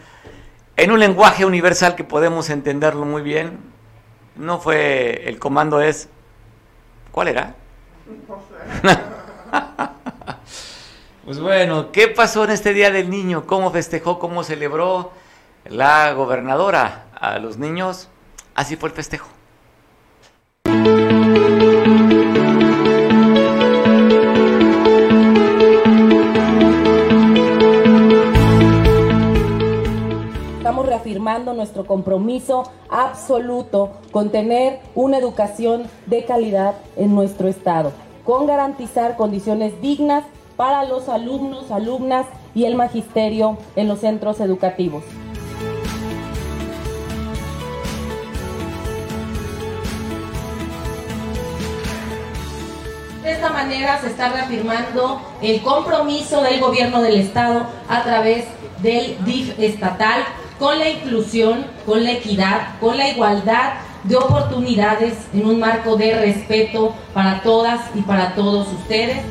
en 0.75 0.89
un 0.89 0.99
lenguaje 0.99 1.45
universal 1.45 1.93
que 1.93 2.03
podemos 2.03 2.49
entenderlo 2.49 3.05
muy 3.05 3.21
bien, 3.21 3.59
no 4.35 4.57
fue, 4.57 5.29
el 5.29 5.37
comando 5.37 5.81
es, 5.81 6.09
¿cuál 7.11 7.27
era? 7.27 7.53
Pues 11.31 11.39
bueno, 11.39 11.93
¿qué 11.93 12.09
pasó 12.09 12.43
en 12.43 12.49
este 12.49 12.73
Día 12.73 12.91
del 12.91 13.09
Niño? 13.09 13.47
¿Cómo 13.47 13.71
festejó? 13.71 14.19
¿Cómo 14.19 14.43
celebró 14.43 15.11
la 15.63 16.11
gobernadora 16.11 17.05
a 17.17 17.39
los 17.39 17.57
niños? 17.57 18.09
Así 18.53 18.75
fue 18.75 18.89
el 18.89 18.95
festejo. 18.95 19.29
Estamos 30.57 30.85
reafirmando 30.85 31.53
nuestro 31.53 31.85
compromiso 31.85 32.69
absoluto 32.89 34.01
con 34.11 34.31
tener 34.31 34.81
una 34.95 35.17
educación 35.17 35.83
de 36.07 36.25
calidad 36.25 36.75
en 36.97 37.15
nuestro 37.15 37.47
estado, 37.47 37.93
con 38.25 38.47
garantizar 38.47 39.15
condiciones 39.15 39.81
dignas 39.81 40.25
para 40.61 40.83
los 40.83 41.09
alumnos, 41.09 41.71
alumnas 41.71 42.27
y 42.53 42.65
el 42.65 42.75
magisterio 42.75 43.57
en 43.75 43.87
los 43.87 44.01
centros 44.01 44.39
educativos. 44.39 45.03
De 53.23 53.31
esta 53.31 53.49
manera 53.49 53.99
se 54.01 54.09
está 54.09 54.29
reafirmando 54.29 55.19
el 55.41 55.63
compromiso 55.63 56.43
del 56.43 56.59
gobierno 56.59 57.01
del 57.01 57.15
estado 57.15 57.65
a 57.89 58.03
través 58.03 58.45
del 58.83 59.17
DIF 59.25 59.57
estatal 59.57 60.21
con 60.59 60.77
la 60.77 60.89
inclusión, 60.89 61.65
con 61.87 62.03
la 62.03 62.11
equidad, 62.11 62.79
con 62.79 62.97
la 62.97 63.09
igualdad 63.09 63.79
de 64.03 64.15
oportunidades 64.15 65.15
en 65.33 65.43
un 65.47 65.59
marco 65.59 65.95
de 65.95 66.19
respeto 66.19 66.93
para 67.15 67.41
todas 67.41 67.81
y 67.95 68.01
para 68.01 68.35
todos 68.35 68.67
ustedes. 68.67 69.25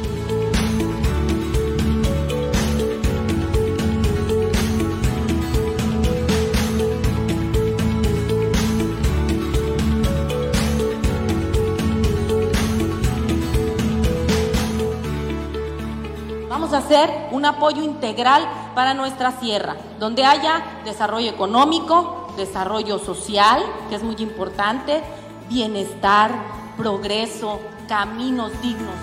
Hacer 16.90 17.28
un 17.30 17.44
apoyo 17.44 17.84
integral 17.84 18.44
para 18.74 18.94
nuestra 18.94 19.30
sierra, 19.38 19.76
donde 20.00 20.24
haya 20.24 20.80
desarrollo 20.84 21.30
económico, 21.30 22.34
desarrollo 22.36 22.98
social, 22.98 23.62
que 23.88 23.94
es 23.94 24.02
muy 24.02 24.16
importante, 24.18 25.00
bienestar, 25.48 26.32
progreso, 26.76 27.60
caminos 27.86 28.50
dignos. 28.60 28.96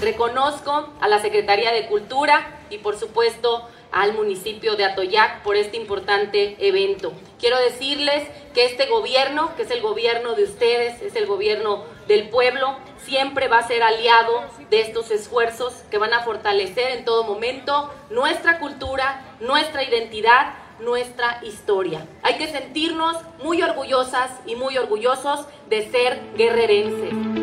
Reconozco 0.00 0.88
a 1.02 1.06
la 1.06 1.20
Secretaría 1.20 1.70
de 1.70 1.86
Cultura 1.86 2.60
y 2.70 2.78
por 2.78 2.98
supuesto 2.98 3.68
al 3.92 4.14
municipio 4.14 4.74
de 4.76 4.84
Atoyac 4.84 5.42
por 5.42 5.56
este 5.56 5.76
importante 5.76 6.56
evento. 6.58 7.12
Quiero 7.38 7.58
decirles 7.58 8.26
que 8.54 8.64
este 8.64 8.86
gobierno, 8.86 9.54
que 9.56 9.62
es 9.62 9.70
el 9.70 9.82
gobierno 9.82 10.34
de 10.34 10.44
ustedes, 10.44 11.00
es 11.02 11.14
el 11.14 11.26
gobierno 11.26 11.84
del 12.08 12.28
pueblo, 12.28 12.76
siempre 13.04 13.48
va 13.48 13.58
a 13.58 13.66
ser 13.66 13.82
aliado 13.82 14.42
de 14.70 14.80
estos 14.80 15.10
esfuerzos 15.10 15.74
que 15.90 15.98
van 15.98 16.14
a 16.14 16.22
fortalecer 16.22 16.92
en 16.92 17.04
todo 17.04 17.24
momento 17.24 17.92
nuestra 18.10 18.58
cultura, 18.58 19.36
nuestra 19.40 19.84
identidad, 19.84 20.54
nuestra 20.80 21.40
historia. 21.44 22.06
Hay 22.22 22.38
que 22.38 22.48
sentirnos 22.48 23.16
muy 23.42 23.62
orgullosas 23.62 24.30
y 24.46 24.56
muy 24.56 24.78
orgullosos 24.78 25.46
de 25.68 25.90
ser 25.90 26.20
guerrerenses. 26.36 27.41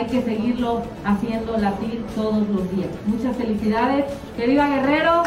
Hay 0.00 0.06
que 0.06 0.22
seguirlo 0.22 0.80
haciendo 1.04 1.58
latir 1.58 2.02
todos 2.14 2.48
los 2.48 2.74
días. 2.74 2.88
Muchas 3.04 3.36
felicidades. 3.36 4.06
¡Que 4.34 4.46
viva 4.46 4.66
Guerrero! 4.66 5.24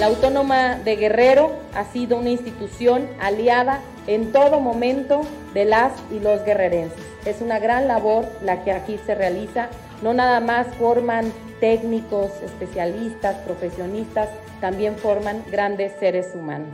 La 0.00 0.06
Autónoma 0.06 0.78
de 0.78 0.96
Guerrero 0.96 1.52
ha 1.76 1.84
sido 1.84 2.18
una 2.18 2.30
institución 2.30 3.06
aliada 3.20 3.82
en 4.08 4.32
todo 4.32 4.58
momento 4.58 5.20
de 5.54 5.64
las 5.64 5.92
y 6.10 6.18
los 6.18 6.44
guerrerenses. 6.44 6.98
Es 7.24 7.40
una 7.40 7.60
gran 7.60 7.86
labor 7.86 8.26
la 8.42 8.64
que 8.64 8.72
aquí 8.72 8.98
se 9.06 9.14
realiza. 9.14 9.68
No 10.02 10.12
nada 10.12 10.40
más 10.40 10.66
forman 10.74 11.32
técnicos, 11.60 12.32
especialistas, 12.42 13.36
profesionistas, 13.46 14.28
también 14.64 14.96
forman 14.96 15.44
grandes 15.50 15.92
seres 16.00 16.34
humanos. 16.34 16.70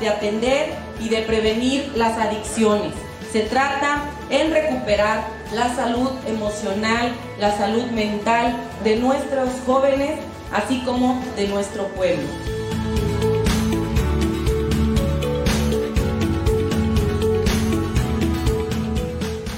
De 0.00 0.08
atender 0.08 0.74
y 0.98 1.08
de 1.08 1.22
prevenir 1.22 1.92
las 1.94 2.18
adicciones. 2.18 2.92
Se 3.32 3.40
trata 3.42 4.02
en 4.30 4.50
recuperar 4.50 5.24
la 5.54 5.74
salud 5.74 6.10
emocional, 6.26 7.12
la 7.38 7.56
salud 7.56 7.84
mental 7.92 8.56
de 8.82 8.96
nuestros 8.96 9.50
jóvenes, 9.66 10.18
así 10.52 10.82
como 10.84 11.22
de 11.36 11.46
nuestro 11.48 11.86
pueblo. 11.88 12.26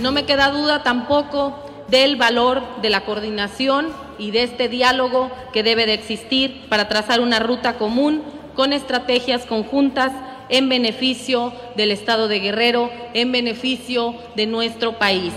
No 0.01 0.11
me 0.11 0.27
queda 0.27 0.51
duda 0.51 0.83
tampoco 0.83 1.55
del 1.89 2.17
valor 2.17 2.63
de 2.83 2.91
la 2.91 3.05
coordinación 3.05 3.89
y 4.19 4.33
de 4.33 4.43
este 4.43 4.69
diálogo 4.69 5.31
que 5.53 5.63
debe 5.63 5.87
de 5.87 5.95
existir 5.95 6.67
para 6.69 6.89
trazar 6.89 7.21
una 7.21 7.39
ruta 7.39 7.79
común 7.79 8.23
con 8.55 8.73
estrategias 8.73 9.47
conjuntas 9.47 10.13
en 10.53 10.69
beneficio 10.69 11.53
del 11.77 11.91
Estado 11.91 12.29
de 12.29 12.39
Guerrero, 12.39 12.91
en 13.15 13.33
beneficio 13.33 14.15
de 14.37 14.47
nuestro 14.47 14.99
país. 14.99 15.33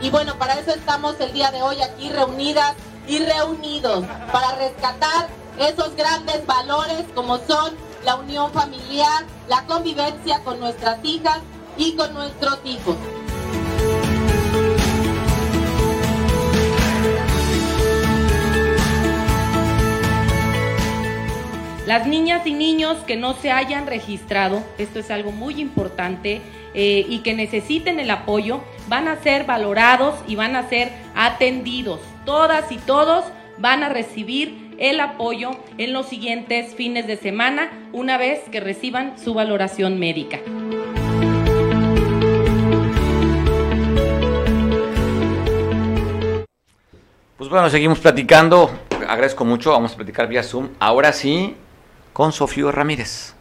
Y 0.00 0.10
bueno, 0.10 0.38
para 0.38 0.54
eso 0.54 0.70
estamos 0.72 1.18
el 1.20 1.32
día 1.32 1.50
de 1.50 1.62
hoy 1.62 1.82
aquí 1.82 2.08
reunidas 2.10 2.74
y 3.08 3.18
reunidos, 3.18 4.04
para 4.32 4.54
rescatar 4.56 5.28
esos 5.58 5.96
grandes 5.96 6.46
valores 6.46 7.04
como 7.12 7.38
son 7.38 7.74
la 8.04 8.14
unión 8.16 8.52
familiar, 8.52 9.24
la 9.48 9.66
convivencia 9.66 10.44
con 10.44 10.60
nuestras 10.60 11.04
hijas 11.04 11.40
y 11.76 11.96
con 11.96 12.14
nuestros 12.14 12.60
hijos. 12.64 12.96
Las 21.92 22.06
niñas 22.06 22.46
y 22.46 22.54
niños 22.54 22.96
que 23.06 23.16
no 23.16 23.34
se 23.34 23.50
hayan 23.50 23.86
registrado, 23.86 24.64
esto 24.78 24.98
es 24.98 25.10
algo 25.10 25.30
muy 25.30 25.60
importante, 25.60 26.40
eh, 26.72 27.04
y 27.06 27.18
que 27.18 27.34
necesiten 27.34 28.00
el 28.00 28.10
apoyo, 28.10 28.62
van 28.88 29.08
a 29.08 29.16
ser 29.16 29.44
valorados 29.44 30.14
y 30.26 30.34
van 30.34 30.56
a 30.56 30.66
ser 30.70 30.90
atendidos. 31.14 32.00
Todas 32.24 32.72
y 32.72 32.78
todos 32.78 33.26
van 33.58 33.82
a 33.82 33.90
recibir 33.90 34.74
el 34.78 35.00
apoyo 35.00 35.50
en 35.76 35.92
los 35.92 36.06
siguientes 36.06 36.74
fines 36.74 37.06
de 37.06 37.18
semana 37.18 37.70
una 37.92 38.16
vez 38.16 38.40
que 38.50 38.60
reciban 38.60 39.18
su 39.18 39.34
valoración 39.34 39.98
médica. 39.98 40.38
Pues 47.36 47.50
bueno, 47.50 47.68
seguimos 47.68 47.98
platicando. 47.98 48.70
Agradezco 49.06 49.44
mucho. 49.44 49.72
Vamos 49.72 49.92
a 49.92 49.96
platicar 49.96 50.26
vía 50.26 50.42
Zoom. 50.42 50.70
Ahora 50.78 51.12
sí, 51.12 51.54
con 52.12 52.32
Sofío 52.32 52.72
Ramírez 52.72 53.34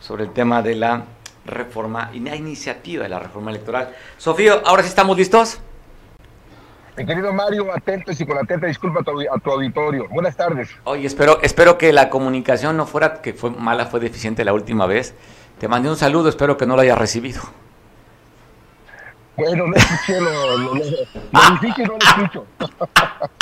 sobre 0.00 0.24
el 0.24 0.32
tema 0.32 0.62
de 0.62 0.74
la 0.74 1.04
reforma 1.44 2.10
y 2.12 2.20
la 2.20 2.36
iniciativa 2.36 3.04
de 3.04 3.08
la 3.08 3.18
reforma 3.18 3.50
electoral. 3.50 3.94
Sofío, 4.16 4.62
¿ahora 4.64 4.82
sí 4.82 4.88
estamos 4.88 5.16
listos? 5.16 5.60
Mi 6.96 7.06
querido 7.06 7.32
Mario, 7.32 7.72
atentos 7.74 8.20
y 8.20 8.26
con 8.26 8.36
atenta 8.36 8.66
disculpa 8.66 9.00
a 9.00 9.02
tu, 9.02 9.20
a 9.20 9.38
tu, 9.38 9.50
auditorio. 9.50 10.08
Buenas 10.10 10.36
tardes. 10.36 10.68
Oye, 10.84 11.06
espero, 11.06 11.40
espero 11.40 11.78
que 11.78 11.92
la 11.92 12.10
comunicación 12.10 12.76
no 12.76 12.86
fuera 12.86 13.22
que 13.22 13.32
fue 13.32 13.50
mala, 13.50 13.86
fue 13.86 13.98
deficiente 13.98 14.44
la 14.44 14.52
última 14.52 14.86
vez. 14.86 15.14
Te 15.58 15.68
mandé 15.68 15.88
un 15.88 15.96
saludo, 15.96 16.28
espero 16.28 16.56
que 16.56 16.66
no 16.66 16.76
lo 16.76 16.82
hayas 16.82 16.98
recibido. 16.98 17.40
Bueno, 19.36 19.66
no 19.66 19.74
escuché 19.74 20.20
lo, 20.20 20.58
lo, 20.58 20.74
lo, 20.74 20.74
lo 20.74 21.50
difícil, 21.60 21.86
no 21.86 21.92
lo 21.92 21.98
escucho. 21.98 22.46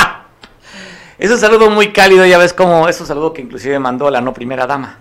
es 1.20 1.30
un 1.30 1.38
saludo 1.38 1.70
muy 1.70 1.92
cálido, 1.92 2.26
ya 2.26 2.38
ves 2.38 2.52
como 2.52 2.88
es 2.88 3.00
un 3.00 3.06
saludo 3.06 3.32
que 3.32 3.42
inclusive 3.42 3.78
mandó 3.78 4.10
la 4.10 4.20
no 4.20 4.32
primera 4.34 4.66
dama. 4.66 4.98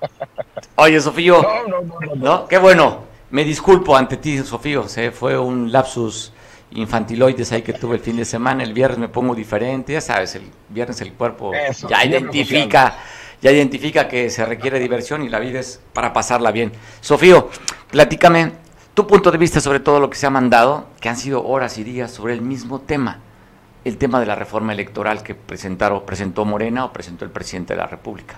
Oye, 0.76 1.00
Sofío. 1.00 1.40
No, 1.40 1.80
no, 1.80 2.14
no. 2.16 2.48
Qué 2.48 2.58
bueno. 2.58 3.06
Me 3.30 3.44
disculpo 3.44 3.96
ante 3.96 4.16
ti, 4.18 4.38
Sofío. 4.42 4.88
Se 4.88 5.10
fue 5.12 5.38
un 5.38 5.72
lapsus 5.72 6.32
infantiloides 6.72 7.52
ahí 7.52 7.62
que 7.62 7.72
tuve 7.72 7.96
el 7.96 8.02
fin 8.02 8.16
de 8.16 8.24
semana, 8.24 8.62
el 8.62 8.72
viernes 8.72 8.98
me 8.98 9.08
pongo 9.08 9.34
diferente, 9.34 9.92
ya 9.92 10.00
sabes, 10.00 10.34
el 10.34 10.50
viernes 10.68 11.00
el 11.00 11.12
cuerpo 11.12 11.54
Eso, 11.54 11.88
ya 11.88 12.04
identifica, 12.04 12.96
ya 13.40 13.52
identifica 13.52 14.08
que 14.08 14.30
se 14.30 14.44
requiere 14.44 14.78
diversión 14.78 15.22
y 15.22 15.28
la 15.28 15.38
vida 15.38 15.60
es 15.60 15.80
para 15.92 16.12
pasarla 16.12 16.50
bien. 16.50 16.72
Sofío, 17.00 17.50
platícame 17.90 18.52
tu 18.94 19.06
punto 19.06 19.30
de 19.30 19.38
vista 19.38 19.60
sobre 19.60 19.80
todo 19.80 20.00
lo 20.00 20.10
que 20.10 20.16
se 20.16 20.26
ha 20.26 20.30
mandado, 20.30 20.86
que 21.00 21.08
han 21.08 21.16
sido 21.16 21.46
horas 21.46 21.78
y 21.78 21.84
días 21.84 22.10
sobre 22.10 22.34
el 22.34 22.42
mismo 22.42 22.80
tema, 22.80 23.20
el 23.86 23.98
tema 23.98 24.18
de 24.18 24.26
la 24.26 24.34
reforma 24.34 24.72
electoral 24.72 25.22
que 25.22 25.36
presentaron, 25.36 26.04
presentó 26.04 26.44
Morena 26.44 26.84
o 26.84 26.92
presentó 26.92 27.24
el 27.24 27.30
presidente 27.30 27.74
de 27.74 27.78
la 27.78 27.86
República. 27.86 28.34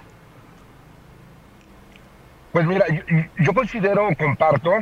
Pues 2.53 2.67
mira, 2.67 2.85
yo, 3.39 3.55
considero, 3.55 4.09
comparto, 4.19 4.73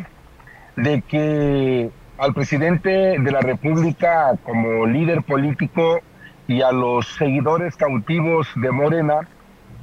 de 0.75 1.03
que 1.03 1.89
al 2.19 2.35
presidente 2.35 2.91
de 2.91 3.31
la 3.31 3.43
República 3.43 4.33
como 4.43 4.87
líder 4.87 5.23
político 5.23 6.01
y 6.49 6.63
a 6.63 6.73
los 6.73 7.15
seguidores 7.15 7.77
cautivos 7.77 8.49
de 8.57 8.73
Morena 8.73 9.21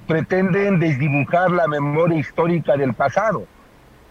pretenden 0.05 0.81
desdibujar 0.81 1.49
la 1.51 1.65
memoria 1.69 2.19
histórica 2.19 2.75
del 2.75 2.93
pasado, 2.93 3.45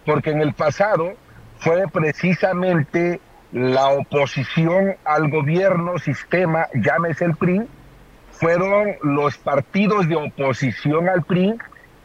porque 0.07 0.31
en 0.31 0.41
el 0.41 0.53
pasado 0.53 1.13
fue 1.59 1.87
precisamente 1.87 3.21
la 3.53 3.89
oposición 3.89 4.95
al 5.05 5.29
gobierno, 5.29 5.99
sistema, 5.99 6.67
llámese 6.73 7.25
el 7.25 7.35
PRI, 7.35 7.61
fueron 8.31 8.95
los 9.03 9.37
partidos 9.37 10.09
de 10.09 10.15
oposición 10.15 11.07
al 11.07 11.23
PRI 11.23 11.55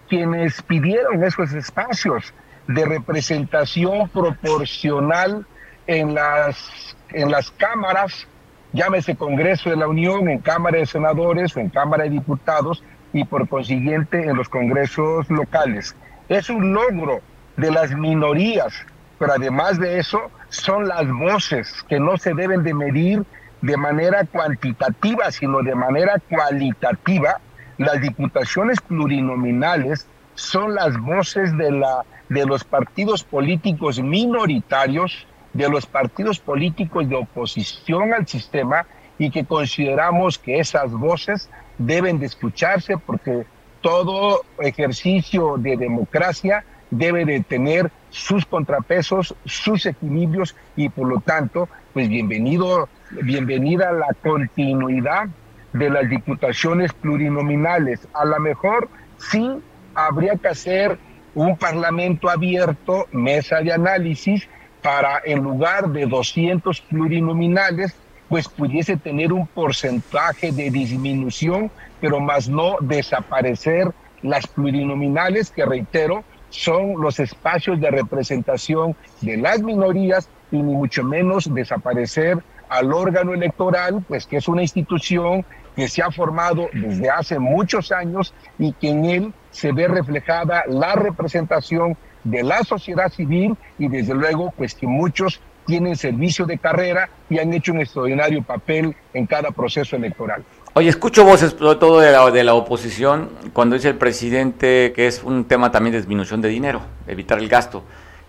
quienes 0.09 0.63
pidieron 0.63 1.25
esos 1.25 1.53
espacios 1.53 2.33
de 2.67 2.85
representación 2.85 4.09
proporcional 4.11 5.47
en 5.87 6.15
las, 6.15 6.97
en 7.11 7.31
las 7.31 7.51
cámaras, 7.51 8.27
llámese 8.75 9.17
Congreso 9.17 9.71
de 9.71 9.77
la 9.77 9.89
Unión, 9.89 10.29
en 10.29 10.39
Cámara 10.41 10.79
de 10.79 10.87
Senadores 10.87 11.57
o 11.57 11.61
en 11.61 11.71
Cámara 11.71 12.05
de 12.05 12.11
Diputados 12.11 12.85
y 13.15 13.25
por 13.25 13.49
consiguiente 13.49 14.23
en 14.23 14.37
los 14.37 14.51
congresos 14.51 15.31
locales. 15.31 15.97
Es 16.29 16.51
un 16.51 16.75
logro 16.75 17.21
de 17.57 17.71
las 17.71 17.91
minorías, 17.93 18.75
pero 19.19 19.33
además 19.33 19.79
de 19.79 19.99
eso 19.99 20.31
son 20.49 20.89
las 20.89 21.11
voces 21.11 21.85
que 21.89 22.01
no 22.01 22.17
se 22.17 22.35
deben 22.35 22.63
de 22.63 22.75
medir 22.75 23.25
de 23.61 23.77
manera 23.77 24.25
cuantitativa, 24.25 25.31
sino 25.31 25.63
de 25.63 25.75
manera 25.75 26.21
cualitativa. 26.31 27.41
Las 27.77 28.01
diputaciones 28.01 28.81
plurinominales 28.81 30.07
son 30.35 30.75
las 30.75 30.99
voces 30.99 31.57
de, 31.57 31.73
la, 31.73 32.05
de 32.29 32.47
los 32.47 32.65
partidos 32.65 33.25
políticos 33.25 34.01
minoritarios 34.01 35.27
de 35.53 35.69
los 35.69 35.87
partidos 35.87 36.39
políticos 36.39 37.09
de 37.09 37.17
oposición 37.17 38.13
al 38.13 38.27
sistema 38.27 38.87
y 39.19 39.31
que 39.31 39.45
consideramos 39.45 40.39
que 40.39 40.61
esas 40.61 40.93
voces 40.93 41.49
deben 41.79 42.19
de 42.19 42.27
escucharse 42.27 42.97
porque 42.99 43.45
todo 43.81 44.43
ejercicio 44.61 45.57
de 45.59 45.77
democracia 45.77 46.65
debe 46.91 47.25
de 47.25 47.41
tener 47.41 47.91
sus 48.11 48.47
contrapesos, 48.47 49.35
sus 49.45 49.87
equilibrios 49.87 50.57
y 50.77 50.89
por 50.89 51.09
lo 51.09 51.21
tanto, 51.21 51.69
pues 51.93 52.09
bienvenido, 52.09 52.89
bienvenida 53.11 53.91
a 53.91 53.93
la 53.93 54.09
continuidad 54.23 55.29
de 55.73 55.91
las 55.91 56.09
diputaciones 56.09 56.93
plurinominales. 56.93 58.07
A 58.15 58.25
lo 58.25 58.39
mejor 58.41 58.89
sí 59.19 59.51
habría 59.95 60.37
que 60.37 60.49
hacer 60.49 60.99
un 61.35 61.57
parlamento 61.57 62.31
abierto, 62.31 63.07
mesa 63.13 63.61
de 63.61 63.73
análisis, 63.73 64.49
para 64.83 65.21
en 65.25 65.43
lugar 65.43 65.89
de 65.89 66.07
200 66.07 66.81
plurinominales, 66.83 67.95
pues 68.29 68.49
pudiese 68.49 68.97
tener 68.97 69.33
un 69.33 69.47
porcentaje 69.47 70.53
de 70.53 70.71
disminución, 70.71 71.71
pero 72.01 72.21
más 72.21 72.49
no 72.49 72.77
desaparecer 72.81 73.91
las 74.23 74.47
plurinominales, 74.47 75.51
que 75.51 75.65
reitero, 75.65 76.25
son 76.51 77.01
los 77.01 77.19
espacios 77.21 77.81
de 77.81 77.91
representación 77.91 78.97
de 79.21 79.37
las 79.37 79.63
minorías 79.63 80.29
y 80.51 80.57
ni 80.57 80.75
mucho 80.75 81.05
menos 81.05 81.53
desaparecer 81.53 82.39
al 82.69 82.93
órgano 82.93 83.33
electoral, 83.33 84.05
pues 84.07 84.27
que 84.27 84.37
es 84.37 84.49
una 84.49 84.63
institución 84.63 85.45
que 85.75 85.89
se 85.89 86.03
ha 86.03 86.11
formado 86.11 86.69
desde 86.73 87.09
hace 87.09 87.39
muchos 87.39 87.93
años 87.93 88.35
y 88.59 88.73
que 88.73 88.91
en 88.91 89.05
él 89.05 89.33
se 89.51 89.73
ve 89.73 89.89
reflejada 89.89 90.65
la 90.67 90.95
representación 90.95 91.97
de 92.25 92.43
la 92.43 92.65
sociedad 92.65 93.11
civil 93.11 93.57
y 93.79 93.89
desde 93.89 94.15
luego 94.15 94.53
pues 94.57 94.75
que 94.75 94.87
muchos 94.87 95.41
tienen 95.67 95.97
servicio 95.97 96.47
de 96.47 96.59
carrera 96.59 97.09
y 97.29 97.39
han 97.39 97.53
hecho 97.53 97.73
un 97.73 97.81
extraordinario 97.81 98.43
papel 98.43 98.97
en 99.13 99.27
cada 99.27 99.51
proceso 99.51 99.97
electoral. 99.97 100.45
Oye, 100.79 100.91
escucho 100.91 101.25
voces, 101.25 101.57
sobre 101.59 101.77
todo 101.81 101.99
de 101.99 102.13
la, 102.13 102.31
de 102.31 102.45
la 102.45 102.55
oposición, 102.55 103.31
cuando 103.53 103.75
dice 103.75 103.89
el 103.89 103.97
presidente 103.97 104.93
que 104.95 105.09
es 105.09 105.25
un 105.25 105.45
tema 105.47 105.73
también 105.73 105.91
de 105.91 105.99
disminución 105.99 106.41
de 106.41 106.49
dinero, 106.51 106.83
evitar 107.09 107.41
el 107.41 107.49
gasto. 107.49 107.83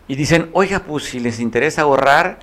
Y 0.07 0.15
dicen, 0.15 0.49
oiga, 0.53 0.79
pues 0.79 1.03
si 1.03 1.19
les 1.19 1.39
interesa 1.39 1.83
ahorrar, 1.83 2.39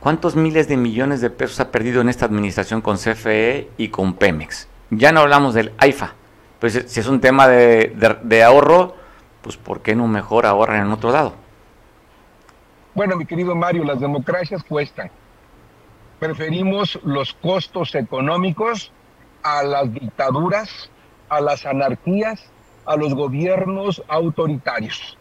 ¿cuántos 0.00 0.36
miles 0.36 0.68
de 0.68 0.78
millones 0.78 1.20
de 1.20 1.28
pesos 1.28 1.60
ha 1.60 1.70
perdido 1.70 2.00
en 2.00 2.08
esta 2.08 2.24
administración 2.24 2.80
con 2.80 2.96
CFE 2.96 3.68
y 3.76 3.88
con 3.88 4.14
Pemex? 4.14 4.68
Ya 4.88 5.12
no 5.12 5.20
hablamos 5.20 5.52
del 5.52 5.72
AIFA. 5.76 6.14
Pues 6.58 6.84
si 6.86 7.00
es 7.00 7.06
un 7.06 7.20
tema 7.20 7.46
de, 7.46 7.92
de 8.22 8.42
ahorro, 8.42 8.96
pues 9.42 9.58
¿por 9.58 9.82
qué 9.82 9.94
no 9.94 10.08
mejor 10.08 10.46
ahorran 10.46 10.86
en 10.86 10.92
otro 10.92 11.12
lado? 11.12 11.34
Bueno, 12.94 13.16
mi 13.16 13.26
querido 13.26 13.54
Mario, 13.54 13.84
las 13.84 14.00
democracias 14.00 14.64
cuestan. 14.64 15.10
Preferimos 16.18 16.98
los 17.04 17.34
costos 17.34 17.94
económicos 17.94 18.92
a 19.42 19.62
las 19.62 19.92
dictaduras, 19.92 20.90
a 21.28 21.40
las 21.40 21.66
anarquías, 21.66 22.50
a 22.84 22.96
los 22.96 23.14
gobiernos 23.14 24.02
autoritarios. 24.08 25.18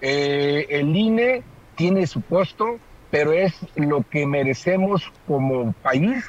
Eh, 0.00 0.66
el 0.70 0.94
INE 0.96 1.42
tiene 1.76 2.06
su 2.06 2.22
costo, 2.22 2.78
pero 3.10 3.32
es 3.32 3.54
lo 3.74 4.02
que 4.08 4.26
merecemos 4.26 5.12
como 5.26 5.72
país 5.82 6.24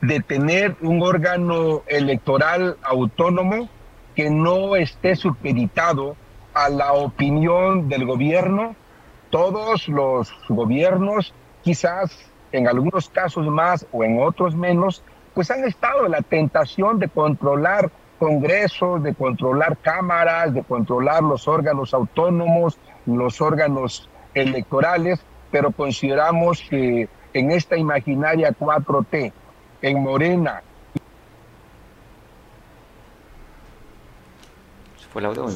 de 0.00 0.20
tener 0.20 0.76
un 0.80 1.02
órgano 1.02 1.82
electoral 1.86 2.76
autónomo 2.82 3.68
que 4.14 4.30
no 4.30 4.76
esté 4.76 5.16
supeditado 5.16 6.16
a 6.54 6.68
la 6.68 6.92
opinión 6.92 7.88
del 7.88 8.06
gobierno. 8.06 8.74
Todos 9.30 9.88
los 9.88 10.32
gobiernos, 10.48 11.34
quizás 11.62 12.30
en 12.52 12.68
algunos 12.68 13.08
casos 13.08 13.46
más 13.46 13.86
o 13.92 14.04
en 14.04 14.22
otros 14.22 14.54
menos, 14.54 15.02
pues 15.36 15.50
han 15.50 15.64
estado 15.64 16.06
en 16.06 16.12
la 16.12 16.22
tentación 16.22 16.98
de 16.98 17.10
controlar 17.10 17.90
congresos, 18.18 19.02
de 19.02 19.14
controlar 19.14 19.76
cámaras, 19.76 20.54
de 20.54 20.64
controlar 20.64 21.22
los 21.22 21.46
órganos 21.46 21.92
autónomos, 21.92 22.78
los 23.04 23.42
órganos 23.42 24.08
electorales, 24.32 25.20
pero 25.50 25.72
consideramos 25.72 26.62
que 26.62 27.10
en 27.34 27.50
esta 27.50 27.76
imaginaria 27.76 28.50
4T, 28.58 29.30
en 29.82 30.02
Morena. 30.02 30.62
fue 35.12 35.20
el 35.20 35.26
audio 35.26 35.46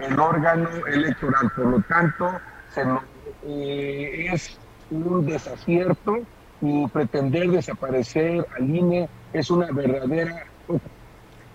El 0.00 0.20
órgano 0.20 0.68
electoral, 0.86 1.50
por 1.56 1.64
lo 1.64 1.80
tanto, 1.80 2.30
se, 2.74 2.82
eh, 3.46 4.28
es 4.34 4.58
un 4.90 5.24
desacierto 5.24 6.18
y 6.60 6.86
pretender 6.88 7.50
desaparecer 7.50 8.46
al 8.56 8.68
INE 8.68 9.08
es 9.32 9.50
una 9.50 9.70
verdadera... 9.72 10.44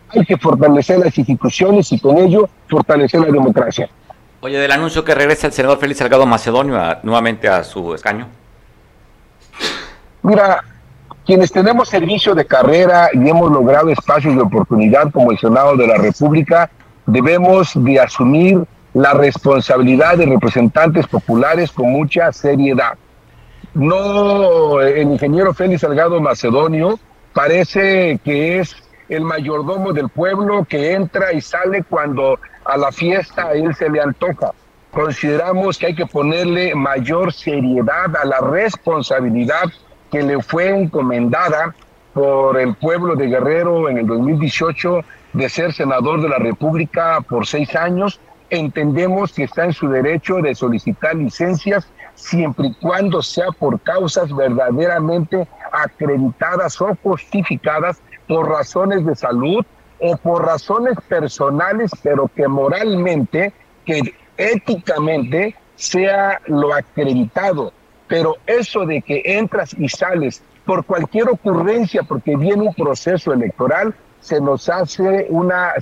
Hay 0.10 0.24
que 0.26 0.38
fortalecer 0.38 1.00
las 1.00 1.18
instituciones 1.18 1.92
y 1.92 2.00
con 2.00 2.18
ello 2.18 2.48
fortalecer 2.70 3.22
la 3.22 3.28
democracia. 3.28 3.90
Oye, 4.42 4.60
del 4.60 4.72
anuncio 4.72 5.04
que 5.04 5.16
regresa 5.16 5.48
el 5.48 5.54
senador 5.54 5.80
Félix 5.80 6.00
Salgado 6.00 6.26
Macedonio 6.26 6.80
nuevamente 7.02 7.48
a 7.48 7.64
su 7.64 7.96
escaño. 7.96 8.28
Mira, 10.22 10.64
quienes 11.26 11.52
tenemos 11.52 11.90
servicio 11.90 12.36
de 12.36 12.46
carrera 12.46 13.10
y 13.14 13.28
hemos 13.28 13.52
logrado 13.52 13.90
espacios 13.90 14.36
de 14.36 14.42
oportunidad 14.42 15.12
como 15.12 15.32
el 15.32 15.40
Senado 15.40 15.76
de 15.76 15.88
la 15.88 15.98
República, 15.98 16.70
debemos 17.08 17.72
de 17.76 18.00
asumir 18.00 18.64
la 18.94 19.14
responsabilidad 19.14 20.18
de 20.18 20.28
representantes 20.28 21.08
populares 21.08 21.72
con 21.72 21.92
mucha 21.92 22.32
seriedad 22.32 22.94
no, 23.76 24.80
el 24.80 25.12
ingeniero 25.12 25.54
Félix 25.54 25.82
Salgado 25.82 26.22
Macedonio 26.22 26.98
parece 27.34 28.20
que 28.24 28.60
es 28.60 28.74
el 29.10 29.22
mayordomo 29.22 29.92
del 29.92 30.08
pueblo 30.08 30.64
que 30.64 30.94
entra 30.94 31.34
y 31.34 31.42
sale 31.42 31.84
cuando 31.84 32.40
a 32.64 32.78
la 32.78 32.94
fiesta 32.94 33.48
a 33.48 33.54
él 33.54 33.76
se 33.76 33.90
le 33.90 34.00
antoja. 34.00 34.52
Consideramos 34.92 35.78
que 35.78 35.88
hay 35.88 35.96
que 35.96 36.06
ponerle 36.06 36.74
mayor 36.74 37.34
seriedad 37.34 38.16
a 38.16 38.24
la 38.24 38.40
responsabilidad 38.40 39.66
que 40.10 40.24
le 40.24 40.42
fue 40.42 40.70
encomendada 40.70 41.76
por 42.14 42.58
el 42.58 42.76
pueblo 42.76 43.18
de 43.18 43.28
Guerrero 43.28 43.90
en 43.90 43.98
el 43.98 44.08
2018 44.08 45.02
de 45.34 45.50
ser 45.50 45.74
senador 45.74 46.22
de 46.22 46.30
la 46.30 46.38
República 46.38 47.20
por 47.28 47.46
seis 47.46 47.76
años. 47.76 48.22
Entendemos 48.50 49.34
que 49.34 49.44
está 49.44 49.66
en 49.66 49.74
su 49.74 49.90
derecho 49.90 50.38
de 50.38 50.56
solicitar 50.56 51.14
licencias 51.16 51.90
siempre 52.16 52.68
y 52.68 52.74
cuando 52.76 53.22
sea 53.22 53.52
por 53.52 53.80
causas 53.82 54.34
verdaderamente 54.36 55.48
acreditadas 55.72 56.82
o 56.82 56.96
justificadas 57.04 58.02
por 58.28 58.50
razones 58.50 59.06
de 59.06 59.16
salud 59.16 59.64
o 60.00 60.18
por 60.18 60.46
razones 60.46 60.98
personales, 61.08 61.92
pero 62.04 62.30
que 62.36 62.48
moralmente, 62.48 63.54
que 63.86 64.14
éticamente 64.38 65.56
sea 65.76 66.42
lo 66.48 66.74
acreditado. 66.74 67.72
Pero 68.08 68.36
eso 68.46 68.86
de 68.86 69.02
que 69.02 69.22
entras 69.26 69.76
y 69.78 69.90
sales 69.90 70.44
por 70.66 70.86
cualquier 70.86 71.30
ocurrencia, 71.30 72.04
porque 72.04 72.36
viene 72.36 72.64
un 72.64 72.74
proceso 72.74 73.34
electoral, 73.34 73.94
se 74.20 74.42
nos 74.42 74.68
hace 74.70 75.28
una, 75.30 75.74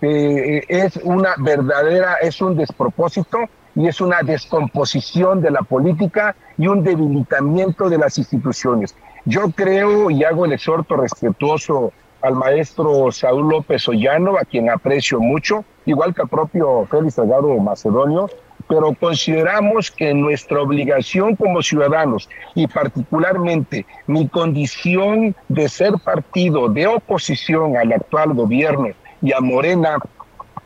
eh, 0.00 0.64
es 0.68 0.96
una 1.02 1.34
verdadera, 1.38 2.14
es 2.14 2.40
un 2.40 2.56
despropósito 2.56 3.48
y 3.74 3.88
es 3.88 4.00
una 4.00 4.22
descomposición 4.22 5.40
de 5.40 5.50
la 5.50 5.62
política 5.62 6.36
y 6.58 6.66
un 6.66 6.82
debilitamiento 6.82 7.88
de 7.88 7.98
las 7.98 8.18
instituciones. 8.18 8.94
Yo 9.24 9.50
creo 9.50 10.10
y 10.10 10.24
hago 10.24 10.44
el 10.44 10.52
exhorto 10.52 10.96
respetuoso 10.96 11.92
al 12.22 12.34
maestro 12.34 13.10
Saúl 13.10 13.48
López 13.48 13.88
Ollano, 13.88 14.36
a 14.36 14.44
quien 14.44 14.70
aprecio 14.70 15.20
mucho, 15.20 15.64
igual 15.86 16.14
que 16.14 16.22
al 16.22 16.28
propio 16.28 16.86
Félix 16.90 17.14
Salgado 17.14 17.48
Macedonio, 17.58 18.28
pero 18.68 18.94
consideramos 18.94 19.90
que 19.90 20.14
nuestra 20.14 20.62
obligación 20.62 21.36
como 21.36 21.62
ciudadanos 21.62 22.28
y 22.54 22.66
particularmente 22.68 23.86
mi 24.06 24.28
condición 24.28 25.34
de 25.48 25.68
ser 25.68 25.94
partido 26.04 26.68
de 26.68 26.86
oposición 26.86 27.76
al 27.76 27.92
actual 27.92 28.34
gobierno 28.34 28.88
y 29.20 29.32
a 29.32 29.40
Morena 29.40 29.98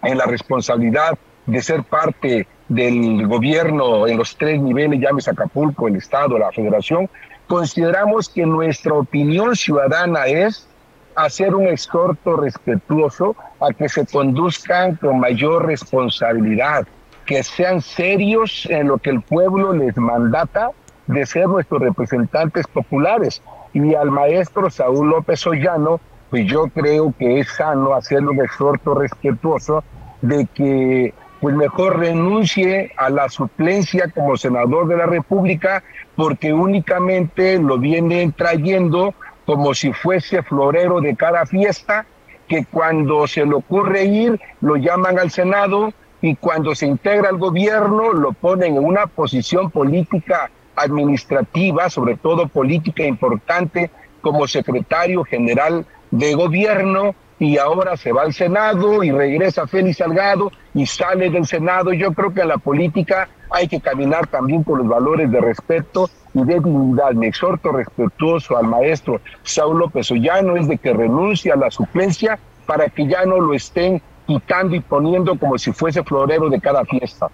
en 0.03 0.19
la 0.19 0.27
responsabilidad 0.27 1.19
de 1.47 1.63
ser 1.63 1.83
parte 1.85 2.47
del 2.69 3.27
gobierno 3.27 4.07
en 4.07 4.19
los 4.19 4.37
tres 4.37 4.61
niveles, 4.61 5.01
llames 5.01 5.29
Acapulco, 5.29 5.89
el 5.89 5.97
Estado, 5.97 6.39
la 6.39 6.51
Federación, 6.53 7.09
consideramos 7.47 8.29
que 8.29 8.45
nuestra 8.45 8.95
opinión 8.95 9.55
ciudadana 9.55 10.27
es 10.27 10.67
hacer 11.15 11.55
un 11.55 11.67
exhorto 11.67 12.37
respetuoso 12.37 13.37
a 13.61 13.73
que 13.73 13.89
se 13.89 14.07
conduzcan 14.07 14.97
con 14.97 15.19
mayor 15.19 15.67
responsabilidad, 15.67 16.87
que 17.25 17.43
sean 17.43 17.81
serios 17.81 18.67
en 18.67 18.89
lo 18.89 18.99
que 18.99 19.11
el 19.11 19.23
pueblo 19.23 19.73
les 19.73 19.97
mandata 19.97 20.71
de 21.07 21.25
ser 21.25 21.49
nuestros 21.49 21.81
representantes 21.81 22.67
populares. 22.67 23.43
Y 23.73 23.95
al 23.95 24.11
maestro 24.11 24.71
Saúl 24.71 25.11
López 25.11 25.47
Ollano, 25.47 26.01
pues 26.31 26.47
yo 26.47 26.69
creo 26.69 27.15
que 27.19 27.41
es 27.41 27.49
sano 27.49 27.95
hacer 27.95 28.27
un 28.27 28.41
exhorto 28.41 28.95
respetuoso 28.95 29.85
de 30.23 30.47
que 30.47 31.15
pues 31.47 31.55
mejor 31.55 32.01
renuncie 32.01 32.91
a 32.97 33.09
la 33.09 33.29
suplencia 33.29 34.11
como 34.13 34.37
senador 34.37 34.89
de 34.89 34.97
la 34.97 35.07
República 35.07 35.85
porque 36.17 36.53
únicamente 36.53 37.61
lo 37.61 37.79
vienen 37.79 38.33
trayendo 38.33 39.15
como 39.45 39.73
si 39.73 39.93
fuese 39.93 40.43
florero 40.43 41.01
de 41.01 41.15
cada 41.15 41.47
fiesta 41.47 42.05
que 42.49 42.65
cuando 42.65 43.29
se 43.29 43.47
le 43.47 43.55
ocurre 43.55 44.07
ir, 44.07 44.41
lo 44.61 44.75
llaman 44.75 45.21
al 45.21 45.31
Senado 45.31 45.93
y 46.21 46.35
cuando 46.35 46.75
se 46.75 46.87
integra 46.87 47.29
al 47.29 47.39
gobierno, 47.39 48.13
lo 48.13 48.33
ponen 48.33 48.79
en 48.79 48.85
una 48.85 49.07
posición 49.07 49.71
política 49.71 50.51
administrativa, 50.75 51.89
sobre 51.91 52.17
todo 52.17 52.49
política 52.49 53.05
importante, 53.05 53.93
como 54.21 54.49
secretario 54.49 55.23
general 55.23 55.87
de 56.11 56.35
gobierno, 56.35 57.15
y 57.39 57.59
ahora 57.59 57.97
se 57.97 58.13
va 58.13 58.23
al 58.23 58.33
Senado 58.33 59.03
y 59.03 59.11
regresa 59.11 59.67
Félix 59.67 59.99
Salgado 59.99 60.51
y 60.75 60.87
sale 60.87 61.31
del 61.31 61.47
Senado. 61.47 61.93
Yo 61.93 62.13
creo 62.13 62.33
que 62.33 62.41
en 62.41 62.49
la 62.49 62.59
política 62.59 63.29
hay 63.51 63.69
que 63.69 63.81
caminar 63.81 64.27
también 64.27 64.63
con 64.63 64.79
los 64.79 64.89
valores 64.89 65.31
de 65.31 65.41
respeto 65.41 66.09
y 66.35 66.45
de 66.45 66.55
dignidad. 66.55 67.13
Me 67.13 67.29
exhorto 67.29 67.73
respetuoso 67.73 68.57
al 68.57 68.67
maestro 68.67 69.21
Saúl 69.43 69.79
López 69.81 70.11
Ollano 70.11 70.57
es 70.57 70.67
de 70.69 70.79
que 70.79 70.93
renuncie 70.93 71.53
a 71.53 71.57
la 71.57 71.71
suplencia 71.71 72.39
para 72.65 72.89
que 72.89 73.07
ya 73.07 73.25
no 73.25 73.41
lo 73.41 73.55
estén 73.55 74.01
quitando 74.27 74.75
y 74.75 74.81
poniendo 74.81 75.39
como 75.39 75.57
si 75.59 75.73
fuese 75.73 76.03
florero 76.03 76.49
de 76.49 76.61
cada 76.61 76.85
fiesta. 76.85 77.29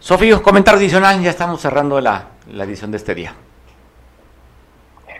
Sofío, 0.00 0.42
comentario 0.42 0.80
adicional, 0.80 1.22
ya 1.22 1.30
estamos 1.30 1.60
cerrando 1.60 2.00
la, 2.00 2.30
la 2.50 2.64
edición 2.64 2.90
de 2.90 2.96
este 2.96 3.14
día. 3.14 3.34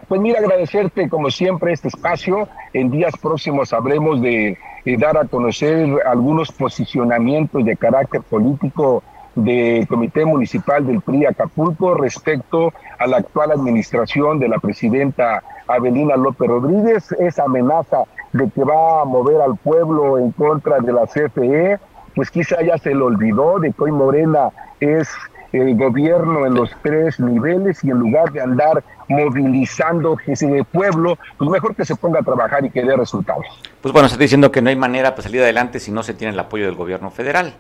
Pues 0.08 0.20
mira, 0.20 0.40
agradecerte 0.40 1.08
como 1.08 1.30
siempre 1.30 1.72
este 1.72 1.88
espacio. 1.88 2.48
En 2.72 2.90
días 2.90 3.14
próximos 3.20 3.72
habremos 3.72 4.20
de, 4.20 4.58
de 4.84 4.96
dar 4.96 5.16
a 5.16 5.26
conocer 5.26 5.88
algunos 6.06 6.50
posicionamientos 6.52 7.64
de 7.64 7.76
carácter 7.76 8.22
político 8.22 9.02
del 9.34 9.86
Comité 9.86 10.24
Municipal 10.24 10.86
del 10.86 11.00
PRI 11.00 11.26
Acapulco 11.26 11.94
respecto 11.94 12.72
a 12.98 13.06
la 13.06 13.18
actual 13.18 13.52
administración 13.52 14.38
de 14.38 14.48
la 14.48 14.58
presidenta 14.58 15.42
Avelina 15.66 16.16
López 16.16 16.48
Rodríguez, 16.48 17.12
esa 17.12 17.44
amenaza 17.44 18.02
de 18.32 18.50
que 18.50 18.64
va 18.64 19.02
a 19.02 19.04
mover 19.04 19.40
al 19.40 19.56
pueblo 19.56 20.18
en 20.18 20.32
contra 20.32 20.80
de 20.80 20.92
la 20.92 21.06
CFE, 21.06 21.78
pues 22.14 22.30
quizá 22.30 22.60
ya 22.62 22.76
se 22.78 22.94
le 22.94 23.02
olvidó 23.02 23.58
de 23.58 23.72
que 23.72 23.84
hoy 23.84 23.92
Morena 23.92 24.50
es 24.80 25.08
el 25.52 25.76
gobierno 25.76 26.46
en 26.46 26.54
los 26.54 26.70
tres 26.82 27.20
niveles 27.20 27.82
y 27.84 27.90
en 27.90 27.98
lugar 27.98 28.32
de 28.32 28.40
andar 28.40 28.82
movilizando 29.08 30.16
ese 30.26 30.64
pueblo, 30.72 31.18
pues 31.36 31.50
mejor 31.50 31.74
que 31.74 31.84
se 31.84 31.94
ponga 31.96 32.20
a 32.20 32.22
trabajar 32.22 32.64
y 32.64 32.70
que 32.70 32.82
dé 32.82 32.96
resultados. 32.96 33.44
Pues 33.80 33.92
bueno, 33.92 34.06
está 34.06 34.18
diciendo 34.18 34.50
que 34.50 34.62
no 34.62 34.70
hay 34.70 34.76
manera 34.76 35.10
para 35.10 35.22
salir 35.22 35.42
adelante 35.42 35.80
si 35.80 35.90
no 35.90 36.02
se 36.02 36.14
tiene 36.14 36.32
el 36.32 36.40
apoyo 36.40 36.66
del 36.66 36.74
gobierno 36.74 37.10
federal. 37.10 37.54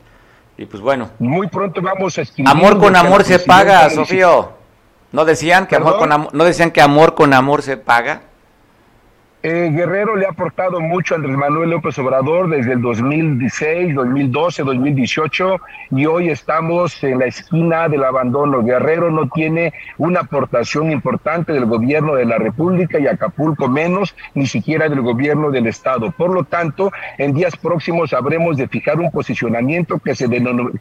Y 0.56 0.66
pues 0.66 0.82
bueno. 0.82 1.10
Muy 1.18 1.48
pronto 1.48 1.80
vamos 1.82 2.18
a 2.18 2.22
escribir. 2.22 2.50
Amor 2.50 2.78
con 2.78 2.96
amor 2.96 3.24
se 3.24 3.38
paga, 3.38 3.88
Sofío. 3.90 4.52
¿No 5.12 5.24
decían 5.24 5.66
que 5.66 5.76
amor 5.76 5.98
con 5.98 6.10
amor, 6.10 6.34
no 6.34 6.44
decían 6.44 6.70
que 6.70 6.80
amor 6.80 7.14
con 7.14 7.34
amor 7.34 7.62
se 7.62 7.76
paga? 7.76 8.22
Eh, 9.44 9.70
Guerrero 9.72 10.14
le 10.14 10.24
ha 10.24 10.30
aportado 10.30 10.78
mucho 10.80 11.14
a 11.14 11.16
Andrés 11.16 11.36
Manuel 11.36 11.70
López 11.70 11.98
Obrador 11.98 12.48
desde 12.48 12.74
el 12.74 12.80
2016, 12.80 13.92
2012, 13.92 14.62
2018 14.62 15.56
y 15.90 16.06
hoy 16.06 16.28
estamos 16.30 17.02
en 17.02 17.18
la 17.18 17.26
esquina 17.26 17.88
del 17.88 18.04
abandono. 18.04 18.62
Guerrero 18.62 19.10
no 19.10 19.28
tiene 19.28 19.72
una 19.98 20.20
aportación 20.20 20.92
importante 20.92 21.52
del 21.52 21.66
gobierno 21.66 22.14
de 22.14 22.24
la 22.24 22.38
República 22.38 23.00
y 23.00 23.08
Acapulco 23.08 23.66
menos, 23.66 24.14
ni 24.34 24.46
siquiera 24.46 24.88
del 24.88 25.00
gobierno 25.00 25.50
del 25.50 25.66
Estado. 25.66 26.12
Por 26.12 26.32
lo 26.32 26.44
tanto, 26.44 26.92
en 27.18 27.34
días 27.34 27.56
próximos 27.56 28.12
habremos 28.12 28.56
de 28.56 28.68
fijar 28.68 29.00
un 29.00 29.10
posicionamiento 29.10 29.98
que 29.98 30.14
se, 30.14 30.28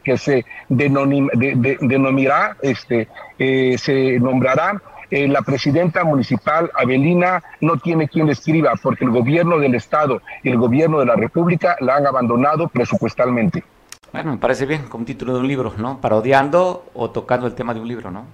que 0.04 0.16
se 0.16 0.44
denominará, 0.68 2.56
este, 2.62 3.08
eh, 3.40 3.76
se 3.76 4.20
nombrará 4.20 4.80
eh, 5.12 5.28
la 5.28 5.42
presidenta 5.42 6.04
municipal 6.04 6.70
Avelina 6.74 7.42
no 7.60 7.76
tiene 7.76 8.08
quien 8.08 8.24
le 8.24 8.32
escriba 8.32 8.72
porque 8.82 9.04
el 9.04 9.10
gobierno 9.10 9.58
del 9.58 9.74
estado 9.74 10.22
y 10.42 10.48
el 10.48 10.56
gobierno 10.56 11.00
de 11.00 11.04
la 11.04 11.16
república 11.16 11.76
la 11.80 11.96
han 11.96 12.06
abandonado 12.06 12.68
presupuestalmente. 12.68 13.62
Bueno, 14.10 14.32
me 14.32 14.38
parece 14.38 14.64
bien, 14.64 14.88
como 14.88 15.04
título 15.04 15.34
de 15.34 15.40
un 15.40 15.48
libro, 15.48 15.74
¿no? 15.76 16.00
Parodiando 16.00 16.86
o 16.94 17.10
tocando 17.10 17.46
el 17.46 17.54
tema 17.54 17.74
de 17.74 17.80
un 17.80 17.88
libro, 17.88 18.10
¿no? 18.10 18.24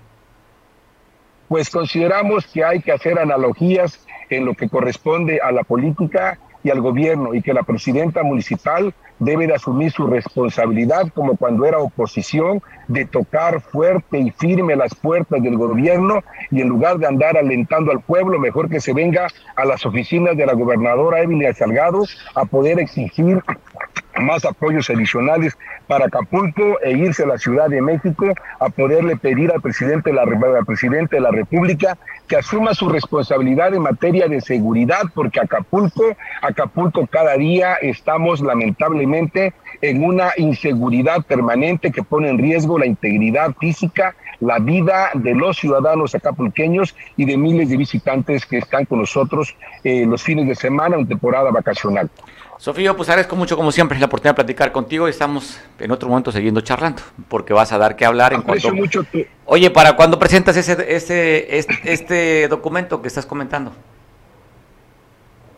Pues 1.48 1.68
consideramos 1.68 2.46
que 2.46 2.62
hay 2.62 2.80
que 2.80 2.92
hacer 2.92 3.18
analogías 3.18 4.06
en 4.30 4.44
lo 4.44 4.54
que 4.54 4.68
corresponde 4.68 5.40
a 5.42 5.50
la 5.50 5.64
política 5.64 6.38
y 6.68 6.70
al 6.70 6.82
gobierno 6.82 7.34
y 7.34 7.40
que 7.40 7.54
la 7.54 7.62
presidenta 7.62 8.22
municipal 8.22 8.92
debe 9.18 9.46
de 9.46 9.54
asumir 9.54 9.90
su 9.90 10.06
responsabilidad 10.06 11.08
como 11.14 11.36
cuando 11.36 11.64
era 11.64 11.78
oposición 11.78 12.62
de 12.88 13.06
tocar 13.06 13.60
fuerte 13.62 14.18
y 14.18 14.30
firme 14.30 14.76
las 14.76 14.94
puertas 14.94 15.42
del 15.42 15.56
gobierno 15.56 16.22
y 16.50 16.60
en 16.60 16.68
lugar 16.68 16.98
de 16.98 17.06
andar 17.06 17.38
alentando 17.38 17.90
al 17.90 18.00
pueblo, 18.00 18.38
mejor 18.38 18.68
que 18.68 18.80
se 18.80 18.92
venga 18.92 19.28
a 19.56 19.64
las 19.64 19.86
oficinas 19.86 20.36
de 20.36 20.44
la 20.44 20.52
gobernadora 20.52 21.22
Emilia 21.22 21.54
Salgado 21.54 22.04
a 22.34 22.44
poder 22.44 22.78
exigir 22.78 23.42
más 24.20 24.44
apoyos 24.44 24.90
adicionales 24.90 25.56
para 25.86 26.06
Acapulco 26.06 26.78
e 26.82 26.92
irse 26.92 27.24
a 27.24 27.26
la 27.26 27.38
Ciudad 27.38 27.68
de 27.68 27.80
México 27.80 28.26
a 28.60 28.68
poderle 28.68 29.16
pedir 29.16 29.50
al 29.52 29.60
presidente 29.60 30.10
de 30.10 30.16
la, 30.16 30.22
al 30.22 31.08
de 31.10 31.20
la 31.20 31.30
República 31.30 31.96
que 32.26 32.36
asuma 32.36 32.74
su 32.74 32.88
responsabilidad 32.88 33.74
en 33.74 33.82
materia 33.82 34.28
de 34.28 34.40
seguridad, 34.40 35.02
porque 35.14 35.40
Acapulco, 35.40 36.04
Acapulco 36.42 37.06
cada 37.06 37.36
día 37.36 37.74
estamos 37.76 38.40
lamentablemente 38.40 39.54
en 39.80 40.04
una 40.04 40.32
inseguridad 40.36 41.22
permanente 41.24 41.90
que 41.90 42.02
pone 42.02 42.28
en 42.28 42.38
riesgo 42.38 42.78
la 42.78 42.86
integridad 42.86 43.54
física, 43.58 44.14
la 44.40 44.58
vida 44.58 45.10
de 45.14 45.34
los 45.34 45.56
ciudadanos 45.56 46.14
acapulqueños 46.14 46.94
y 47.16 47.24
de 47.24 47.36
miles 47.36 47.70
de 47.70 47.76
visitantes 47.76 48.46
que 48.46 48.58
están 48.58 48.84
con 48.84 49.00
nosotros 49.00 49.56
eh, 49.84 50.04
los 50.06 50.22
fines 50.22 50.46
de 50.46 50.54
semana 50.54 50.96
en 50.96 51.08
temporada 51.08 51.50
vacacional. 51.50 52.10
Sofía, 52.58 52.92
pues 52.94 53.08
agradezco 53.08 53.36
mucho 53.36 53.56
como 53.56 53.70
siempre 53.70 54.00
la 54.00 54.06
oportunidad 54.06 54.32
de 54.32 54.42
platicar 54.42 54.72
contigo 54.72 55.06
y 55.06 55.10
estamos 55.10 55.60
en 55.78 55.92
otro 55.92 56.08
momento 56.08 56.32
siguiendo 56.32 56.60
charlando, 56.60 57.02
porque 57.28 57.52
vas 57.52 57.72
a 57.72 57.78
dar 57.78 57.94
que 57.94 58.04
hablar 58.04 58.32
en 58.32 58.42
cuanto... 58.42 58.74
Mucho 58.74 59.04
tu... 59.04 59.24
Oye, 59.44 59.70
¿para 59.70 59.94
cuándo 59.94 60.18
presentas 60.18 60.56
ese, 60.56 60.72
ese, 60.94 61.56
este, 61.56 61.92
este 61.92 62.48
documento 62.48 63.00
que 63.00 63.06
estás 63.06 63.26
comentando? 63.26 63.72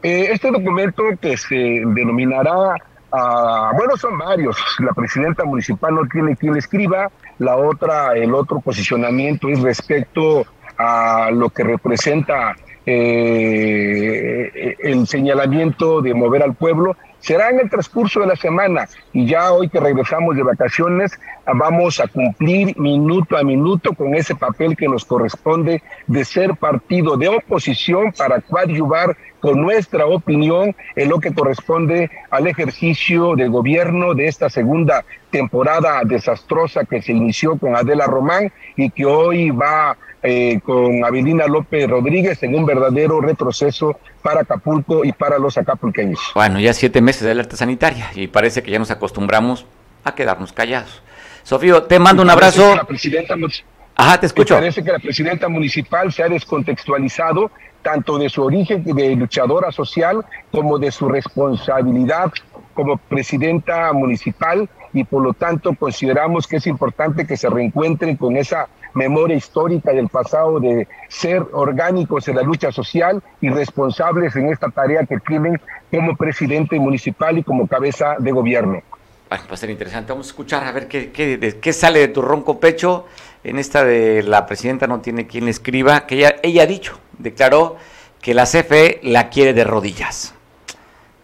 Eh, 0.03 0.29
este 0.31 0.51
documento 0.51 1.05
que 1.23 1.39
se 1.39 1.57
denominará, 1.57 2.75
uh, 3.13 3.77
bueno, 3.77 3.97
son 3.97 4.19
varios, 4.19 4.59
la 4.81 4.93
presidenta 4.93 5.45
municipal 5.45 5.95
no 5.95 6.03
tiene 6.07 6.37
quien 6.37 6.53
le 6.53 6.59
escriba, 6.59 7.11
la 7.39 7.57
otra, 7.57 8.13
el 8.15 8.35
otro 8.35 8.61
posicionamiento 8.61 9.49
es 9.49 9.63
respecto 9.63 10.45
a 10.77 11.31
lo 11.33 11.49
que 11.49 11.65
representa 11.65 12.55
eh, 12.87 14.77
el 14.81 15.07
señalamiento 15.07 16.01
de 16.01 16.15
mover 16.15 16.43
al 16.43 16.55
pueblo. 16.55 16.97
Será 17.21 17.51
en 17.51 17.61
el 17.61 17.69
transcurso 17.69 18.21
de 18.21 18.27
la 18.27 18.37
semana 18.37 18.89
y 19.13 19.27
ya 19.27 19.53
hoy 19.53 19.69
que 19.69 19.79
regresamos 19.79 20.37
de 20.37 20.43
vacaciones 20.43 21.13
vamos 21.55 22.01
a 22.01 22.07
cumplir 22.07 22.79
minuto 22.79 23.37
a 23.37 23.43
minuto 23.43 23.93
con 23.93 24.15
ese 24.15 24.35
papel 24.35 24.77
que 24.77 24.89
nos 24.89 25.05
corresponde 25.05 25.83
de 26.07 26.25
ser 26.25 26.57
partido 26.57 27.17
de 27.17 27.29
oposición 27.29 28.13
para 28.17 28.41
coadyuvar 28.41 29.17
con 29.41 29.61
nuestra 29.61 30.07
opinión 30.07 30.75
en 30.97 31.09
lo 31.09 31.19
que 31.19 31.35
corresponde 31.35 32.11
al 32.31 32.47
ejercicio 32.47 33.35
de 33.37 33.49
gobierno 33.49 34.15
de 34.15 34.27
esta 34.27 34.49
segunda 34.51 35.05
temporada 35.31 36.03
desastrosa 36.05 36.85
que 36.85 37.03
se 37.03 37.13
inició 37.13 37.57
con 37.57 37.75
Adela 37.75 38.07
Román 38.07 38.53
y 38.77 38.91
que 38.91 39.07
hoy 39.07 39.51
va 39.51 39.97
eh, 40.23 40.61
con 40.63 41.05
Avelina 41.05 41.47
López 41.47 41.89
Rodríguez 41.89 42.43
en 42.43 42.55
un 42.55 42.67
verdadero 42.67 43.21
retroceso 43.21 43.99
para 44.23 44.43
Acapulco 44.43 45.05
y 45.05 45.13
para 45.13 45.39
los 45.39 45.57
acapulqueños. 45.57 46.21
Bueno, 46.35 46.61
ya 46.61 46.73
siete 46.73 47.01
meses 47.01 47.23
de 47.23 47.31
alerta 47.31 47.57
sanitaria 47.57 48.11
y 48.15 48.27
parece 48.27 48.63
que 48.63 48.71
ya 48.71 48.79
nos 48.79 48.91
acostumbramos 48.91 49.67
a 50.05 50.15
quedarnos 50.15 50.53
callados. 50.53 51.03
Sofío, 51.43 51.85
te 51.85 51.99
mando 51.99 52.23
un 52.23 52.31
abrazo. 52.31 52.77
La 52.77 52.85
presidenta, 52.85 53.35
Ajá, 53.97 54.21
te 54.21 54.27
escucho. 54.27 54.55
Parece 54.55 54.83
que 54.83 54.93
la 54.93 54.99
presidenta 54.99 55.49
municipal 55.49 56.13
se 56.13 56.23
ha 56.23 56.29
descontextualizado 56.29 57.51
tanto 57.83 58.19
de 58.19 58.29
su 58.29 58.43
origen 58.43 58.85
de 58.85 59.17
luchadora 59.17 59.73
social 59.73 60.25
como 60.51 60.79
de 60.79 60.91
su 60.91 61.09
responsabilidad 61.09 62.31
como 62.75 62.97
presidenta 62.97 63.93
municipal 63.93 64.69
y 64.93 65.05
por 65.05 65.23
lo 65.23 65.35
tanto 65.35 65.75
consideramos 65.75 66.47
que 66.47 66.57
es 66.57 66.67
importante 66.67 67.27
que 67.27 67.37
se 67.37 67.49
reencuentren 67.49 68.17
con 68.17 68.37
esa 68.37 68.69
memoria 68.95 69.37
histórica 69.37 69.93
del 69.93 70.09
pasado 70.09 70.61
de 70.61 70.87
ser 71.09 71.45
orgánicos 71.53 72.29
en 72.29 72.37
la 72.37 72.43
lucha 72.43 72.73
social 72.73 73.23
y 73.41 73.49
responsables 73.49 74.35
en 74.37 74.49
esta 74.49 74.69
tarea 74.69 75.05
que 75.05 75.19
tienen 75.21 75.61
como 75.91 76.17
presidente 76.17 76.79
municipal 76.79 77.39
y 77.39 77.43
como 77.43 77.67
cabeza 77.67 78.17
de 78.19 78.33
gobierno. 78.33 78.83
Bueno, 79.29 79.45
va 79.49 79.55
a 79.55 79.57
ser 79.57 79.71
interesante. 79.71 80.13
Vamos 80.13 80.27
a 80.27 80.31
escuchar 80.31 80.65
a 80.65 80.73
ver 80.73 80.89
qué, 80.89 81.13
qué, 81.13 81.59
qué 81.61 81.73
sale 81.73 82.01
de 82.01 82.09
tu 82.09 82.21
ronco 82.21 82.59
pecho 82.59 83.07
en 83.45 83.59
esta 83.59 83.85
de 83.85 84.23
la 84.23 84.47
presidenta 84.47 84.87
no 84.87 85.01
tiene 85.01 85.27
quien 85.27 85.47
le 85.47 85.51
escriba, 85.51 86.07
que 86.07 86.17
ella, 86.17 86.37
ella 86.43 86.65
ha 86.65 86.67
dicho, 86.67 86.99
declaró 87.19 87.77
que 88.21 88.35
la 88.35 88.45
CFE 88.45 89.01
la 89.03 89.31
quiere 89.31 89.55
de 89.55 89.65
rodillas. 89.65 90.35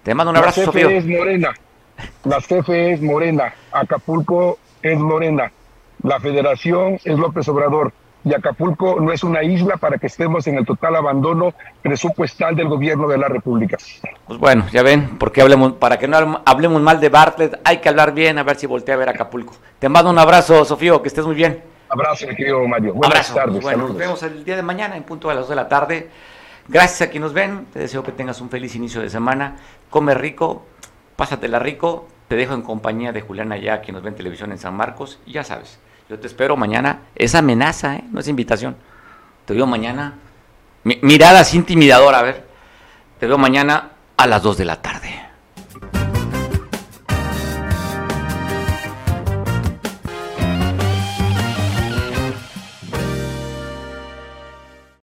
Te 0.03 0.15
mando 0.15 0.31
un 0.31 0.37
abrazo, 0.39 0.63
La 0.65 0.73
CFE 0.73 0.97
es 0.97 1.07
morena. 1.07 1.55
La 2.25 2.39
CFE 2.39 2.93
es 2.93 3.03
morena. 3.03 3.55
Acapulco 3.73 4.59
es 4.83 4.99
morena. 4.99 5.51
La 6.07 6.21
federación 6.21 7.01
es 7.03 7.19
López 7.19 7.49
Obrador. 7.49 7.93
y 8.25 8.33
Acapulco 8.33 9.01
no 9.01 9.11
es 9.11 9.25
una 9.25 9.43
isla 9.43 9.77
para 9.77 9.99
que 9.99 10.07
estemos 10.07 10.47
en 10.47 10.57
el 10.57 10.65
total 10.65 10.95
abandono 10.95 11.53
presupuestal 11.83 12.55
del 12.55 12.69
gobierno 12.69 13.09
de 13.09 13.19
la 13.19 13.27
República. 13.27 13.77
Pues 14.25 14.39
bueno, 14.39 14.67
ya 14.71 14.85
ven, 14.85 15.19
porque 15.19 15.43
hablemos, 15.43 15.73
para 15.73 15.99
que 15.99 16.07
no 16.07 16.43
hablemos 16.45 16.81
mal 16.81 17.01
de 17.01 17.09
Bartlett, 17.09 17.61
hay 17.65 17.79
que 17.79 17.89
hablar 17.89 18.15
bien, 18.15 18.39
a 18.39 18.45
ver 18.45 18.55
si 18.55 18.69
voltea 18.69 18.95
a 18.95 18.99
ver 18.99 19.09
Acapulco. 19.09 19.55
Te 19.81 19.89
mando 19.89 20.09
un 20.09 20.19
abrazo, 20.21 20.65
Sofío, 20.65 21.03
que 21.03 21.09
estés 21.09 21.27
muy 21.27 21.35
bien. 21.35 21.61
Abrazo, 21.89 22.29
mi 22.29 22.37
querido 22.37 22.65
Mario. 22.69 22.95
Buenas 22.95 23.35
tardes. 23.35 23.61
Bueno, 23.61 23.89
nos 23.89 23.97
vemos 23.97 24.23
el 24.23 24.45
día 24.45 24.55
de 24.55 24.63
mañana 24.63 24.97
en 24.97 25.03
punto 25.03 25.29
a 25.29 25.35
las 25.35 25.43
2 25.43 25.51
de 25.51 25.57
la 25.57 25.69
tarde. 25.69 26.11
Gracias 26.69 27.03
a 27.03 27.11
quienes 27.11 27.27
nos 27.31 27.33
ven, 27.33 27.67
te 27.73 27.81
deseo 27.81 28.05
que 28.05 28.13
tengas 28.13 28.41
un 28.41 28.49
feliz 28.49 28.77
inicio 28.77 29.01
de 29.01 29.11
semana. 29.11 29.57
Come 29.91 30.15
rico, 30.15 30.67
pásatela 31.17 31.59
rico. 31.59 32.07
Te 32.29 32.37
dejo 32.37 32.55
en 32.55 32.63
compañía 32.63 33.11
de 33.11 33.23
Juliana 33.23 33.57
ya, 33.57 33.81
quien 33.81 33.97
nos 33.97 34.05
ve 34.05 34.11
en 34.11 34.17
televisión 34.17 34.53
en 34.53 34.59
San 34.59 34.75
Marcos. 34.75 35.21
Y 35.27 35.33
ya 35.33 35.45
sabes, 35.45 35.81
yo 36.09 36.19
te 36.19 36.27
espero 36.27 36.57
mañana. 36.57 37.01
Es 37.15 37.35
amenaza, 37.35 37.97
¿eh? 37.97 38.05
no 38.11 38.21
es 38.21 38.29
invitación. 38.29 38.77
Te 39.45 39.55
veo 39.55 39.67
mañana. 39.67 40.15
Mi 40.85 40.99
mirada 41.03 41.41
así 41.41 41.57
intimidadora, 41.57 42.19
a 42.19 42.23
ver. 42.23 42.47
Te 43.19 43.27
veo 43.27 43.39
mañana 43.39 43.91
a 44.17 44.27
las 44.27 44.43
2 44.43 44.59
de 44.59 44.65
la 44.65 44.83
tarde. 44.83 45.26